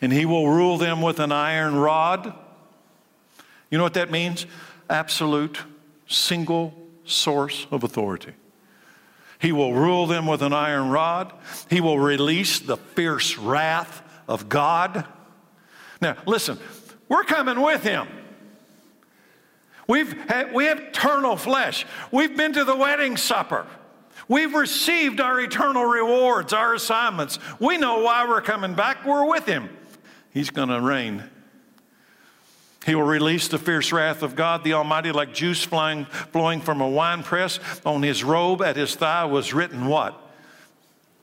And 0.00 0.12
he 0.12 0.26
will 0.26 0.50
rule 0.50 0.76
them 0.76 1.00
with 1.00 1.18
an 1.20 1.32
iron 1.32 1.74
rod. 1.74 2.34
You 3.70 3.78
know 3.78 3.84
what 3.84 3.94
that 3.94 4.10
means? 4.10 4.46
Absolute, 4.90 5.58
single 6.06 6.74
source 7.04 7.66
of 7.70 7.84
authority. 7.84 8.32
He 9.38 9.52
will 9.52 9.74
rule 9.74 10.06
them 10.06 10.26
with 10.26 10.42
an 10.42 10.52
iron 10.52 10.90
rod. 10.90 11.32
He 11.68 11.80
will 11.80 11.98
release 11.98 12.58
the 12.58 12.76
fierce 12.76 13.36
wrath 13.36 14.02
of 14.26 14.48
God. 14.48 15.04
Now, 16.00 16.16
listen, 16.26 16.58
we're 17.08 17.24
coming 17.24 17.60
with 17.60 17.82
him. 17.82 18.08
We've 19.88 20.12
had, 20.28 20.52
we 20.52 20.64
have 20.64 20.80
eternal 20.80 21.36
flesh. 21.36 21.86
We've 22.10 22.36
been 22.36 22.52
to 22.54 22.64
the 22.64 22.74
wedding 22.74 23.16
supper. 23.16 23.66
We've 24.28 24.54
received 24.54 25.20
our 25.20 25.40
eternal 25.40 25.84
rewards, 25.84 26.52
our 26.52 26.74
assignments. 26.74 27.38
We 27.60 27.78
know 27.78 28.00
why 28.00 28.26
we're 28.26 28.40
coming 28.40 28.74
back. 28.74 29.04
We're 29.04 29.28
with 29.28 29.46
Him. 29.46 29.68
He's 30.30 30.50
going 30.50 30.70
to 30.70 30.80
reign. 30.80 31.22
He 32.86 32.94
will 32.94 33.02
release 33.02 33.48
the 33.48 33.58
fierce 33.58 33.90
wrath 33.90 34.22
of 34.22 34.36
God 34.36 34.62
the 34.62 34.74
Almighty 34.74 35.10
like 35.10 35.34
juice 35.34 35.64
flying, 35.64 36.04
flowing 36.04 36.60
from 36.60 36.80
a 36.80 36.88
wine 36.88 37.24
press. 37.24 37.58
On 37.84 38.00
his 38.00 38.22
robe 38.22 38.62
at 38.62 38.76
his 38.76 38.94
thigh 38.94 39.24
was 39.24 39.52
written 39.52 39.86
what? 39.86 40.16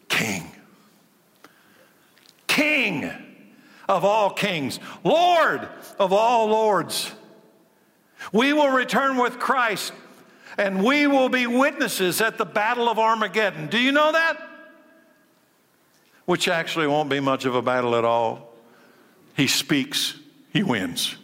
King. 0.09 0.51
King 2.47 3.09
of 3.87 4.03
all 4.03 4.31
kings. 4.31 4.81
Lord 5.05 5.65
of 5.99 6.11
all 6.11 6.47
lords. 6.47 7.13
We 8.33 8.51
will 8.51 8.71
return 8.71 9.15
with 9.15 9.39
Christ 9.39 9.93
and 10.57 10.83
we 10.83 11.07
will 11.07 11.29
be 11.29 11.47
witnesses 11.47 12.19
at 12.19 12.37
the 12.37 12.45
Battle 12.45 12.89
of 12.89 12.99
Armageddon. 12.99 13.67
Do 13.67 13.79
you 13.79 13.93
know 13.93 14.11
that? 14.11 14.37
Which 16.25 16.49
actually 16.49 16.87
won't 16.87 17.09
be 17.09 17.21
much 17.21 17.45
of 17.45 17.55
a 17.55 17.61
battle 17.61 17.95
at 17.95 18.03
all. 18.03 18.53
He 19.37 19.47
speaks, 19.47 20.15
he 20.51 20.61
wins. 20.61 21.15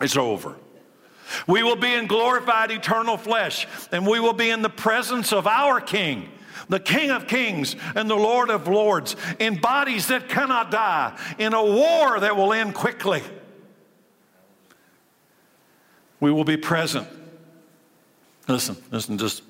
It's 0.00 0.16
over. 0.16 0.56
We 1.46 1.62
will 1.62 1.76
be 1.76 1.92
in 1.92 2.06
glorified 2.06 2.70
eternal 2.70 3.16
flesh, 3.16 3.66
and 3.90 4.06
we 4.06 4.20
will 4.20 4.32
be 4.32 4.50
in 4.50 4.62
the 4.62 4.68
presence 4.68 5.32
of 5.32 5.46
our 5.46 5.80
King, 5.80 6.28
the 6.68 6.80
King 6.80 7.10
of 7.10 7.26
kings 7.26 7.76
and 7.94 8.08
the 8.08 8.16
Lord 8.16 8.50
of 8.50 8.68
lords, 8.68 9.16
in 9.38 9.60
bodies 9.60 10.08
that 10.08 10.28
cannot 10.28 10.70
die, 10.70 11.18
in 11.38 11.52
a 11.52 11.64
war 11.64 12.20
that 12.20 12.36
will 12.36 12.52
end 12.52 12.74
quickly. 12.74 13.22
We 16.20 16.30
will 16.30 16.44
be 16.44 16.56
present. 16.56 17.08
Listen, 18.48 18.76
listen, 18.90 19.18
just 19.18 19.42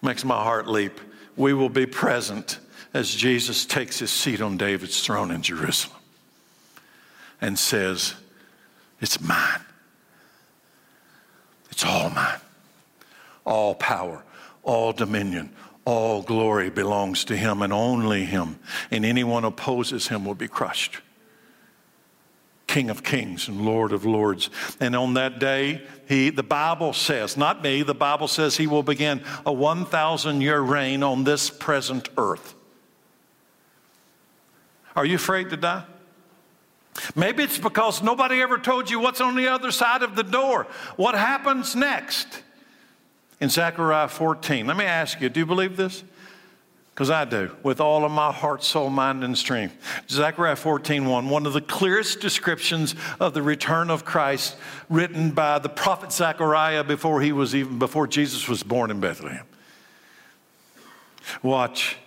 makes 0.00 0.24
my 0.24 0.42
heart 0.42 0.68
leap. 0.68 1.00
We 1.36 1.52
will 1.52 1.68
be 1.68 1.86
present 1.86 2.58
as 2.94 3.14
Jesus 3.14 3.66
takes 3.66 3.98
his 3.98 4.10
seat 4.10 4.40
on 4.40 4.56
David's 4.56 5.04
throne 5.04 5.30
in 5.30 5.42
Jerusalem 5.42 5.98
and 7.40 7.58
says, 7.58 8.14
It's 9.00 9.20
mine. 9.20 9.60
It's 11.70 11.84
all 11.84 12.10
mine. 12.10 12.40
All 13.44 13.74
power, 13.74 14.24
all 14.62 14.92
dominion, 14.92 15.50
all 15.84 16.22
glory 16.22 16.68
belongs 16.68 17.24
to 17.26 17.36
him 17.36 17.62
and 17.62 17.72
only 17.72 18.24
him. 18.24 18.58
And 18.90 19.04
anyone 19.04 19.44
opposes 19.44 20.08
him 20.08 20.24
will 20.24 20.34
be 20.34 20.48
crushed. 20.48 21.00
King 22.66 22.90
of 22.90 23.04
kings 23.04 23.46
and 23.46 23.64
Lord 23.64 23.92
of 23.92 24.04
lords. 24.04 24.50
And 24.80 24.96
on 24.96 25.14
that 25.14 25.38
day, 25.38 25.82
he, 26.08 26.30
the 26.30 26.42
Bible 26.42 26.92
says, 26.92 27.36
not 27.36 27.62
me, 27.62 27.82
the 27.82 27.94
Bible 27.94 28.26
says 28.26 28.56
he 28.56 28.66
will 28.66 28.82
begin 28.82 29.22
a 29.46 29.52
1,000 29.52 30.40
year 30.40 30.60
reign 30.60 31.02
on 31.04 31.22
this 31.22 31.48
present 31.48 32.08
earth. 32.18 32.54
Are 34.96 35.06
you 35.06 35.16
afraid 35.16 35.50
to 35.50 35.56
die? 35.56 35.84
Maybe 37.14 37.42
it's 37.42 37.58
because 37.58 38.02
nobody 38.02 38.40
ever 38.40 38.58
told 38.58 38.90
you 38.90 39.00
what's 39.00 39.20
on 39.20 39.36
the 39.36 39.48
other 39.48 39.70
side 39.70 40.02
of 40.02 40.16
the 40.16 40.22
door. 40.22 40.66
What 40.96 41.14
happens 41.14 41.76
next? 41.76 42.42
In 43.40 43.48
Zechariah 43.48 44.08
14, 44.08 44.66
let 44.66 44.76
me 44.76 44.84
ask 44.84 45.20
you, 45.20 45.28
do 45.28 45.40
you 45.40 45.46
believe 45.46 45.76
this? 45.76 46.02
Because 46.94 47.10
I 47.10 47.26
do, 47.26 47.54
with 47.62 47.78
all 47.78 48.06
of 48.06 48.10
my 48.10 48.32
heart, 48.32 48.64
soul, 48.64 48.88
mind, 48.88 49.22
and 49.22 49.36
strength. 49.36 49.76
Zechariah 50.08 50.56
14, 50.56 51.04
1, 51.04 51.28
one 51.28 51.44
of 51.44 51.52
the 51.52 51.60
clearest 51.60 52.20
descriptions 52.20 52.94
of 53.20 53.34
the 53.34 53.42
return 53.42 53.90
of 53.90 54.06
Christ 54.06 54.56
written 54.88 55.32
by 55.32 55.58
the 55.58 55.68
prophet 55.68 56.10
Zechariah 56.10 56.84
before 56.84 57.20
he 57.20 57.32
was 57.32 57.54
even 57.54 57.78
before 57.78 58.06
Jesus 58.06 58.48
was 58.48 58.62
born 58.62 58.90
in 58.90 58.98
Bethlehem. 58.98 59.44
Watch. 61.42 61.98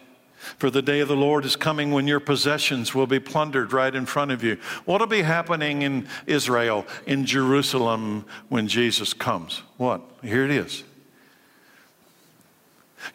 For 0.57 0.69
the 0.69 0.81
day 0.81 0.99
of 0.99 1.07
the 1.07 1.15
Lord 1.15 1.45
is 1.45 1.55
coming 1.55 1.91
when 1.91 2.07
your 2.07 2.19
possessions 2.19 2.95
will 2.95 3.07
be 3.07 3.19
plundered 3.19 3.73
right 3.73 3.93
in 3.93 4.05
front 4.05 4.31
of 4.31 4.43
you. 4.43 4.57
What 4.85 4.99
will 4.99 5.07
be 5.07 5.21
happening 5.21 5.81
in 5.81 6.07
Israel, 6.25 6.85
in 7.05 7.25
Jerusalem, 7.25 8.25
when 8.49 8.67
Jesus 8.67 9.13
comes? 9.13 9.61
What? 9.77 10.01
Here 10.21 10.45
it 10.45 10.51
is. 10.51 10.83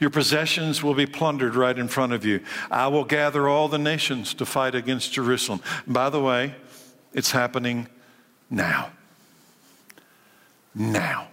Your 0.01 0.11
possessions 0.11 0.83
will 0.83 0.95
be 0.95 1.07
plundered 1.07 1.55
right 1.55 1.79
in 1.79 1.89
front 1.89 2.13
of 2.13 2.25
you. 2.25 2.41
I 2.71 2.89
will 2.89 3.05
gather 3.05 3.49
all 3.49 3.69
the 3.69 3.79
nations 3.79 4.35
to 4.35 4.47
fight 4.47 4.75
against 4.75 5.13
Jerusalem. 5.13 5.61
By 5.87 6.11
the 6.11 6.21
way, 6.21 6.55
it's 7.13 7.31
happening 7.31 7.89
now. 8.51 8.91
Now. 10.75 11.29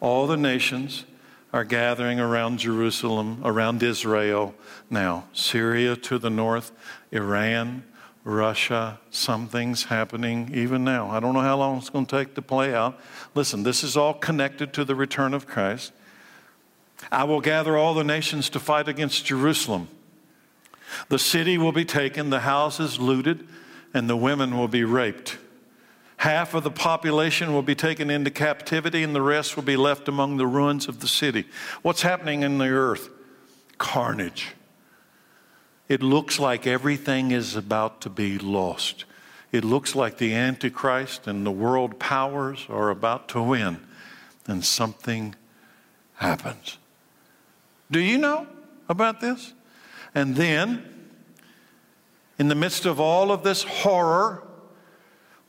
All 0.00 0.26
the 0.26 0.36
nations 0.36 1.04
are 1.54 1.62
gathering 1.62 2.18
around 2.18 2.58
Jerusalem, 2.58 3.40
around 3.44 3.80
Israel 3.80 4.56
now. 4.90 5.24
Syria 5.32 5.94
to 5.94 6.18
the 6.18 6.28
north, 6.28 6.72
Iran, 7.12 7.84
Russia, 8.24 8.98
something's 9.10 9.84
happening 9.84 10.50
even 10.52 10.82
now. 10.82 11.08
I 11.10 11.20
don't 11.20 11.32
know 11.32 11.42
how 11.42 11.56
long 11.56 11.78
it's 11.78 11.90
going 11.90 12.06
to 12.06 12.16
take 12.16 12.34
to 12.34 12.42
play 12.42 12.74
out. 12.74 12.98
Listen, 13.36 13.62
this 13.62 13.84
is 13.84 13.96
all 13.96 14.14
connected 14.14 14.72
to 14.72 14.84
the 14.84 14.96
return 14.96 15.32
of 15.32 15.46
Christ. 15.46 15.92
I 17.12 17.22
will 17.22 17.40
gather 17.40 17.76
all 17.76 17.94
the 17.94 18.02
nations 18.02 18.50
to 18.50 18.58
fight 18.58 18.88
against 18.88 19.24
Jerusalem. 19.24 19.86
The 21.08 21.20
city 21.20 21.56
will 21.56 21.70
be 21.70 21.84
taken, 21.84 22.30
the 22.30 22.40
houses 22.40 22.98
looted, 22.98 23.46
and 23.94 24.10
the 24.10 24.16
women 24.16 24.58
will 24.58 24.66
be 24.66 24.82
raped. 24.82 25.38
Half 26.16 26.54
of 26.54 26.64
the 26.64 26.70
population 26.70 27.52
will 27.52 27.62
be 27.62 27.74
taken 27.74 28.08
into 28.10 28.30
captivity, 28.30 29.02
and 29.02 29.14
the 29.14 29.22
rest 29.22 29.56
will 29.56 29.62
be 29.62 29.76
left 29.76 30.08
among 30.08 30.36
the 30.36 30.46
ruins 30.46 30.88
of 30.88 31.00
the 31.00 31.08
city. 31.08 31.44
What's 31.82 32.02
happening 32.02 32.42
in 32.42 32.58
the 32.58 32.68
earth? 32.68 33.10
Carnage. 33.78 34.54
It 35.88 36.02
looks 36.02 36.38
like 36.38 36.66
everything 36.66 37.30
is 37.30 37.56
about 37.56 38.00
to 38.02 38.10
be 38.10 38.38
lost. 38.38 39.04
It 39.52 39.64
looks 39.64 39.94
like 39.94 40.18
the 40.18 40.34
Antichrist 40.34 41.26
and 41.26 41.44
the 41.44 41.50
world 41.50 41.98
powers 41.98 42.66
are 42.68 42.90
about 42.90 43.28
to 43.28 43.42
win, 43.42 43.80
and 44.46 44.64
something 44.64 45.34
happens. 46.14 46.78
Do 47.90 48.00
you 48.00 48.18
know 48.18 48.46
about 48.88 49.20
this? 49.20 49.52
And 50.14 50.36
then, 50.36 51.10
in 52.38 52.48
the 52.48 52.54
midst 52.54 52.86
of 52.86 52.98
all 52.98 53.30
of 53.30 53.42
this 53.42 53.62
horror, 53.62 54.42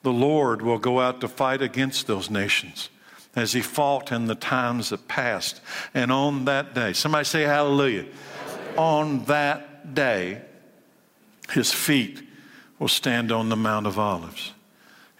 the 0.06 0.14
Lord 0.14 0.62
will 0.62 0.78
go 0.78 1.02
out 1.02 1.20
to 1.22 1.28
fight 1.28 1.64
against 1.64 2.06
those 2.06 2.30
nations 2.30 2.90
as 3.36 3.54
he 3.54 3.62
fought 3.62 4.12
in 4.12 4.28
the 4.28 4.36
times 4.36 4.90
that 4.90 5.08
passed. 5.08 5.60
And 5.96 6.12
on 6.12 6.46
that 6.46 6.76
day, 6.76 6.94
somebody 6.94 7.26
say 7.26 7.42
hallelujah. 7.42 8.06
hallelujah. 8.06 8.78
On 8.78 9.26
that 9.26 9.96
day, 9.96 10.42
his 11.50 11.74
feet 11.74 12.22
will 12.78 12.88
stand 12.88 13.32
on 13.32 13.50
the 13.50 13.56
Mount 13.56 13.88
of 13.88 13.98
Olives, 13.98 14.54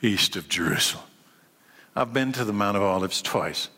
east 0.04 0.36
of 0.36 0.48
Jerusalem. 0.48 1.04
I've 1.96 2.14
been 2.14 2.32
to 2.34 2.46
the 2.46 2.54
Mount 2.54 2.78
of 2.78 2.84
Olives 2.84 3.24
twice. 3.24 3.70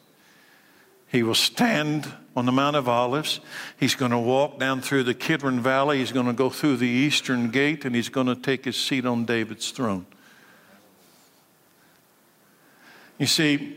He 1.08 1.24
will 1.24 1.36
stand 1.36 2.12
on 2.36 2.45
the 2.45 2.51
Mount 2.51 2.76
of 2.76 2.89
Olives. 2.89 3.39
He's 3.80 3.95
going 3.95 4.12
to 4.12 4.18
walk 4.18 4.60
down 4.60 4.82
through 4.82 5.03
the 5.03 5.14
Kidron 5.14 5.62
Valley. 5.62 5.99
He's 5.99 6.12
going 6.12 6.26
to 6.26 6.34
go 6.34 6.49
through 6.49 6.78
the 6.78 6.86
eastern 6.86 7.49
gate 7.49 7.86
and 7.86 7.95
he's 7.95 8.10
going 8.10 8.28
to 8.28 8.36
take 8.36 8.66
his 8.66 8.76
seat 8.76 9.05
on 9.05 9.24
David's 9.24 9.72
throne. 9.72 10.05
You 13.18 13.26
see, 13.26 13.76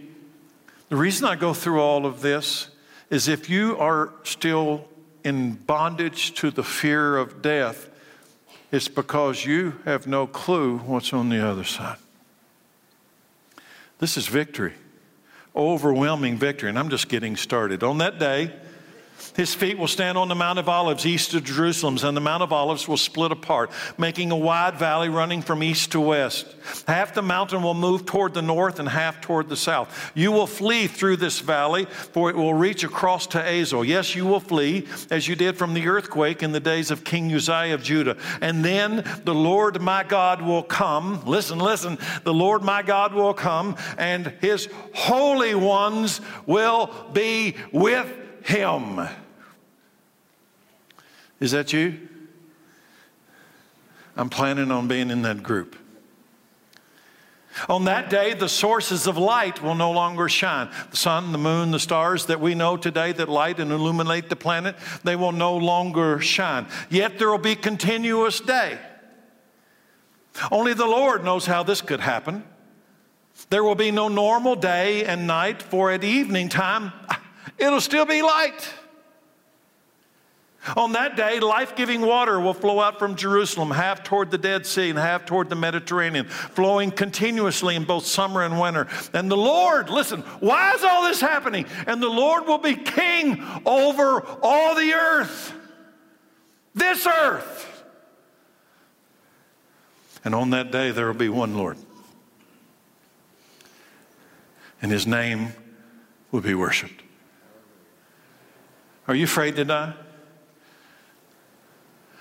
the 0.88 0.96
reason 0.96 1.26
I 1.26 1.36
go 1.36 1.54
through 1.54 1.80
all 1.80 2.04
of 2.04 2.20
this 2.20 2.68
is 3.10 3.28
if 3.28 3.48
you 3.48 3.76
are 3.78 4.12
still 4.22 4.88
in 5.24 5.54
bondage 5.54 6.34
to 6.34 6.50
the 6.50 6.62
fear 6.62 7.16
of 7.16 7.42
death, 7.42 7.88
it's 8.72 8.88
because 8.88 9.44
you 9.44 9.80
have 9.84 10.06
no 10.06 10.26
clue 10.26 10.78
what's 10.78 11.12
on 11.12 11.28
the 11.28 11.44
other 11.44 11.64
side. 11.64 11.98
This 13.98 14.16
is 14.16 14.28
victory, 14.28 14.74
overwhelming 15.54 16.38
victory, 16.38 16.68
and 16.68 16.78
I'm 16.78 16.88
just 16.88 17.08
getting 17.08 17.36
started. 17.36 17.82
On 17.82 17.98
that 17.98 18.18
day, 18.18 18.52
his 19.36 19.54
feet 19.54 19.78
will 19.78 19.88
stand 19.88 20.18
on 20.18 20.28
the 20.28 20.34
Mount 20.34 20.58
of 20.58 20.68
Olives 20.68 21.06
east 21.06 21.34
of 21.34 21.44
Jerusalem, 21.44 21.98
and 22.02 22.16
the 22.16 22.20
Mount 22.20 22.42
of 22.42 22.52
Olives 22.52 22.88
will 22.88 22.96
split 22.96 23.32
apart, 23.32 23.70
making 23.98 24.30
a 24.30 24.36
wide 24.36 24.76
valley 24.76 25.08
running 25.08 25.42
from 25.42 25.62
east 25.62 25.92
to 25.92 26.00
west. 26.00 26.46
Half 26.86 27.14
the 27.14 27.22
mountain 27.22 27.62
will 27.62 27.74
move 27.74 28.06
toward 28.06 28.34
the 28.34 28.42
north 28.42 28.78
and 28.78 28.88
half 28.88 29.20
toward 29.20 29.48
the 29.48 29.56
south. 29.56 30.12
You 30.14 30.32
will 30.32 30.46
flee 30.46 30.86
through 30.86 31.16
this 31.16 31.40
valley, 31.40 31.86
for 31.86 32.30
it 32.30 32.36
will 32.36 32.54
reach 32.54 32.84
across 32.84 33.26
to 33.28 33.42
Azel. 33.42 33.84
Yes, 33.84 34.14
you 34.14 34.26
will 34.26 34.40
flee, 34.40 34.86
as 35.10 35.28
you 35.28 35.36
did 35.36 35.56
from 35.56 35.74
the 35.74 35.88
earthquake 35.88 36.42
in 36.42 36.52
the 36.52 36.60
days 36.60 36.90
of 36.90 37.04
King 37.04 37.32
Uzziah 37.32 37.74
of 37.74 37.82
Judah. 37.82 38.16
And 38.40 38.64
then 38.64 39.04
the 39.24 39.34
Lord 39.34 39.80
my 39.80 40.04
God 40.04 40.42
will 40.42 40.62
come. 40.62 41.24
Listen, 41.24 41.58
listen. 41.58 41.98
The 42.24 42.34
Lord 42.34 42.62
my 42.62 42.82
God 42.82 43.14
will 43.14 43.34
come, 43.34 43.76
and 43.98 44.32
his 44.40 44.68
holy 44.94 45.54
ones 45.54 46.20
will 46.46 46.90
be 47.12 47.56
with 47.72 48.19
him. 48.42 49.08
Is 51.38 51.52
that 51.52 51.72
you? 51.72 52.08
I'm 54.16 54.28
planning 54.28 54.70
on 54.70 54.88
being 54.88 55.10
in 55.10 55.22
that 55.22 55.42
group. 55.42 55.76
On 57.68 57.84
that 57.86 58.10
day, 58.10 58.34
the 58.34 58.48
sources 58.48 59.06
of 59.06 59.16
light 59.16 59.62
will 59.62 59.74
no 59.74 59.90
longer 59.90 60.28
shine. 60.28 60.70
The 60.90 60.96
sun, 60.96 61.32
the 61.32 61.38
moon, 61.38 61.72
the 61.72 61.80
stars 61.80 62.26
that 62.26 62.40
we 62.40 62.54
know 62.54 62.76
today 62.76 63.12
that 63.12 63.28
light 63.28 63.58
and 63.58 63.72
illuminate 63.72 64.28
the 64.28 64.36
planet, 64.36 64.76
they 65.04 65.16
will 65.16 65.32
no 65.32 65.56
longer 65.56 66.20
shine. 66.20 66.66
Yet 66.90 67.18
there 67.18 67.30
will 67.30 67.38
be 67.38 67.56
continuous 67.56 68.40
day. 68.40 68.78
Only 70.50 70.74
the 70.74 70.86
Lord 70.86 71.24
knows 71.24 71.46
how 71.46 71.62
this 71.62 71.80
could 71.80 72.00
happen. 72.00 72.44
There 73.48 73.64
will 73.64 73.74
be 73.74 73.90
no 73.90 74.08
normal 74.08 74.54
day 74.54 75.04
and 75.04 75.26
night, 75.26 75.62
for 75.62 75.90
at 75.90 76.04
evening 76.04 76.48
time, 76.48 76.92
it'll 77.60 77.80
still 77.80 78.06
be 78.06 78.22
light. 78.22 78.68
On 80.76 80.92
that 80.92 81.16
day, 81.16 81.40
life 81.40 81.74
giving 81.74 82.02
water 82.02 82.38
will 82.38 82.52
flow 82.52 82.80
out 82.80 82.98
from 82.98 83.16
Jerusalem, 83.16 83.70
half 83.70 84.04
toward 84.04 84.30
the 84.30 84.36
Dead 84.36 84.66
Sea 84.66 84.90
and 84.90 84.98
half 84.98 85.24
toward 85.24 85.48
the 85.48 85.54
Mediterranean, 85.54 86.26
flowing 86.26 86.90
continuously 86.90 87.76
in 87.76 87.84
both 87.84 88.04
summer 88.04 88.42
and 88.42 88.60
winter. 88.60 88.86
And 89.14 89.30
the 89.30 89.38
Lord, 89.38 89.88
listen, 89.88 90.20
why 90.40 90.74
is 90.74 90.84
all 90.84 91.04
this 91.04 91.20
happening? 91.20 91.64
And 91.86 92.02
the 92.02 92.10
Lord 92.10 92.46
will 92.46 92.58
be 92.58 92.74
king 92.74 93.42
over 93.64 94.20
all 94.42 94.74
the 94.74 94.92
earth, 94.92 95.54
this 96.74 97.06
earth. 97.06 97.84
And 100.22 100.34
on 100.34 100.50
that 100.50 100.70
day, 100.70 100.90
there 100.90 101.06
will 101.06 101.14
be 101.14 101.30
one 101.30 101.56
Lord. 101.56 101.78
And 104.82 104.92
his 104.92 105.06
name 105.06 105.54
will 106.30 106.42
be 106.42 106.54
worshiped. 106.54 107.02
Are 109.10 109.16
you 109.16 109.24
afraid 109.24 109.56
to 109.56 109.64
die? 109.64 109.92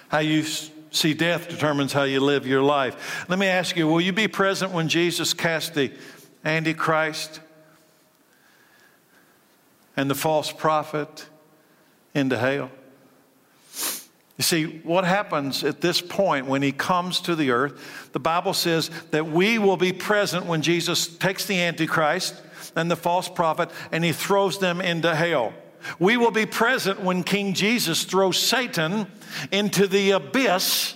How 0.08 0.18
you 0.18 0.42
see 0.42 1.14
death 1.14 1.48
determines 1.48 1.94
how 1.94 2.02
you 2.02 2.20
live 2.20 2.48
your 2.48 2.64
life. 2.64 3.30
Let 3.30 3.38
me 3.38 3.46
ask 3.46 3.78
you 3.78 3.88
will 3.88 4.02
you 4.02 4.12
be 4.12 4.28
present 4.28 4.72
when 4.72 4.90
Jesus 4.90 5.36
cast 5.36 5.76
the 5.76 5.92
Antichrist 6.44 7.42
and 9.96 10.10
the 10.10 10.16
false 10.16 10.52
prophet 10.52 11.28
into 12.16 12.36
hell? 12.40 12.72
You 14.38 14.44
see, 14.44 14.80
what 14.82 15.06
happens 15.06 15.64
at 15.64 15.82
this 15.82 16.02
point 16.02 16.48
when 16.48 16.64
he 16.64 16.72
comes 16.72 17.22
to 17.22 17.36
the 17.36 17.52
earth, 17.52 18.10
the 18.14 18.20
Bible 18.20 18.56
says 18.56 18.90
that 19.12 19.28
we 19.28 19.60
will 19.60 19.78
be 19.78 19.94
present 19.94 20.48
when 20.48 20.64
Jesus 20.64 21.08
takes 21.08 21.46
the 21.46 21.62
Antichrist 21.62 22.34
and 22.76 22.90
the 22.90 22.96
false 22.96 23.30
prophet 23.30 23.70
and 23.92 24.04
he 24.04 24.12
throws 24.12 24.58
them 24.58 24.82
into 24.82 25.14
hell. 25.14 25.54
We 26.00 26.18
will 26.18 26.32
be 26.32 26.46
present 26.46 27.02
when 27.02 27.24
King 27.24 27.54
Jesus 27.54 28.04
throws 28.04 28.38
Satan 28.38 29.08
into 29.52 29.88
the 29.88 30.12
abyss 30.12 30.96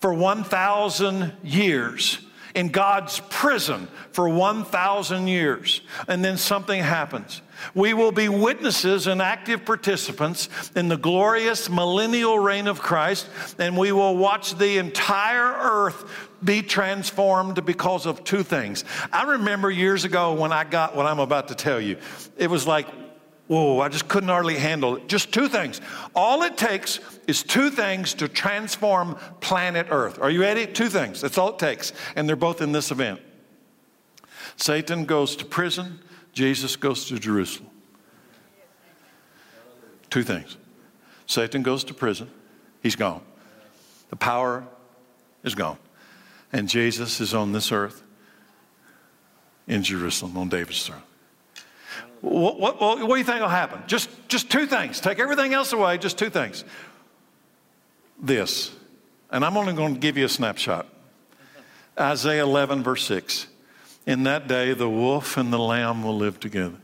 for 0.00 0.12
1,000 0.12 1.32
years, 1.42 2.18
in 2.54 2.68
God's 2.68 3.20
prison 3.30 3.88
for 4.10 4.28
1,000 4.28 5.26
years. 5.26 5.80
And 6.08 6.24
then 6.24 6.36
something 6.36 6.82
happens. 6.82 7.40
We 7.74 7.94
will 7.94 8.12
be 8.12 8.28
witnesses 8.28 9.06
and 9.06 9.22
active 9.22 9.64
participants 9.64 10.48
in 10.74 10.88
the 10.88 10.96
glorious 10.96 11.70
millennial 11.70 12.38
reign 12.38 12.66
of 12.66 12.80
Christ, 12.80 13.28
and 13.58 13.76
we 13.76 13.92
will 13.92 14.16
watch 14.16 14.56
the 14.58 14.78
entire 14.78 15.52
earth 15.52 16.04
be 16.42 16.62
transformed 16.62 17.64
because 17.64 18.04
of 18.04 18.24
two 18.24 18.42
things. 18.42 18.84
I 19.12 19.22
remember 19.22 19.70
years 19.70 20.04
ago 20.04 20.34
when 20.34 20.52
I 20.52 20.64
got 20.64 20.96
what 20.96 21.06
I'm 21.06 21.20
about 21.20 21.48
to 21.48 21.54
tell 21.54 21.80
you, 21.80 21.98
it 22.36 22.50
was 22.50 22.66
like, 22.66 22.88
Whoa, 23.52 23.80
I 23.80 23.90
just 23.90 24.08
couldn't 24.08 24.30
hardly 24.30 24.56
handle 24.56 24.96
it. 24.96 25.08
Just 25.08 25.30
two 25.30 25.46
things. 25.46 25.82
All 26.14 26.42
it 26.42 26.56
takes 26.56 27.00
is 27.26 27.42
two 27.42 27.68
things 27.68 28.14
to 28.14 28.26
transform 28.26 29.16
planet 29.40 29.88
Earth. 29.90 30.18
Are 30.22 30.30
you 30.30 30.40
ready? 30.40 30.66
Two 30.66 30.88
things. 30.88 31.20
That's 31.20 31.36
all 31.36 31.50
it 31.50 31.58
takes. 31.58 31.92
And 32.16 32.26
they're 32.26 32.34
both 32.34 32.62
in 32.62 32.72
this 32.72 32.90
event. 32.90 33.20
Satan 34.56 35.04
goes 35.04 35.36
to 35.36 35.44
prison, 35.44 35.98
Jesus 36.32 36.76
goes 36.76 37.04
to 37.08 37.18
Jerusalem. 37.18 37.68
Two 40.08 40.22
things. 40.22 40.56
Satan 41.26 41.62
goes 41.62 41.84
to 41.84 41.92
prison, 41.92 42.30
he's 42.82 42.96
gone. 42.96 43.20
The 44.08 44.16
power 44.16 44.64
is 45.44 45.54
gone. 45.54 45.76
And 46.54 46.70
Jesus 46.70 47.20
is 47.20 47.34
on 47.34 47.52
this 47.52 47.70
earth 47.70 48.02
in 49.66 49.82
Jerusalem 49.82 50.38
on 50.38 50.48
David's 50.48 50.86
throne. 50.86 51.02
What, 52.22 52.58
what, 52.58 52.80
what, 52.80 52.98
do 53.00 53.16
you 53.16 53.24
think 53.24 53.40
will 53.40 53.48
happen? 53.48 53.82
Just, 53.88 54.08
just 54.28 54.48
two 54.48 54.66
things. 54.66 55.00
Take 55.00 55.18
everything 55.18 55.54
else 55.54 55.72
away, 55.72 55.98
just 55.98 56.16
two 56.16 56.30
things. 56.30 56.64
This, 58.20 58.72
and 59.30 59.44
I'm 59.44 59.56
only 59.56 59.72
going 59.72 59.94
to 59.94 60.00
give 60.00 60.16
you 60.16 60.24
a 60.24 60.28
snapshot. 60.28 60.86
Isaiah 61.98 62.44
11, 62.44 62.84
verse 62.84 63.04
6. 63.04 63.48
In 64.06 64.22
that 64.22 64.46
day, 64.46 64.72
the 64.72 64.88
wolf 64.88 65.36
and 65.36 65.52
the 65.52 65.58
lamb 65.58 66.04
will 66.04 66.16
live 66.16 66.38
together. 66.38 66.76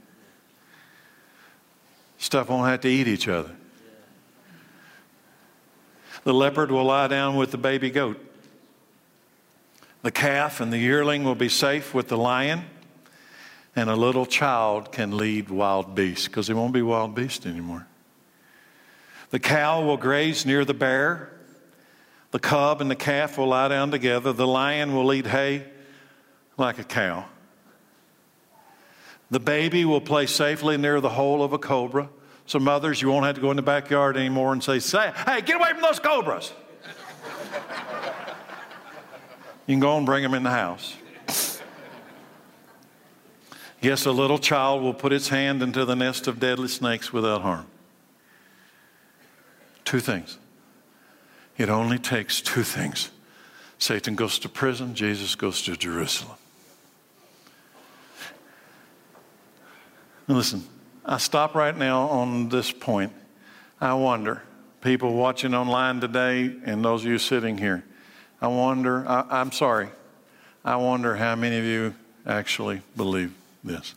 Stuff 2.18 2.48
won't 2.48 2.68
have 2.68 2.80
to 2.80 2.88
eat 2.88 3.06
each 3.06 3.28
other. 3.28 3.52
The 6.24 6.34
leopard 6.34 6.72
will 6.72 6.84
lie 6.84 7.06
down 7.06 7.36
with 7.36 7.52
the 7.52 7.58
baby 7.58 7.90
goat. 7.90 8.18
The 10.02 10.10
calf 10.10 10.60
and 10.60 10.72
the 10.72 10.78
yearling 10.78 11.22
will 11.22 11.36
be 11.36 11.48
safe 11.48 11.94
with 11.94 12.08
the 12.08 12.18
lion 12.18 12.64
and 13.76 13.88
a 13.88 13.96
little 13.96 14.26
child 14.26 14.92
can 14.92 15.16
lead 15.16 15.50
wild 15.50 15.94
beasts 15.94 16.26
because 16.26 16.46
there 16.46 16.56
won't 16.56 16.72
be 16.72 16.82
wild 16.82 17.14
beasts 17.14 17.46
anymore. 17.46 17.86
The 19.30 19.38
cow 19.38 19.84
will 19.84 19.96
graze 19.96 20.46
near 20.46 20.64
the 20.64 20.74
bear. 20.74 21.30
The 22.30 22.38
cub 22.38 22.80
and 22.80 22.90
the 22.90 22.96
calf 22.96 23.38
will 23.38 23.48
lie 23.48 23.68
down 23.68 23.90
together. 23.90 24.32
The 24.32 24.46
lion 24.46 24.94
will 24.94 25.12
eat 25.12 25.26
hay 25.26 25.64
like 26.56 26.78
a 26.78 26.84
cow. 26.84 27.26
The 29.30 29.40
baby 29.40 29.84
will 29.84 30.00
play 30.00 30.26
safely 30.26 30.76
near 30.76 31.00
the 31.00 31.10
hole 31.10 31.42
of 31.42 31.52
a 31.52 31.58
cobra. 31.58 32.08
So, 32.46 32.58
mothers, 32.58 33.02
you 33.02 33.10
won't 33.10 33.26
have 33.26 33.34
to 33.34 33.42
go 33.42 33.50
in 33.50 33.56
the 33.56 33.62
backyard 33.62 34.16
anymore 34.16 34.54
and 34.54 34.64
say, 34.64 34.78
say 34.78 35.12
Hey, 35.26 35.42
get 35.42 35.56
away 35.56 35.70
from 35.72 35.82
those 35.82 36.00
cobras. 36.00 36.52
you 39.66 39.74
can 39.74 39.80
go 39.80 39.98
and 39.98 40.06
bring 40.06 40.22
them 40.22 40.32
in 40.32 40.42
the 40.42 40.50
house. 40.50 40.94
Yes, 43.80 44.06
a 44.06 44.12
little 44.12 44.38
child 44.38 44.82
will 44.82 44.94
put 44.94 45.12
its 45.12 45.28
hand 45.28 45.62
into 45.62 45.84
the 45.84 45.94
nest 45.94 46.26
of 46.26 46.40
deadly 46.40 46.68
snakes 46.68 47.12
without 47.12 47.42
harm. 47.42 47.66
Two 49.84 50.00
things. 50.00 50.38
It 51.56 51.68
only 51.68 51.98
takes 51.98 52.40
two 52.40 52.62
things 52.62 53.10
Satan 53.78 54.16
goes 54.16 54.40
to 54.40 54.48
prison, 54.48 54.94
Jesus 54.94 55.36
goes 55.36 55.62
to 55.62 55.76
Jerusalem. 55.76 56.36
listen, 60.26 60.62
I 61.06 61.16
stop 61.18 61.54
right 61.54 61.76
now 61.76 62.08
on 62.08 62.48
this 62.48 62.70
point. 62.70 63.12
I 63.80 63.94
wonder, 63.94 64.42
people 64.82 65.14
watching 65.14 65.54
online 65.54 66.00
today 66.00 66.52
and 66.64 66.84
those 66.84 67.04
of 67.04 67.10
you 67.10 67.18
sitting 67.18 67.56
here, 67.56 67.84
I 68.40 68.48
wonder, 68.48 69.08
I, 69.08 69.40
am 69.40 69.52
sorry, 69.52 69.88
I 70.64 70.76
wonder 70.76 71.16
how 71.16 71.34
many 71.36 71.58
of 71.58 71.64
you 71.64 71.94
actually 72.26 72.82
believe 72.96 73.32
this. 73.64 73.94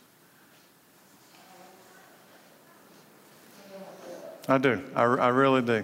I 4.47 4.57
do. 4.57 4.81
I, 4.95 5.03
I 5.03 5.27
really 5.29 5.61
do. 5.61 5.83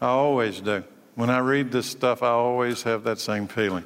I 0.00 0.06
always 0.06 0.60
do. 0.60 0.84
When 1.14 1.30
I 1.30 1.38
read 1.38 1.72
this 1.72 1.86
stuff, 1.86 2.22
I 2.22 2.28
always 2.28 2.82
have 2.82 3.04
that 3.04 3.18
same 3.18 3.46
feeling. 3.46 3.84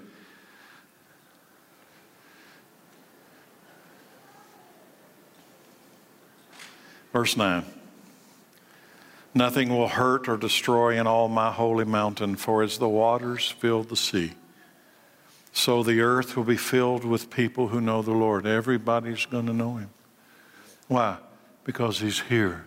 Verse 7.13 7.37
9 7.37 7.65
Nothing 9.35 9.69
will 9.71 9.89
hurt 9.89 10.29
or 10.29 10.37
destroy 10.37 10.99
in 10.99 11.07
all 11.07 11.29
my 11.29 11.53
holy 11.53 11.85
mountain, 11.85 12.37
for 12.37 12.63
as 12.63 12.79
the 12.79 12.89
waters 12.89 13.49
fill 13.49 13.83
the 13.85 13.97
sea, 13.97 14.33
so 15.53 15.83
the 15.83 16.01
earth 16.01 16.37
will 16.37 16.45
be 16.45 16.57
filled 16.57 17.05
with 17.05 17.31
people 17.31 17.69
who 17.69 17.81
know 17.81 18.03
the 18.03 18.13
Lord. 18.13 18.47
Everybody's 18.47 19.27
going 19.27 19.47
to 19.47 19.53
know 19.53 19.77
him. 19.77 19.91
Why? 20.87 21.19
Because 21.65 22.01
he's 22.01 22.21
here. 22.21 22.65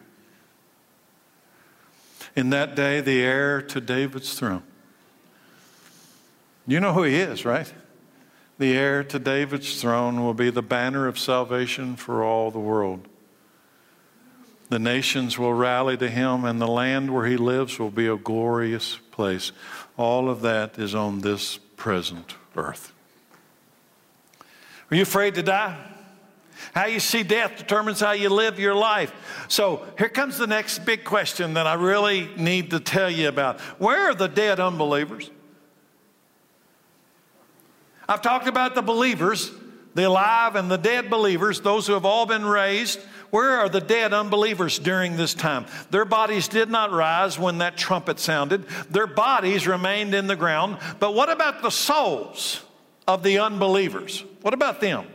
In 2.36 2.50
that 2.52 2.76
day, 2.76 3.02
the 3.02 3.22
heir 3.22 3.62
to 3.62 3.82
David's 3.82 4.38
throne. 4.38 4.64
You 6.68 6.80
know 6.80 6.94
who 6.94 7.04
he 7.04 7.16
is, 7.16 7.44
right? 7.44 7.72
The 8.58 8.78
heir 8.78 9.04
to 9.06 9.20
David's 9.20 9.82
throne 9.82 10.22
will 10.24 10.34
be 10.34 10.50
the 10.50 10.62
banner 10.62 11.08
of 11.08 11.18
salvation 11.18 11.96
for 11.96 12.24
all 12.24 12.52
the 12.52 12.60
world. 12.60 13.08
The 14.70 14.80
nations 14.80 15.38
will 15.38 15.54
rally 15.54 15.98
to 15.98 16.10
him, 16.10 16.46
and 16.46 16.62
the 16.62 16.68
land 16.68 17.14
where 17.14 17.26
he 17.26 17.36
lives 17.36 17.78
will 17.78 17.90
be 17.90 18.08
a 18.08 18.16
glorious 18.16 18.98
place. 19.12 19.52
All 19.98 20.30
of 20.30 20.42
that 20.42 20.80
is 20.80 20.96
on 20.96 21.20
this 21.20 21.58
present 21.76 22.36
earth. 22.56 22.92
Are 24.90 24.96
you 24.96 25.04
afraid 25.04 25.36
to 25.36 25.44
die? 25.44 25.78
How 26.74 26.86
you 26.86 27.00
see 27.00 27.24
death 27.24 27.58
determines 27.58 28.00
how 28.00 28.12
you 28.12 28.30
live 28.30 28.60
your 28.60 28.76
life. 28.76 29.14
So 29.48 29.86
here 29.98 30.10
comes 30.10 30.38
the 30.38 30.48
next 30.48 30.80
big 30.86 31.04
question 31.04 31.56
that 31.56 31.68
I 31.68 31.74
really 31.74 32.30
need 32.38 32.70
to 32.72 32.80
tell 32.80 33.10
you 33.10 33.28
about. 33.28 33.60
Where 33.80 34.10
are 34.10 34.16
the 34.16 34.28
dead 34.28 34.60
unbelievers? 34.60 35.32
I've 38.08 38.22
talked 38.22 38.48
about 38.48 38.76
the 38.76 38.82
believers, 38.82 39.52
the 39.96 40.04
alive 40.04 40.56
and 40.56 40.70
the 40.70 40.78
dead 40.78 41.10
believers, 41.10 41.62
those 41.62 41.88
who 41.88 41.94
have 41.94 42.06
all 42.06 42.26
been 42.26 42.46
raised. 42.46 43.00
Where 43.32 43.60
are 43.60 43.70
the 43.70 43.82
dead 43.82 44.14
unbelievers 44.14 44.78
during 44.78 45.16
this 45.16 45.34
time? 45.34 45.66
Their 45.90 46.06
bodies 46.06 46.50
did 46.50 46.70
not 46.70 46.92
rise 46.92 47.40
when 47.40 47.60
that 47.60 47.78
trumpet 47.78 48.20
sounded, 48.20 48.68
their 48.90 49.08
bodies 49.08 49.68
remained 49.68 50.14
in 50.14 50.28
the 50.28 50.36
ground. 50.36 50.78
But 51.00 51.16
what 51.16 51.32
about 51.32 51.62
the 51.62 51.70
souls 51.70 52.62
of 53.08 53.24
the 53.24 53.40
unbelievers? 53.40 54.24
What 54.42 54.54
about 54.54 54.82
them? 54.82 55.08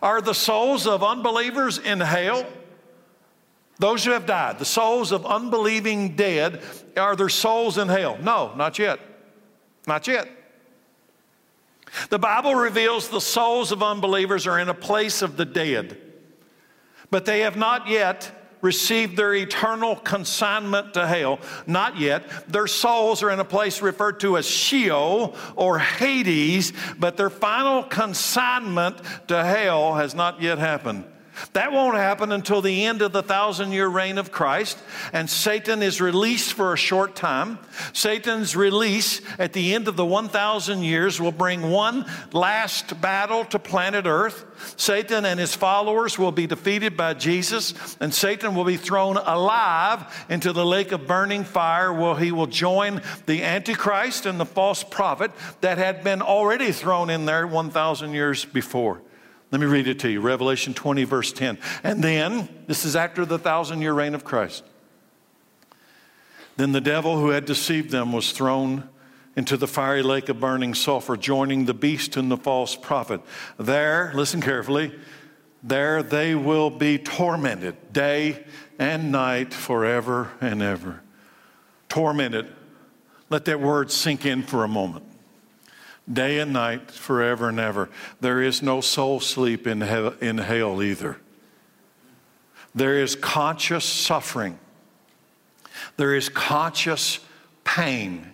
Are 0.00 0.20
the 0.20 0.32
souls 0.32 0.86
of 0.86 1.02
unbelievers 1.02 1.78
in 1.78 2.00
hell? 2.00 2.46
Those 3.78 4.04
who 4.04 4.12
have 4.12 4.26
died, 4.26 4.60
the 4.60 4.64
souls 4.64 5.10
of 5.10 5.26
unbelieving 5.26 6.14
dead, 6.14 6.62
are 6.96 7.16
their 7.16 7.28
souls 7.28 7.76
in 7.76 7.88
hell? 7.88 8.16
No, 8.22 8.54
not 8.54 8.78
yet. 8.78 9.00
Not 9.88 10.06
yet. 10.06 10.28
The 12.08 12.18
Bible 12.18 12.54
reveals 12.54 13.08
the 13.08 13.20
souls 13.20 13.72
of 13.72 13.82
unbelievers 13.82 14.46
are 14.46 14.60
in 14.60 14.68
a 14.68 14.74
place 14.74 15.20
of 15.20 15.36
the 15.36 15.44
dead 15.44 16.00
but 17.14 17.26
they 17.26 17.42
have 17.42 17.54
not 17.54 17.86
yet 17.86 18.32
received 18.60 19.16
their 19.16 19.32
eternal 19.32 19.94
consignment 19.94 20.94
to 20.94 21.06
hell. 21.06 21.38
Not 21.64 21.96
yet. 21.96 22.28
Their 22.50 22.66
souls 22.66 23.22
are 23.22 23.30
in 23.30 23.38
a 23.38 23.44
place 23.44 23.80
referred 23.80 24.18
to 24.18 24.36
as 24.36 24.44
Sheol 24.44 25.36
or 25.54 25.78
Hades, 25.78 26.72
but 26.98 27.16
their 27.16 27.30
final 27.30 27.84
consignment 27.84 28.96
to 29.28 29.44
hell 29.44 29.94
has 29.94 30.16
not 30.16 30.42
yet 30.42 30.58
happened. 30.58 31.04
That 31.52 31.72
won't 31.72 31.96
happen 31.96 32.32
until 32.32 32.60
the 32.60 32.84
end 32.84 33.02
of 33.02 33.12
the 33.12 33.22
thousand 33.22 33.72
year 33.72 33.88
reign 33.88 34.18
of 34.18 34.30
Christ, 34.30 34.78
and 35.12 35.28
Satan 35.28 35.82
is 35.82 36.00
released 36.00 36.52
for 36.52 36.72
a 36.72 36.76
short 36.76 37.16
time. 37.16 37.58
Satan's 37.92 38.54
release 38.54 39.20
at 39.38 39.52
the 39.52 39.74
end 39.74 39.88
of 39.88 39.96
the 39.96 40.04
1,000 40.04 40.82
years 40.82 41.20
will 41.20 41.32
bring 41.32 41.70
one 41.70 42.06
last 42.32 43.00
battle 43.00 43.44
to 43.46 43.58
planet 43.58 44.06
Earth. 44.06 44.44
Satan 44.76 45.24
and 45.24 45.40
his 45.40 45.54
followers 45.54 46.18
will 46.18 46.32
be 46.32 46.46
defeated 46.46 46.96
by 46.96 47.14
Jesus, 47.14 47.74
and 48.00 48.14
Satan 48.14 48.54
will 48.54 48.64
be 48.64 48.76
thrown 48.76 49.16
alive 49.16 50.26
into 50.28 50.52
the 50.52 50.64
lake 50.64 50.92
of 50.92 51.06
burning 51.06 51.44
fire, 51.44 51.92
where 51.92 52.16
he 52.16 52.32
will 52.32 52.46
join 52.46 53.02
the 53.26 53.42
Antichrist 53.42 54.26
and 54.26 54.38
the 54.38 54.46
false 54.46 54.84
prophet 54.84 55.30
that 55.60 55.78
had 55.78 56.04
been 56.04 56.22
already 56.22 56.72
thrown 56.72 57.10
in 57.10 57.24
there 57.26 57.46
1,000 57.46 58.12
years 58.12 58.44
before. 58.44 59.00
Let 59.54 59.60
me 59.60 59.66
read 59.68 59.86
it 59.86 60.00
to 60.00 60.10
you 60.10 60.20
Revelation 60.20 60.74
20, 60.74 61.04
verse 61.04 61.32
10. 61.32 61.58
And 61.84 62.02
then, 62.02 62.48
this 62.66 62.84
is 62.84 62.96
after 62.96 63.24
the 63.24 63.38
thousand 63.38 63.82
year 63.82 63.92
reign 63.92 64.16
of 64.16 64.24
Christ. 64.24 64.64
Then 66.56 66.72
the 66.72 66.80
devil 66.80 67.20
who 67.20 67.28
had 67.28 67.44
deceived 67.44 67.90
them 67.90 68.12
was 68.12 68.32
thrown 68.32 68.88
into 69.36 69.56
the 69.56 69.68
fiery 69.68 70.02
lake 70.02 70.28
of 70.28 70.40
burning 70.40 70.74
sulfur, 70.74 71.16
joining 71.16 71.66
the 71.66 71.72
beast 71.72 72.16
and 72.16 72.32
the 72.32 72.36
false 72.36 72.74
prophet. 72.74 73.20
There, 73.56 74.10
listen 74.16 74.40
carefully, 74.40 74.92
there 75.62 76.02
they 76.02 76.34
will 76.34 76.70
be 76.70 76.98
tormented 76.98 77.92
day 77.92 78.44
and 78.76 79.12
night 79.12 79.54
forever 79.54 80.32
and 80.40 80.62
ever. 80.62 81.00
Tormented. 81.88 82.48
Let 83.30 83.44
that 83.44 83.60
word 83.60 83.92
sink 83.92 84.26
in 84.26 84.42
for 84.42 84.64
a 84.64 84.68
moment 84.68 85.13
day 86.10 86.38
and 86.38 86.52
night, 86.52 86.90
forever 86.90 87.48
and 87.48 87.58
ever. 87.58 87.88
There 88.20 88.42
is 88.42 88.62
no 88.62 88.80
soul 88.80 89.20
sleep 89.20 89.66
in, 89.66 89.80
he- 89.80 90.26
in 90.26 90.38
hell 90.38 90.82
either. 90.82 91.16
There 92.74 93.00
is 93.00 93.14
conscious 93.16 93.84
suffering, 93.84 94.58
there 95.96 96.14
is 96.14 96.28
conscious 96.28 97.20
pain, 97.62 98.30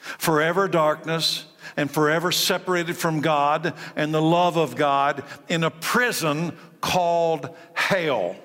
forever 0.00 0.68
darkness, 0.68 1.46
and 1.76 1.90
forever 1.90 2.30
separated 2.30 2.96
from 2.96 3.20
God 3.20 3.74
and 3.96 4.12
the 4.12 4.22
love 4.22 4.56
of 4.56 4.76
God 4.76 5.24
in 5.48 5.64
a 5.64 5.70
prison 5.70 6.56
called 6.80 7.54
hell. 7.74 8.36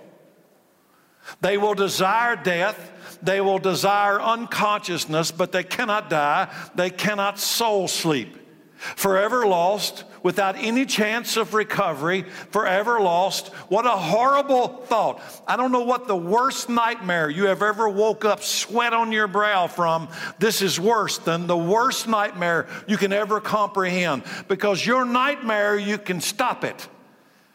They 1.41 1.57
will 1.57 1.74
desire 1.74 2.36
death. 2.36 2.91
They 3.22 3.41
will 3.41 3.57
desire 3.57 4.22
unconsciousness, 4.22 5.32
but 5.32 5.51
they 5.51 5.63
cannot 5.63 6.09
die. 6.09 6.53
They 6.76 6.91
cannot 6.91 7.39
soul 7.39 7.88
sleep 7.88 8.38
forever 8.78 9.45
lost, 9.45 10.03
without 10.23 10.55
any 10.57 10.86
chance 10.86 11.38
of 11.38 11.53
recovery, 11.53 12.23
forever 12.49 12.99
lost. 12.99 13.49
What 13.69 13.86
a 13.86 13.91
horrible 13.91 14.67
thought. 14.67 15.21
I 15.47 15.55
don't 15.55 15.71
know 15.71 15.84
what 15.84 16.07
the 16.07 16.15
worst 16.15 16.67
nightmare 16.67 17.30
you 17.30 17.45
have 17.45 17.61
ever 17.61 17.88
woke 17.88 18.26
up 18.26 18.41
sweat 18.41 18.91
on 18.91 19.11
your 19.11 19.28
brow 19.28 19.67
from. 19.67 20.09
This 20.39 20.61
is 20.63 20.80
worse 20.80 21.19
than 21.19 21.45
the 21.47 21.57
worst 21.57 22.07
nightmare 22.07 22.67
you 22.88 22.97
can 22.97 23.13
ever 23.13 23.39
comprehend 23.39 24.23
because 24.47 24.86
your 24.86 25.05
nightmare, 25.05 25.78
you 25.78 25.97
can 25.97 26.21
stop 26.21 26.63
it. 26.63 26.88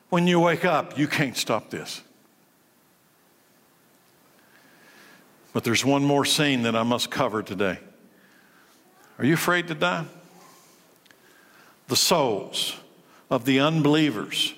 When 0.09 0.27
you 0.27 0.41
wake 0.41 0.65
up, 0.65 0.99
you 0.99 1.07
can't 1.07 1.37
stop 1.37 1.71
this. 1.71 2.03
But 5.53 5.65
there's 5.65 5.85
one 5.85 6.05
more 6.05 6.25
scene 6.25 6.63
that 6.63 6.77
I 6.77 6.85
must 6.85 7.11
cover 7.11 7.43
today. 7.43 7.79
Are 9.19 9.25
you 9.25 9.35
afraid 9.35 9.69
to 9.69 9.75
die? 9.75 10.05
The 11.91 11.97
souls 11.97 12.77
of 13.31 13.45
the 13.45 13.59
unbelievers 13.59 14.55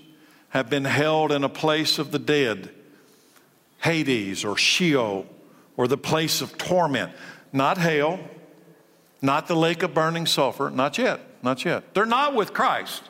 have 0.51 0.69
been 0.69 0.85
held 0.85 1.33
in 1.33 1.43
a 1.43 1.49
place 1.49 1.99
of 1.99 2.13
the 2.13 2.19
dead, 2.19 2.71
Hades 3.79 4.45
or 4.45 4.57
Sheol, 4.57 5.27
or 5.79 5.89
the 5.89 5.97
place 5.97 6.43
of 6.43 6.59
torment. 6.59 7.11
Not 7.51 7.79
hell, 7.79 8.21
not 9.23 9.47
the 9.47 9.57
lake 9.57 9.83
of 9.83 9.95
burning 9.95 10.27
sulfur, 10.27 10.69
not 10.69 10.99
yet, 10.99 11.21
not 11.43 11.65
yet. 11.65 11.95
They're 11.95 12.05
not 12.05 12.35
with 12.35 12.53
Christ. 12.53 13.03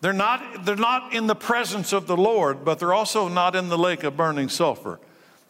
They're 0.00 0.12
not, 0.12 0.64
they're 0.64 0.76
not 0.76 1.12
in 1.12 1.26
the 1.26 1.34
presence 1.34 1.92
of 1.92 2.06
the 2.06 2.16
Lord, 2.16 2.64
but 2.64 2.78
they're 2.78 2.94
also 2.94 3.26
not 3.26 3.56
in 3.56 3.68
the 3.68 3.78
lake 3.78 4.04
of 4.04 4.16
burning 4.16 4.48
sulfur. 4.48 5.00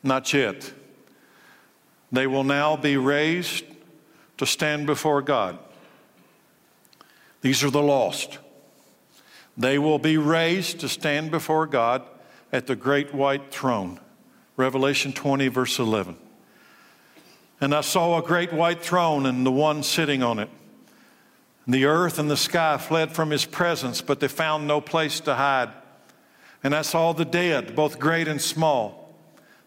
Not 0.03 0.33
yet. 0.33 0.73
They 2.11 2.27
will 2.27 2.45
now 2.45 2.77
be 2.77 2.97
raised 2.97 3.65
to 4.39 4.47
stand 4.47 4.87
before 4.87 5.21
God. 5.21 5.59
These 7.45 7.63
are 7.63 7.71
the 7.71 7.83
lost. 7.83 8.39
They 9.55 9.79
will 9.79 9.99
be 9.99 10.17
raised 10.17 10.81
to 10.81 10.89
stand 10.89 11.31
before 11.31 11.67
God 11.67 12.03
at 12.51 12.67
the 12.67 12.75
great 12.75 13.13
white 13.13 13.53
throne. 13.53 14.01
Revelation 14.57 15.13
20, 15.13 15.49
verse 15.49 15.79
11. 15.79 16.17
And 17.61 17.75
I 17.75 17.83
saw 17.83 18.17
a 18.17 18.23
great 18.23 18.51
white 18.51 18.81
throne 18.81 19.27
and 19.27 19.45
the 19.45 19.53
one 19.53 19.83
sitting 19.83 20.23
on 20.23 20.39
it. 20.39 20.49
And 21.67 21.75
the 21.75 21.85
earth 21.85 22.19
and 22.19 22.31
the 22.31 22.37
sky 22.39 22.79
fled 22.79 23.13
from 23.13 23.29
his 23.29 23.45
presence, 23.45 24.01
but 24.01 24.21
they 24.21 24.29
found 24.29 24.67
no 24.67 24.81
place 24.81 25.21
to 25.21 25.35
hide. 25.35 25.69
And 26.63 26.75
I 26.75 26.81
saw 26.81 27.13
the 27.13 27.27
dead, 27.27 27.77
both 27.77 27.99
great 27.99 28.27
and 28.27 28.41
small, 28.41 29.04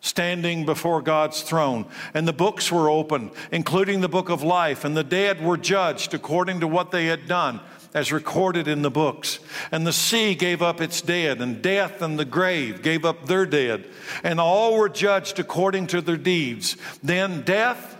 standing 0.01 0.65
before 0.65 1.01
God's 1.01 1.41
throne. 1.41 1.85
And 2.13 2.27
the 2.27 2.33
books 2.33 2.71
were 2.71 2.89
opened, 2.89 3.31
including 3.51 4.01
the 4.01 4.09
book 4.09 4.29
of 4.29 4.43
life, 4.43 4.85
and 4.85 4.95
the 4.95 5.03
dead 5.03 5.43
were 5.43 5.57
judged 5.57 6.13
according 6.13 6.59
to 6.59 6.67
what 6.67 6.91
they 6.91 7.07
had 7.07 7.27
done 7.27 7.59
as 7.93 8.11
recorded 8.11 8.67
in 8.67 8.81
the 8.81 8.91
books. 8.91 9.39
And 9.71 9.87
the 9.87 9.93
sea 9.93 10.35
gave 10.35 10.61
up 10.61 10.81
its 10.81 11.01
dead, 11.01 11.41
and 11.41 11.61
death 11.61 12.01
and 12.01 12.19
the 12.19 12.25
grave 12.25 12.81
gave 12.81 13.05
up 13.05 13.25
their 13.25 13.45
dead, 13.45 13.87
and 14.23 14.39
all 14.39 14.77
were 14.77 14.89
judged 14.89 15.39
according 15.39 15.87
to 15.87 16.01
their 16.01 16.17
deeds. 16.17 16.77
Then 17.01 17.41
death 17.41 17.95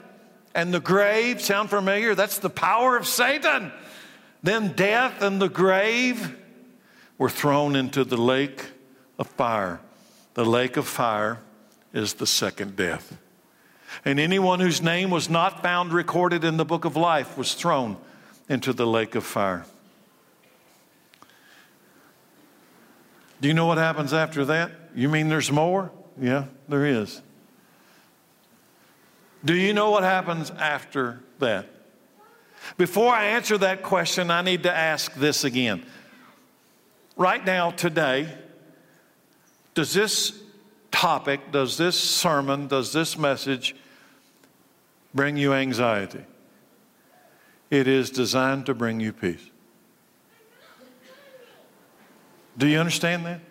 and 0.54 0.74
the 0.74 0.80
grave 0.80 1.42
sound 1.42 1.70
familiar? 1.70 2.16
That's 2.16 2.40
the 2.40 2.50
power 2.50 2.98
of 2.98 3.08
Satan. 3.08 3.72
Then 4.44 4.74
death 4.74 5.22
and 5.22 5.42
the 5.42 5.50
grave 5.50 6.38
were 7.18 7.30
thrown 7.30 7.76
into 7.76 8.04
the 8.04 8.18
lake 8.18 8.66
of 9.18 9.28
fire. 9.28 9.80
The 10.36 10.46
lake 10.46 10.78
of 10.78 10.88
fire 10.88 11.40
is 11.98 12.14
the 12.14 12.28
second 12.28 12.76
death. 12.76 13.18
And 14.06 14.20
anyone 14.20 14.60
whose 14.60 14.82
name 14.82 15.10
was 15.10 15.30
not 15.30 15.64
found 15.64 15.92
recorded 15.92 16.44
in 16.44 16.58
the 16.58 16.66
book 16.66 16.86
of 16.86 16.96
life 16.96 17.38
was 17.38 17.56
thrown 17.56 17.98
into 18.48 18.72
the 18.72 18.86
lake 18.86 19.16
of 19.16 19.26
fire. 19.26 19.66
Do 23.42 23.48
you 23.48 23.54
know 23.54 23.66
what 23.66 23.80
happens 23.80 24.14
after 24.14 24.46
that? 24.46 24.72
You 24.96 25.10
mean 25.10 25.28
there's 25.28 25.52
more? 25.52 25.92
Yeah, 26.20 26.46
there 26.70 26.86
is. 26.86 27.22
Do 29.44 29.56
you 29.56 29.74
know 29.74 29.90
what 29.92 30.04
happens 30.04 30.52
after 30.52 31.22
that? 31.40 31.68
Before 32.78 33.14
I 33.14 33.26
answer 33.26 33.58
that 33.60 33.82
question, 33.82 34.30
I 34.30 34.42
need 34.42 34.64
to 34.64 34.76
ask 34.76 35.14
this 35.16 35.44
again. 35.44 35.84
Right 37.16 37.44
now, 37.44 37.72
today, 37.72 38.28
does 39.74 39.94
this 39.94 40.44
topic, 40.98 41.52
does 41.52 41.78
this 41.78 41.96
sermon, 41.96 42.68
does 42.68 42.92
this 42.92 43.20
message 43.20 43.76
bring 45.14 45.38
you 45.38 45.54
anxiety? 45.54 46.24
It 47.70 47.88
is 47.88 48.10
designed 48.10 48.66
to 48.66 48.74
bring 48.74 49.00
you 49.00 49.14
peace. 49.14 49.52
Do 52.58 52.66
you 52.66 52.80
understand 52.80 53.28
that? 53.28 53.42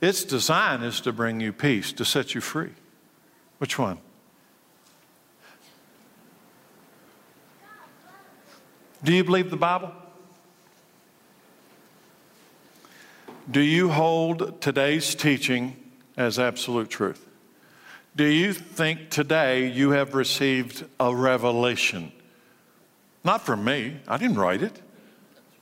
Its 0.00 0.24
design 0.24 0.82
is 0.82 1.00
to 1.02 1.12
bring 1.12 1.38
you 1.38 1.52
peace, 1.52 1.92
to 1.92 2.04
set 2.04 2.34
you 2.34 2.40
free. 2.40 2.72
Which 3.58 3.78
one? 3.78 3.98
Do 9.04 9.12
you 9.12 9.22
believe 9.22 9.50
the 9.50 9.56
Bible? 9.56 9.92
Do 13.48 13.60
you 13.60 13.90
hold 13.90 14.60
today's 14.60 15.14
teaching 15.14 15.76
as 16.16 16.38
absolute 16.38 16.90
truth? 16.90 17.26
Do 18.14 18.24
you 18.24 18.52
think 18.52 19.10
today 19.10 19.68
you 19.68 19.90
have 19.90 20.14
received 20.14 20.84
a 21.00 21.14
revelation? 21.14 22.12
Not 23.24 23.46
from 23.46 23.64
me, 23.64 23.98
I 24.06 24.18
didn't 24.18 24.36
write 24.36 24.62
it, 24.62 24.80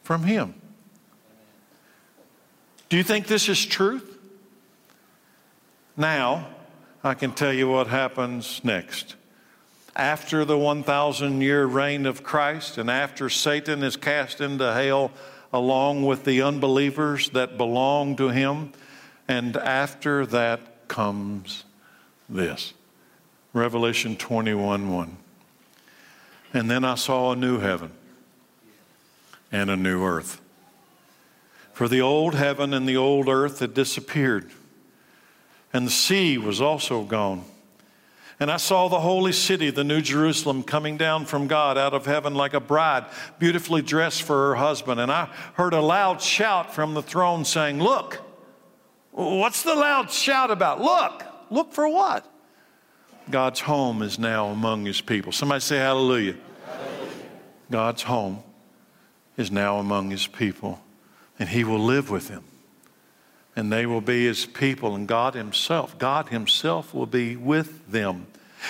from 0.03 0.25
Him. 0.25 0.55
Do 2.89 2.97
you 2.97 3.05
think 3.05 3.29
this 3.29 3.49
is 3.49 3.65
truth? 3.65 4.19
Now, 5.97 6.49
I 7.05 7.15
can 7.15 7.33
tell 7.33 7.53
you 7.53 7.69
what 7.69 7.87
happens 7.87 8.61
next. 8.65 9.15
After 9.95 10.45
the 10.45 10.59
1,000 10.59 11.41
year 11.41 11.67
reign 11.67 12.07
of 12.07 12.23
Christ 12.23 12.79
and 12.79 12.91
after 12.91 13.29
Satan 13.29 13.83
is 13.83 13.97
cast 13.97 14.41
into 14.41 14.73
hell 14.73 15.13
along 15.53 16.05
with 16.05 16.25
the 16.25 16.43
unbelievers 16.43 17.31
that 17.31 17.57
belong 17.57 18.17
to 18.17 18.29
him, 18.29 18.73
and 19.31 19.57
after 19.57 20.27
that 20.27 20.89
comes 20.89 21.63
this 22.29 22.75
Revelation 23.53 24.17
21 24.17 24.93
1. 24.93 25.17
And 26.53 26.69
then 26.69 26.85
I 26.85 26.97
saw 26.97 27.31
a 27.31 27.37
new 27.37 27.61
heaven 27.61 27.93
and 29.53 29.71
a 29.71 29.77
new 29.77 30.03
earth. 30.03 30.41
For 31.73 31.87
the 31.87 32.01
old 32.01 32.35
heaven 32.35 32.75
and 32.75 32.89
the 32.89 32.97
old 32.97 33.29
earth 33.29 33.61
had 33.61 33.73
disappeared, 33.73 34.51
and 35.73 35.87
the 35.87 35.93
sea 35.93 36.37
was 36.37 36.61
also 36.61 37.05
gone. 37.05 37.45
And 38.41 38.51
I 38.51 38.57
saw 38.57 38.89
the 38.89 38.99
holy 38.99 39.33
city, 39.33 39.71
the 39.71 39.85
New 39.85 40.01
Jerusalem, 40.01 40.65
coming 40.65 40.97
down 40.97 41.25
from 41.25 41.47
God 41.47 41.79
out 41.79 41.95
of 41.95 42.05
heaven 42.05 42.35
like 42.35 42.55
a 42.55 42.61
bride, 42.61 43.05
beautifully 43.39 43.83
dressed 43.83 44.25
for 44.25 44.49
her 44.49 44.55
husband. 44.57 44.99
And 44.99 45.13
I 45.13 45.27
heard 45.55 45.73
a 45.73 45.81
loud 45.81 46.21
shout 46.21 46.75
from 46.75 46.95
the 46.95 47.03
throne 47.03 47.45
saying, 47.45 47.81
Look, 47.81 48.25
what's 49.21 49.63
the 49.63 49.75
loud 49.75 50.11
shout 50.11 50.51
about? 50.51 50.81
Look, 50.81 51.25
look 51.51 51.73
for 51.73 51.89
what? 51.89 52.27
God's 53.31 53.61
home 53.61 54.03
is 54.03 54.19
now 54.19 54.47
among 54.47 54.85
his 54.87 55.01
people. 55.01 55.33
Somebody 55.33 55.61
say 55.61 55.79
hallelujah. 55.79 56.37
hallelujah. 56.67 57.13
God's 57.71 58.03
home 58.03 58.43
is 59.37 59.51
now 59.51 59.79
among 59.79 60.11
his 60.11 60.27
people 60.27 60.81
and 61.41 61.49
he 61.49 61.65
will 61.65 61.81
live 61.81 62.11
with 62.11 62.29
them. 62.29 62.45
And 63.57 63.73
they 63.73 63.85
will 63.87 64.03
be 64.03 64.27
his 64.27 64.47
people, 64.47 64.95
and 64.95 65.09
God 65.09 65.35
himself, 65.35 65.99
God 65.99 66.29
himself 66.29 66.95
will 66.95 67.07
be 67.07 67.35
with 67.35 67.91
them. 67.91 68.27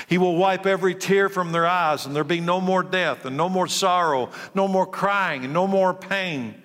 He 0.07 0.17
will 0.17 0.37
wipe 0.37 0.67
every 0.67 0.95
tear 0.95 1.29
from 1.29 1.53
their 1.53 1.67
eyes, 1.67 2.07
and 2.07 2.15
there'll 2.15 2.27
be 2.27 2.41
no 2.41 2.61
more 2.61 2.83
death, 2.83 3.27
and 3.27 3.37
no 3.37 3.49
more 3.49 3.67
sorrow, 3.67 4.31
no 4.55 4.67
more 4.69 4.87
crying, 4.87 5.45
and 5.45 5.53
no 5.53 5.67
more 5.67 5.93
pain. 5.93 6.63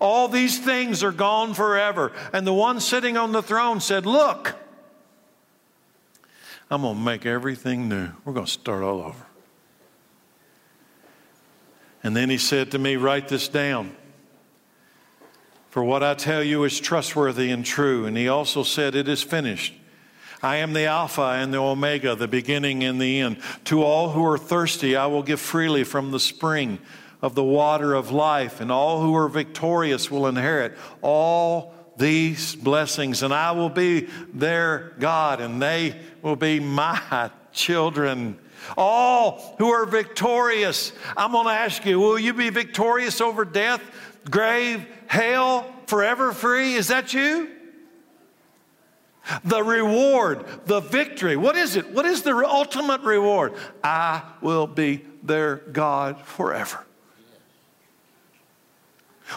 All 0.00 0.28
these 0.28 0.58
things 0.58 1.02
are 1.02 1.12
gone 1.12 1.54
forever. 1.54 2.12
And 2.32 2.46
the 2.46 2.52
one 2.52 2.80
sitting 2.80 3.16
on 3.16 3.32
the 3.32 3.42
throne 3.42 3.80
said, 3.80 4.06
Look, 4.06 4.54
I'm 6.70 6.82
going 6.82 6.96
to 6.96 7.00
make 7.00 7.24
everything 7.24 7.88
new. 7.88 8.10
We're 8.24 8.34
going 8.34 8.46
to 8.46 8.52
start 8.52 8.82
all 8.82 9.00
over. 9.00 9.26
And 12.02 12.14
then 12.14 12.30
he 12.30 12.38
said 12.38 12.70
to 12.72 12.78
me, 12.78 12.96
Write 12.96 13.28
this 13.28 13.48
down. 13.48 13.96
For 15.70 15.82
what 15.82 16.02
I 16.02 16.14
tell 16.14 16.42
you 16.42 16.64
is 16.64 16.80
trustworthy 16.80 17.50
and 17.50 17.64
true. 17.64 18.06
And 18.06 18.16
he 18.16 18.28
also 18.28 18.62
said, 18.62 18.94
It 18.94 19.08
is 19.08 19.22
finished. 19.22 19.74
I 20.42 20.56
am 20.56 20.72
the 20.72 20.84
Alpha 20.84 21.22
and 21.22 21.52
the 21.52 21.58
Omega, 21.58 22.14
the 22.14 22.28
beginning 22.28 22.84
and 22.84 23.00
the 23.00 23.20
end. 23.20 23.38
To 23.64 23.82
all 23.82 24.10
who 24.10 24.24
are 24.24 24.38
thirsty, 24.38 24.94
I 24.94 25.06
will 25.06 25.24
give 25.24 25.40
freely 25.40 25.82
from 25.82 26.12
the 26.12 26.20
spring 26.20 26.78
of 27.20 27.34
the 27.34 27.44
water 27.44 27.94
of 27.94 28.10
life, 28.10 28.60
and 28.60 28.70
all 28.70 29.00
who 29.00 29.14
are 29.16 29.28
victorious 29.28 30.10
will 30.10 30.26
inherit 30.26 30.76
all 31.02 31.74
these 31.96 32.54
blessings. 32.54 33.22
And 33.22 33.34
I 33.34 33.52
will 33.52 33.70
be 33.70 34.08
their 34.32 34.94
God, 34.98 35.40
and 35.40 35.60
they 35.60 35.96
will 36.22 36.36
be 36.36 36.60
my 36.60 37.30
children. 37.52 38.38
All 38.76 39.54
who 39.58 39.68
are 39.70 39.86
victorious, 39.86 40.92
I'm 41.16 41.32
going 41.32 41.46
to 41.46 41.52
ask 41.52 41.84
you, 41.84 41.98
will 41.98 42.18
you 42.18 42.34
be 42.34 42.50
victorious 42.50 43.20
over 43.20 43.44
death, 43.44 43.82
grave, 44.30 44.86
hell, 45.06 45.66
forever 45.86 46.32
free? 46.32 46.74
Is 46.74 46.88
that 46.88 47.14
you? 47.14 47.50
The 49.44 49.62
reward, 49.62 50.44
the 50.66 50.80
victory. 50.80 51.36
What 51.36 51.56
is 51.56 51.76
it? 51.76 51.90
What 51.90 52.06
is 52.06 52.22
the 52.22 52.34
ultimate 52.34 53.02
reward? 53.02 53.54
I 53.84 54.22
will 54.40 54.66
be 54.66 55.04
their 55.22 55.56
God 55.56 56.20
forever. 56.22 56.84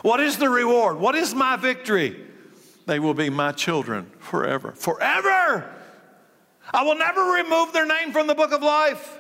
What 0.01 0.19
is 0.19 0.37
the 0.37 0.49
reward? 0.49 0.97
What 0.97 1.15
is 1.15 1.35
my 1.35 1.55
victory? 1.55 2.19
They 2.85 2.99
will 2.99 3.13
be 3.13 3.29
my 3.29 3.51
children 3.51 4.11
forever. 4.19 4.71
Forever! 4.71 5.69
I 6.73 6.83
will 6.83 6.95
never 6.95 7.21
remove 7.21 7.73
their 7.73 7.85
name 7.85 8.11
from 8.11 8.27
the 8.27 8.35
book 8.35 8.51
of 8.51 8.63
life. 8.63 9.19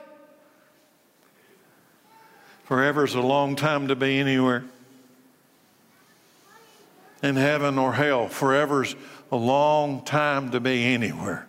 Forever 2.63 3.03
is 3.03 3.15
a 3.15 3.21
long 3.21 3.55
time 3.55 3.89
to 3.89 3.95
be 3.95 4.19
anywhere 4.19 4.63
in 7.21 7.35
heaven 7.35 7.77
or 7.77 7.93
hell. 7.93 8.27
forever 8.27 8.83
is 8.83 8.95
a 9.31 9.35
long 9.35 10.03
time 10.03 10.51
to 10.51 10.59
be 10.59 10.85
anywhere. 10.85 11.47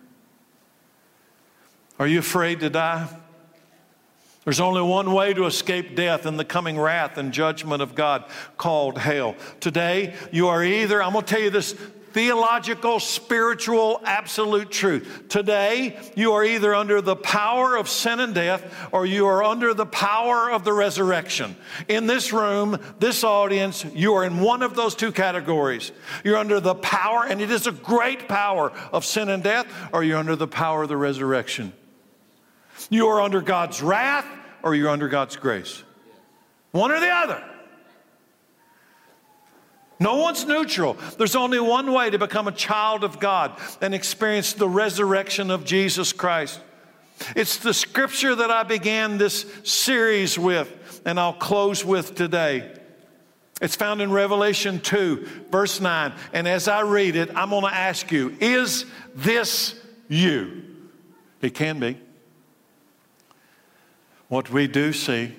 Are 1.98 2.06
you 2.06 2.18
afraid 2.18 2.60
to 2.60 2.70
die? 2.70 3.08
There's 4.44 4.60
only 4.60 4.82
one 4.82 5.12
way 5.12 5.34
to 5.34 5.46
escape 5.46 5.94
death 5.94 6.26
and 6.26 6.38
the 6.38 6.44
coming 6.44 6.78
wrath 6.78 7.16
and 7.16 7.32
judgment 7.32 7.80
of 7.80 7.94
God 7.94 8.24
called 8.56 8.98
hell. 8.98 9.36
Today, 9.60 10.14
you 10.32 10.48
are 10.48 10.64
either, 10.64 11.00
I'm 11.00 11.12
going 11.12 11.24
to 11.24 11.30
tell 11.32 11.42
you 11.42 11.50
this 11.50 11.76
theological, 12.12 13.00
spiritual, 13.00 14.00
absolute 14.04 14.70
truth. 14.70 15.28
Today, 15.28 15.98
you 16.16 16.32
are 16.32 16.44
either 16.44 16.74
under 16.74 17.00
the 17.00 17.16
power 17.16 17.76
of 17.76 17.88
sin 17.88 18.20
and 18.20 18.34
death 18.34 18.88
or 18.92 19.06
you 19.06 19.26
are 19.26 19.44
under 19.44 19.74
the 19.74 19.86
power 19.86 20.50
of 20.50 20.64
the 20.64 20.72
resurrection. 20.72 21.56
In 21.88 22.06
this 22.06 22.32
room, 22.32 22.78
this 22.98 23.24
audience, 23.24 23.84
you 23.94 24.14
are 24.14 24.24
in 24.24 24.40
one 24.40 24.62
of 24.62 24.74
those 24.74 24.94
two 24.94 25.12
categories. 25.12 25.92
You're 26.24 26.36
under 26.36 26.60
the 26.60 26.74
power, 26.74 27.24
and 27.26 27.40
it 27.40 27.50
is 27.50 27.66
a 27.66 27.72
great 27.72 28.28
power 28.28 28.72
of 28.92 29.04
sin 29.04 29.28
and 29.28 29.42
death, 29.42 29.66
or 29.92 30.02
you're 30.04 30.18
under 30.18 30.36
the 30.36 30.48
power 30.48 30.82
of 30.82 30.88
the 30.88 30.96
resurrection. 30.96 31.72
You 32.92 33.08
are 33.08 33.22
under 33.22 33.40
God's 33.40 33.80
wrath 33.80 34.26
or 34.62 34.74
you're 34.74 34.90
under 34.90 35.08
God's 35.08 35.36
grace. 35.36 35.82
One 36.72 36.92
or 36.92 37.00
the 37.00 37.08
other. 37.08 37.42
No 39.98 40.16
one's 40.16 40.44
neutral. 40.44 40.98
There's 41.16 41.34
only 41.34 41.58
one 41.58 41.90
way 41.90 42.10
to 42.10 42.18
become 42.18 42.48
a 42.48 42.52
child 42.52 43.02
of 43.02 43.18
God 43.18 43.58
and 43.80 43.94
experience 43.94 44.52
the 44.52 44.68
resurrection 44.68 45.50
of 45.50 45.64
Jesus 45.64 46.12
Christ. 46.12 46.60
It's 47.34 47.56
the 47.56 47.72
scripture 47.72 48.34
that 48.34 48.50
I 48.50 48.62
began 48.62 49.16
this 49.16 49.46
series 49.64 50.38
with, 50.38 51.00
and 51.06 51.18
I'll 51.18 51.32
close 51.32 51.82
with 51.86 52.14
today. 52.14 52.76
It's 53.62 53.76
found 53.76 54.02
in 54.02 54.12
Revelation 54.12 54.80
2, 54.80 55.46
verse 55.50 55.80
9. 55.80 56.12
And 56.34 56.46
as 56.46 56.68
I 56.68 56.82
read 56.82 57.16
it, 57.16 57.30
I'm 57.34 57.48
going 57.48 57.62
to 57.62 57.74
ask 57.74 58.12
you, 58.12 58.36
is 58.38 58.84
this 59.14 59.80
you? 60.08 60.64
It 61.40 61.54
can 61.54 61.80
be. 61.80 61.96
What 64.32 64.48
we 64.48 64.66
do 64.66 64.94
see 64.94 65.34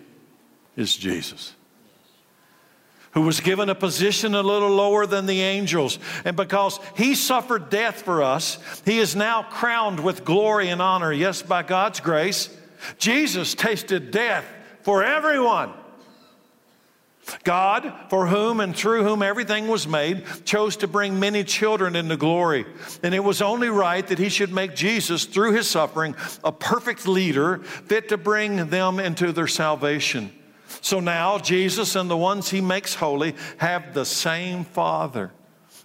is 0.75 0.95
Jesus 0.95 1.55
who 3.13 3.23
was 3.23 3.39
given 3.39 3.67
a 3.67 3.73
position 3.73 4.35
a 4.35 4.43
little 4.43 4.69
lower 4.69 5.07
than 5.07 5.25
the 5.25 5.41
angels. 5.41 5.97
And 6.25 6.37
because 6.37 6.79
he 6.95 7.15
suffered 7.15 7.71
death 7.71 8.03
for 8.03 8.21
us, 8.21 8.59
he 8.85 8.99
is 8.99 9.15
now 9.15 9.41
crowned 9.41 9.99
with 9.99 10.23
glory 10.23 10.69
and 10.69 10.79
honor. 10.79 11.11
Yes, 11.11 11.41
by 11.41 11.63
God's 11.63 12.01
grace. 12.01 12.55
Jesus 12.99 13.55
tasted 13.55 14.11
death 14.11 14.45
for 14.83 15.03
everyone. 15.03 15.73
God, 17.43 17.91
for 18.09 18.27
whom 18.27 18.59
and 18.59 18.75
through 18.75 19.03
whom 19.03 19.21
everything 19.21 19.67
was 19.67 19.87
made, 19.87 20.25
chose 20.45 20.77
to 20.77 20.87
bring 20.87 21.19
many 21.19 21.43
children 21.43 21.95
into 21.95 22.17
glory. 22.17 22.65
And 23.01 23.13
it 23.13 23.23
was 23.23 23.41
only 23.41 23.69
right 23.69 24.05
that 24.07 24.19
he 24.19 24.29
should 24.29 24.51
make 24.51 24.75
Jesus, 24.75 25.25
through 25.25 25.53
his 25.53 25.69
suffering, 25.69 26.15
a 26.43 26.51
perfect 26.51 27.07
leader 27.07 27.59
fit 27.59 28.09
to 28.09 28.17
bring 28.17 28.69
them 28.69 28.99
into 28.99 29.31
their 29.31 29.47
salvation. 29.47 30.31
So 30.81 30.99
now 30.99 31.37
Jesus 31.37 31.95
and 31.95 32.09
the 32.09 32.17
ones 32.17 32.49
he 32.49 32.61
makes 32.61 32.95
holy 32.95 33.35
have 33.57 33.93
the 33.93 34.05
same 34.05 34.65
Father. 34.65 35.31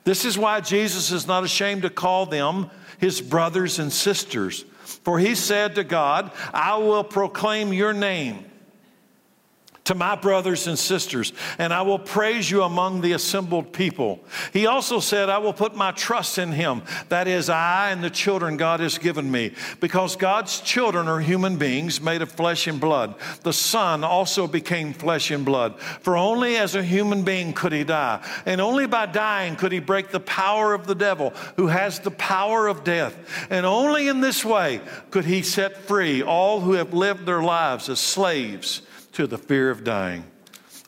This 0.05 0.25
is 0.25 0.39
why 0.39 0.61
Jesus 0.61 1.11
is 1.13 1.27
not 1.27 1.45
ashamed 1.45 1.83
to 1.83 1.91
call 1.91 2.27
them 2.27 2.71
his 2.99 3.21
brothers 3.21 3.79
and 3.79 3.93
sisters. 3.93 4.65
For 5.05 5.19
he 5.19 5.35
said 5.35 5.75
to 5.77 5.85
God, 5.85 6.33
I 6.53 6.79
will 6.79 7.05
proclaim 7.05 7.73
your 7.73 7.93
name 7.93 8.45
to 9.89 9.95
my 9.95 10.15
brothers 10.15 10.67
and 10.67 10.79
sisters, 10.79 11.33
and 11.57 11.73
I 11.73 11.81
will 11.81 11.99
praise 11.99 12.51
you 12.51 12.63
among 12.63 13.01
the 13.01 13.13
assembled 13.13 13.73
people. 13.73 14.21
He 14.53 14.67
also 14.67 15.01
said, 15.01 15.31
I 15.31 15.39
will 15.39 15.55
put 15.55 15.75
my 15.75 15.93
trust 15.93 16.37
in 16.37 16.53
him, 16.53 16.83
that 17.09 17.27
is, 17.27 17.49
I 17.49 17.89
and 17.89 18.05
the 18.05 18.11
children 18.11 18.59
God 18.59 18.81
has 18.81 18.99
given 18.99 19.31
me, 19.31 19.55
because 19.81 20.15
God's 20.15 20.61
children 20.61 21.09
are 21.09 21.21
human 21.21 21.57
beings 21.57 22.03
made 22.03 22.21
of 22.21 22.31
flesh 22.31 22.67
and 22.67 22.79
blood. 22.79 23.15
The 23.45 23.55
Son 23.55 24.05
also 24.05 24.47
became 24.47 24.93
flesh 24.93 25.31
and 25.31 25.43
blood, 25.43 25.81
for 25.81 26.19
only 26.19 26.59
as 26.59 26.75
a 26.75 26.83
human 26.83 27.23
being 27.23 27.55
could 27.55 27.73
he 27.73 27.83
die, 27.83 28.23
and 28.45 28.61
only 28.61 28.87
by 28.87 29.07
dying 29.07 29.57
could 29.57 29.73
he 29.73 29.81
break 29.81 30.11
the 30.11 30.21
power 30.21 30.75
of 30.75 30.87
the 30.87 30.95
devil, 30.95 31.31
who 31.57 31.69
has 31.69 31.99
the 31.99 32.11
power 32.11 32.67
of 32.67 32.85
death. 32.85 33.17
And 33.49 33.65
only 33.65 34.09
in 34.09 34.21
this 34.21 34.45
way 34.45 34.83
could 35.11 35.25
he 35.25 35.41
set 35.41 35.79
free 35.79 36.23
all 36.23 36.61
who 36.61 36.75
have 36.75 36.93
lived 36.93 37.25
their 37.25 37.43
lives 37.43 37.89
as 37.89 38.01
slaves 38.01 38.83
to 39.19 39.27
the 39.27 39.37
fear 39.37 39.69
of 39.69 39.83
dying. 39.83 40.23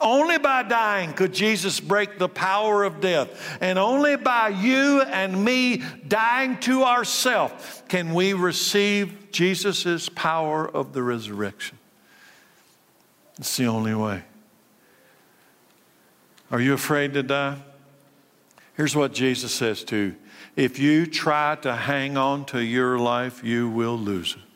Only 0.01 0.39
by 0.39 0.63
dying 0.63 1.15
could 1.15 1.35
Jesus 1.35 1.81
break 1.81 2.17
the 2.17 2.29
power 2.29 2.85
of 2.85 3.01
death. 3.01 3.59
And 3.61 3.77
only 3.77 4.15
by 4.15 4.51
you 4.51 5.03
and 5.03 5.45
me 5.45 5.83
dying 6.07 6.57
to 6.61 6.85
ourselves 6.85 7.83
can 7.89 8.15
we 8.15 8.33
receive 8.33 9.33
Jesus' 9.33 10.09
power 10.09 10.65
of 10.65 10.93
the 10.93 11.03
resurrection. 11.03 11.77
It's 13.37 13.57
the 13.57 13.67
only 13.67 13.97
way. 13.97 14.23
Are 16.53 16.61
you 16.61 16.73
afraid 16.73 17.15
to 17.15 17.25
die? 17.25 17.57
Here's 18.77 18.95
what 18.95 19.13
Jesus 19.13 19.53
says 19.53 19.83
to 19.87 19.97
you 19.97 20.17
if 20.55 20.79
you 20.79 21.05
try 21.05 21.57
to 21.63 21.75
hang 21.75 22.17
on 22.17 22.45
to 22.47 22.63
your 22.63 22.97
life, 22.97 23.43
you 23.43 23.69
will 23.69 23.99
lose 23.99 24.37
it. 24.37 24.50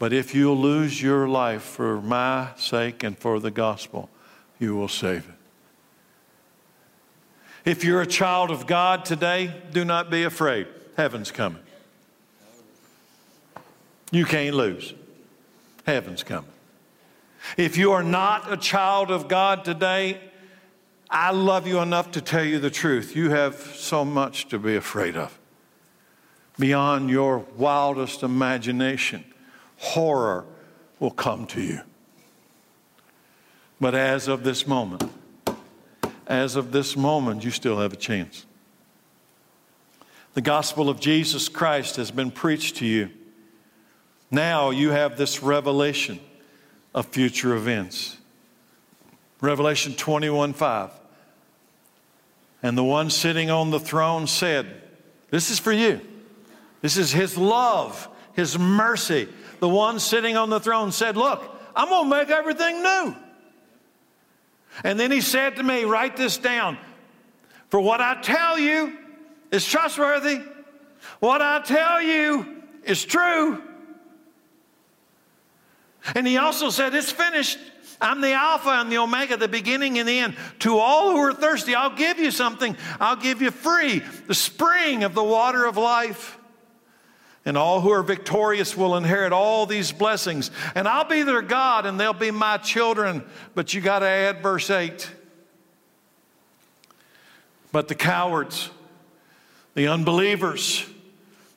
But 0.00 0.14
if 0.14 0.34
you'll 0.34 0.56
lose 0.56 1.02
your 1.02 1.28
life 1.28 1.60
for 1.60 2.00
my 2.00 2.48
sake 2.56 3.02
and 3.02 3.18
for 3.18 3.38
the 3.38 3.50
gospel, 3.50 4.08
you 4.58 4.74
will 4.74 4.88
save 4.88 5.28
it. 5.28 5.34
If 7.66 7.84
you're 7.84 8.00
a 8.00 8.06
child 8.06 8.50
of 8.50 8.66
God 8.66 9.04
today, 9.04 9.52
do 9.72 9.84
not 9.84 10.10
be 10.10 10.24
afraid. 10.24 10.68
Heaven's 10.96 11.30
coming. 11.30 11.60
You 14.10 14.24
can't 14.24 14.56
lose. 14.56 14.94
Heaven's 15.86 16.22
coming. 16.22 16.50
If 17.58 17.76
you 17.76 17.92
are 17.92 18.02
not 18.02 18.50
a 18.50 18.56
child 18.56 19.10
of 19.10 19.28
God 19.28 19.66
today, 19.66 20.18
I 21.10 21.32
love 21.32 21.66
you 21.66 21.78
enough 21.78 22.12
to 22.12 22.22
tell 22.22 22.44
you 22.44 22.58
the 22.58 22.70
truth. 22.70 23.14
You 23.14 23.28
have 23.30 23.54
so 23.76 24.06
much 24.06 24.48
to 24.48 24.58
be 24.58 24.76
afraid 24.76 25.18
of 25.18 25.38
beyond 26.58 27.10
your 27.10 27.40
wildest 27.58 28.22
imagination 28.22 29.26
horror 29.80 30.44
will 30.98 31.10
come 31.10 31.46
to 31.46 31.60
you. 31.60 31.80
But 33.80 33.94
as 33.94 34.28
of 34.28 34.44
this 34.44 34.66
moment, 34.66 35.02
as 36.26 36.54
of 36.54 36.70
this 36.70 36.96
moment, 36.96 37.42
you 37.44 37.50
still 37.50 37.80
have 37.80 37.92
a 37.92 37.96
chance. 37.96 38.44
The 40.34 40.42
gospel 40.42 40.88
of 40.88 41.00
Jesus 41.00 41.48
Christ 41.48 41.96
has 41.96 42.10
been 42.10 42.30
preached 42.30 42.76
to 42.76 42.86
you. 42.86 43.10
Now 44.30 44.70
you 44.70 44.90
have 44.90 45.16
this 45.16 45.42
revelation 45.42 46.20
of 46.94 47.06
future 47.06 47.56
events. 47.56 48.18
Revelation 49.40 49.94
21 49.94 50.52
5. 50.52 50.90
And 52.62 52.76
the 52.76 52.84
one 52.84 53.08
sitting 53.08 53.50
on 53.50 53.70
the 53.70 53.80
throne 53.80 54.26
said, 54.26 54.82
This 55.30 55.50
is 55.50 55.58
for 55.58 55.72
you. 55.72 56.00
This 56.82 56.98
is 56.98 57.12
his 57.12 57.38
love, 57.38 58.08
his 58.34 58.58
mercy, 58.58 59.28
the 59.60 59.68
one 59.68 59.98
sitting 59.98 60.36
on 60.36 60.50
the 60.50 60.58
throne 60.58 60.90
said, 60.90 61.16
Look, 61.16 61.42
I'm 61.76 61.88
going 61.88 62.10
to 62.10 62.16
make 62.16 62.30
everything 62.30 62.82
new. 62.82 63.16
And 64.82 64.98
then 64.98 65.10
he 65.10 65.20
said 65.20 65.56
to 65.56 65.62
me, 65.62 65.84
Write 65.84 66.16
this 66.16 66.38
down. 66.38 66.78
For 67.68 67.80
what 67.80 68.00
I 68.00 68.20
tell 68.20 68.58
you 68.58 68.96
is 69.52 69.64
trustworthy, 69.64 70.40
what 71.20 71.40
I 71.42 71.60
tell 71.60 72.02
you 72.02 72.62
is 72.82 73.04
true. 73.04 73.62
And 76.14 76.26
he 76.26 76.38
also 76.38 76.70
said, 76.70 76.94
It's 76.94 77.12
finished. 77.12 77.58
I'm 78.02 78.22
the 78.22 78.32
Alpha 78.32 78.70
and 78.70 78.90
the 78.90 78.96
Omega, 78.96 79.36
the 79.36 79.46
beginning 79.46 79.98
and 79.98 80.08
the 80.08 80.18
end. 80.18 80.34
To 80.60 80.78
all 80.78 81.10
who 81.10 81.18
are 81.18 81.34
thirsty, 81.34 81.74
I'll 81.74 81.94
give 81.94 82.18
you 82.18 82.30
something. 82.30 82.74
I'll 82.98 83.16
give 83.16 83.42
you 83.42 83.50
free 83.50 83.98
the 84.26 84.34
spring 84.34 85.04
of 85.04 85.14
the 85.14 85.22
water 85.22 85.66
of 85.66 85.76
life. 85.76 86.38
And 87.44 87.56
all 87.56 87.80
who 87.80 87.90
are 87.90 88.02
victorious 88.02 88.76
will 88.76 88.96
inherit 88.96 89.32
all 89.32 89.64
these 89.64 89.92
blessings. 89.92 90.50
And 90.74 90.86
I'll 90.86 91.08
be 91.08 91.22
their 91.22 91.42
God 91.42 91.86
and 91.86 91.98
they'll 91.98 92.12
be 92.12 92.30
my 92.30 92.58
children. 92.58 93.24
But 93.54 93.72
you 93.72 93.80
got 93.80 94.00
to 94.00 94.06
add 94.06 94.42
verse 94.42 94.68
8. 94.68 95.10
But 97.72 97.88
the 97.88 97.94
cowards, 97.94 98.70
the 99.74 99.88
unbelievers, 99.88 100.86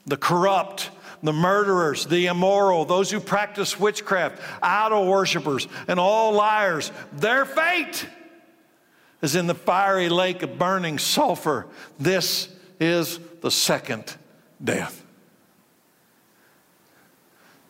the 0.06 0.18
corrupt, 0.18 0.90
the 1.22 1.34
murderers, 1.34 2.06
the 2.06 2.28
immoral, 2.28 2.86
those 2.86 3.10
who 3.12 3.20
practice 3.20 3.80
witchcraft, 3.80 4.42
idol 4.62 5.08
worshippers, 5.08 5.68
and 5.88 6.00
all 6.00 6.34
liars, 6.34 6.92
their 7.14 7.46
fate 7.46 8.08
is 9.22 9.36
in 9.36 9.48
the 9.48 9.56
fiery 9.56 10.10
lake 10.10 10.44
of 10.44 10.60
burning 10.60 11.00
sulfur. 11.00 11.66
This 12.00 12.50
is 12.80 13.20
the 13.42 13.52
second 13.52 14.16
death. 14.62 15.03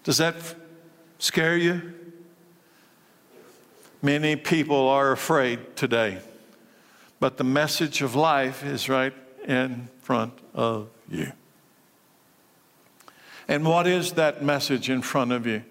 Does 0.03 0.17
that 0.17 0.35
scare 1.19 1.55
you? 1.57 1.93
Many 4.01 4.35
people 4.35 4.89
are 4.89 5.13
afraid 5.13 5.77
today, 5.77 6.19
but 7.21 7.37
the 7.37 7.45
message 7.45 8.01
of 8.01 8.15
life 8.15 8.63
is 8.65 8.89
right 8.89 9.13
in 9.47 9.87
front 10.01 10.33
of 10.53 10.89
you. 11.09 11.31
And 13.47 13.65
what 13.65 13.87
is 13.87 14.13
that 14.13 14.43
message 14.43 14.89
in 14.89 15.01
front 15.01 15.31
of 15.31 15.47
you? 15.47 15.63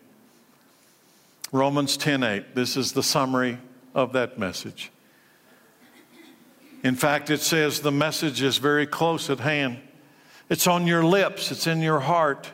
Romans 1.52 1.98
10:8. 1.98 2.54
This 2.54 2.76
is 2.76 2.92
the 2.92 3.02
summary 3.02 3.58
of 3.94 4.14
that 4.14 4.38
message. 4.38 4.90
In 6.82 6.96
fact, 6.96 7.28
it 7.28 7.40
says 7.40 7.80
the 7.80 7.92
message 7.92 8.42
is 8.42 8.56
very 8.56 8.86
close 8.86 9.28
at 9.28 9.40
hand. 9.40 9.78
It's 10.48 10.66
on 10.66 10.86
your 10.86 11.04
lips, 11.04 11.52
it's 11.52 11.66
in 11.66 11.80
your 11.82 12.00
heart. 12.00 12.50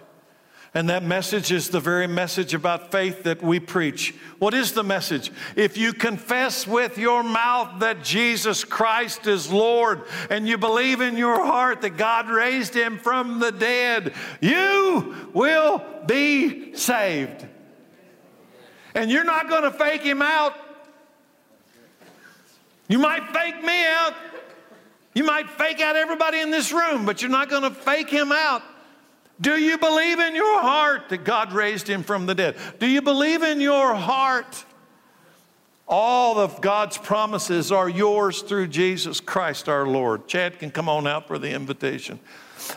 And 0.75 0.91
that 0.91 1.03
message 1.03 1.51
is 1.51 1.71
the 1.71 1.81
very 1.81 2.07
message 2.07 2.53
about 2.53 2.93
faith 2.93 3.23
that 3.23 3.43
we 3.43 3.59
preach. 3.59 4.15
What 4.39 4.53
is 4.53 4.73
the 4.73 4.85
message? 4.85 5.33
If 5.57 5.79
you 5.79 5.95
confess 5.95 6.67
with 6.67 6.99
your 6.99 7.23
mouth 7.23 7.81
that 7.81 8.05
Jesus 8.05 8.65
Christ 8.65 9.27
is 9.27 9.51
Lord 9.51 10.03
and 10.29 10.47
you 10.47 10.59
believe 10.59 11.01
in 11.01 11.17
your 11.17 11.43
heart 11.45 11.81
that 11.81 11.97
God 11.97 12.29
raised 12.29 12.75
him 12.75 12.99
from 12.99 13.39
the 13.39 13.51
dead, 13.51 14.13
you 14.43 15.31
will 15.33 15.83
be 16.07 16.75
saved. 16.75 17.47
And 18.95 19.11
you're 19.11 19.25
not 19.25 19.49
going 19.49 19.63
to 19.63 19.71
fake 19.71 20.03
him 20.03 20.21
out. 20.21 20.55
You 22.89 22.99
might 22.99 23.27
fake 23.31 23.63
me 23.63 23.85
out. 23.87 24.15
You 25.15 25.25
might 25.25 25.49
fake 25.51 25.81
out 25.81 25.97
everybody 25.97 26.41
in 26.41 26.51
this 26.51 26.73
room, 26.73 27.07
but 27.07 27.23
you're 27.23 27.31
not 27.31 27.49
going 27.49 27.63
to 27.63 27.71
fake 27.71 28.11
him 28.11 28.33
out. 28.33 28.63
Do 29.41 29.57
you 29.57 29.79
believe 29.79 30.19
in 30.19 30.35
your 30.35 30.61
heart 30.61 31.11
that 31.11 31.25
God 31.25 31.53
raised 31.53 31.87
him 31.87 32.03
from 32.03 32.27
the 32.27 32.35
dead? 32.35 32.57
Do 32.81 32.87
you 32.87 33.03
believe 33.03 33.43
in 33.43 33.61
your 33.61 33.95
heart? 33.95 34.65
All 35.87 36.39
of 36.39 36.61
God's 36.61 36.99
promises 36.99 37.73
are 37.73 37.89
yours 37.89 38.43
through 38.43 38.67
Jesus 38.67 39.21
Christ 39.21 39.69
our 39.69 39.87
Lord. 39.87 40.27
Chad 40.27 40.59
can 40.59 40.71
come 40.71 40.89
on 40.89 41.07
out 41.07 41.29
for 41.29 41.39
the 41.39 41.51
invitation. 41.53 42.19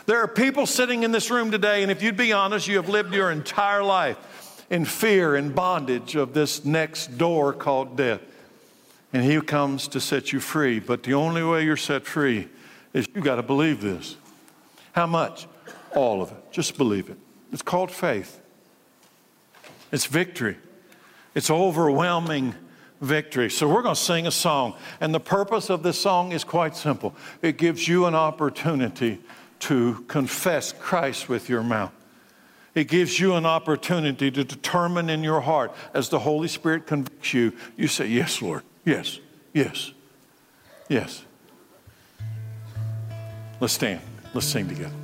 There 0.06 0.18
are 0.18 0.28
people 0.28 0.64
sitting 0.64 1.02
in 1.02 1.12
this 1.12 1.30
room 1.30 1.50
today, 1.50 1.82
and 1.82 1.90
if 1.90 2.02
you'd 2.02 2.16
be 2.16 2.32
honest, 2.32 2.68
you 2.68 2.76
have 2.76 2.88
lived 2.88 3.12
your 3.12 3.30
entire 3.30 3.82
life 3.82 4.64
in 4.70 4.84
fear 4.86 5.34
and 5.34 5.54
bondage 5.54 6.14
of 6.14 6.32
this 6.32 6.64
next 6.64 7.18
door 7.18 7.52
called 7.52 7.96
death. 7.96 8.20
And 9.12 9.22
He 9.22 9.38
comes 9.42 9.88
to 9.88 10.00
set 10.00 10.32
you 10.32 10.40
free. 10.40 10.78
But 10.78 11.02
the 11.02 11.12
only 11.12 11.42
way 11.42 11.64
you're 11.64 11.76
set 11.76 12.06
free 12.06 12.48
is 12.94 13.06
you 13.14 13.20
got 13.20 13.36
to 13.36 13.42
believe 13.42 13.82
this. 13.82 14.16
How 14.92 15.06
much? 15.06 15.46
All 15.94 16.22
of 16.22 16.30
it. 16.30 16.52
Just 16.52 16.76
believe 16.76 17.10
it. 17.10 17.18
It's 17.52 17.62
called 17.62 17.90
faith. 17.90 18.40
It's 19.90 20.06
victory. 20.06 20.56
It's 21.34 21.50
overwhelming 21.50 22.54
victory. 23.00 23.50
So 23.50 23.68
we're 23.68 23.82
going 23.82 23.94
to 23.94 24.00
sing 24.00 24.26
a 24.26 24.30
song. 24.30 24.74
And 25.00 25.14
the 25.14 25.20
purpose 25.20 25.68
of 25.68 25.82
this 25.82 25.98
song 26.00 26.32
is 26.32 26.44
quite 26.44 26.76
simple 26.76 27.14
it 27.42 27.58
gives 27.58 27.86
you 27.86 28.06
an 28.06 28.14
opportunity 28.14 29.20
to 29.60 30.04
confess 30.08 30.72
Christ 30.72 31.28
with 31.28 31.48
your 31.48 31.62
mouth. 31.62 31.92
It 32.74 32.88
gives 32.88 33.20
you 33.20 33.34
an 33.34 33.44
opportunity 33.44 34.30
to 34.30 34.44
determine 34.44 35.10
in 35.10 35.22
your 35.22 35.42
heart, 35.42 35.74
as 35.92 36.08
the 36.08 36.18
Holy 36.18 36.48
Spirit 36.48 36.86
convicts 36.86 37.34
you, 37.34 37.52
you 37.76 37.86
say, 37.86 38.06
Yes, 38.06 38.40
Lord. 38.40 38.62
Yes. 38.84 39.20
Yes. 39.52 39.92
Yes. 40.88 41.22
Let's 43.60 43.74
stand. 43.74 44.00
Let's 44.34 44.46
sing 44.46 44.68
together. 44.68 45.01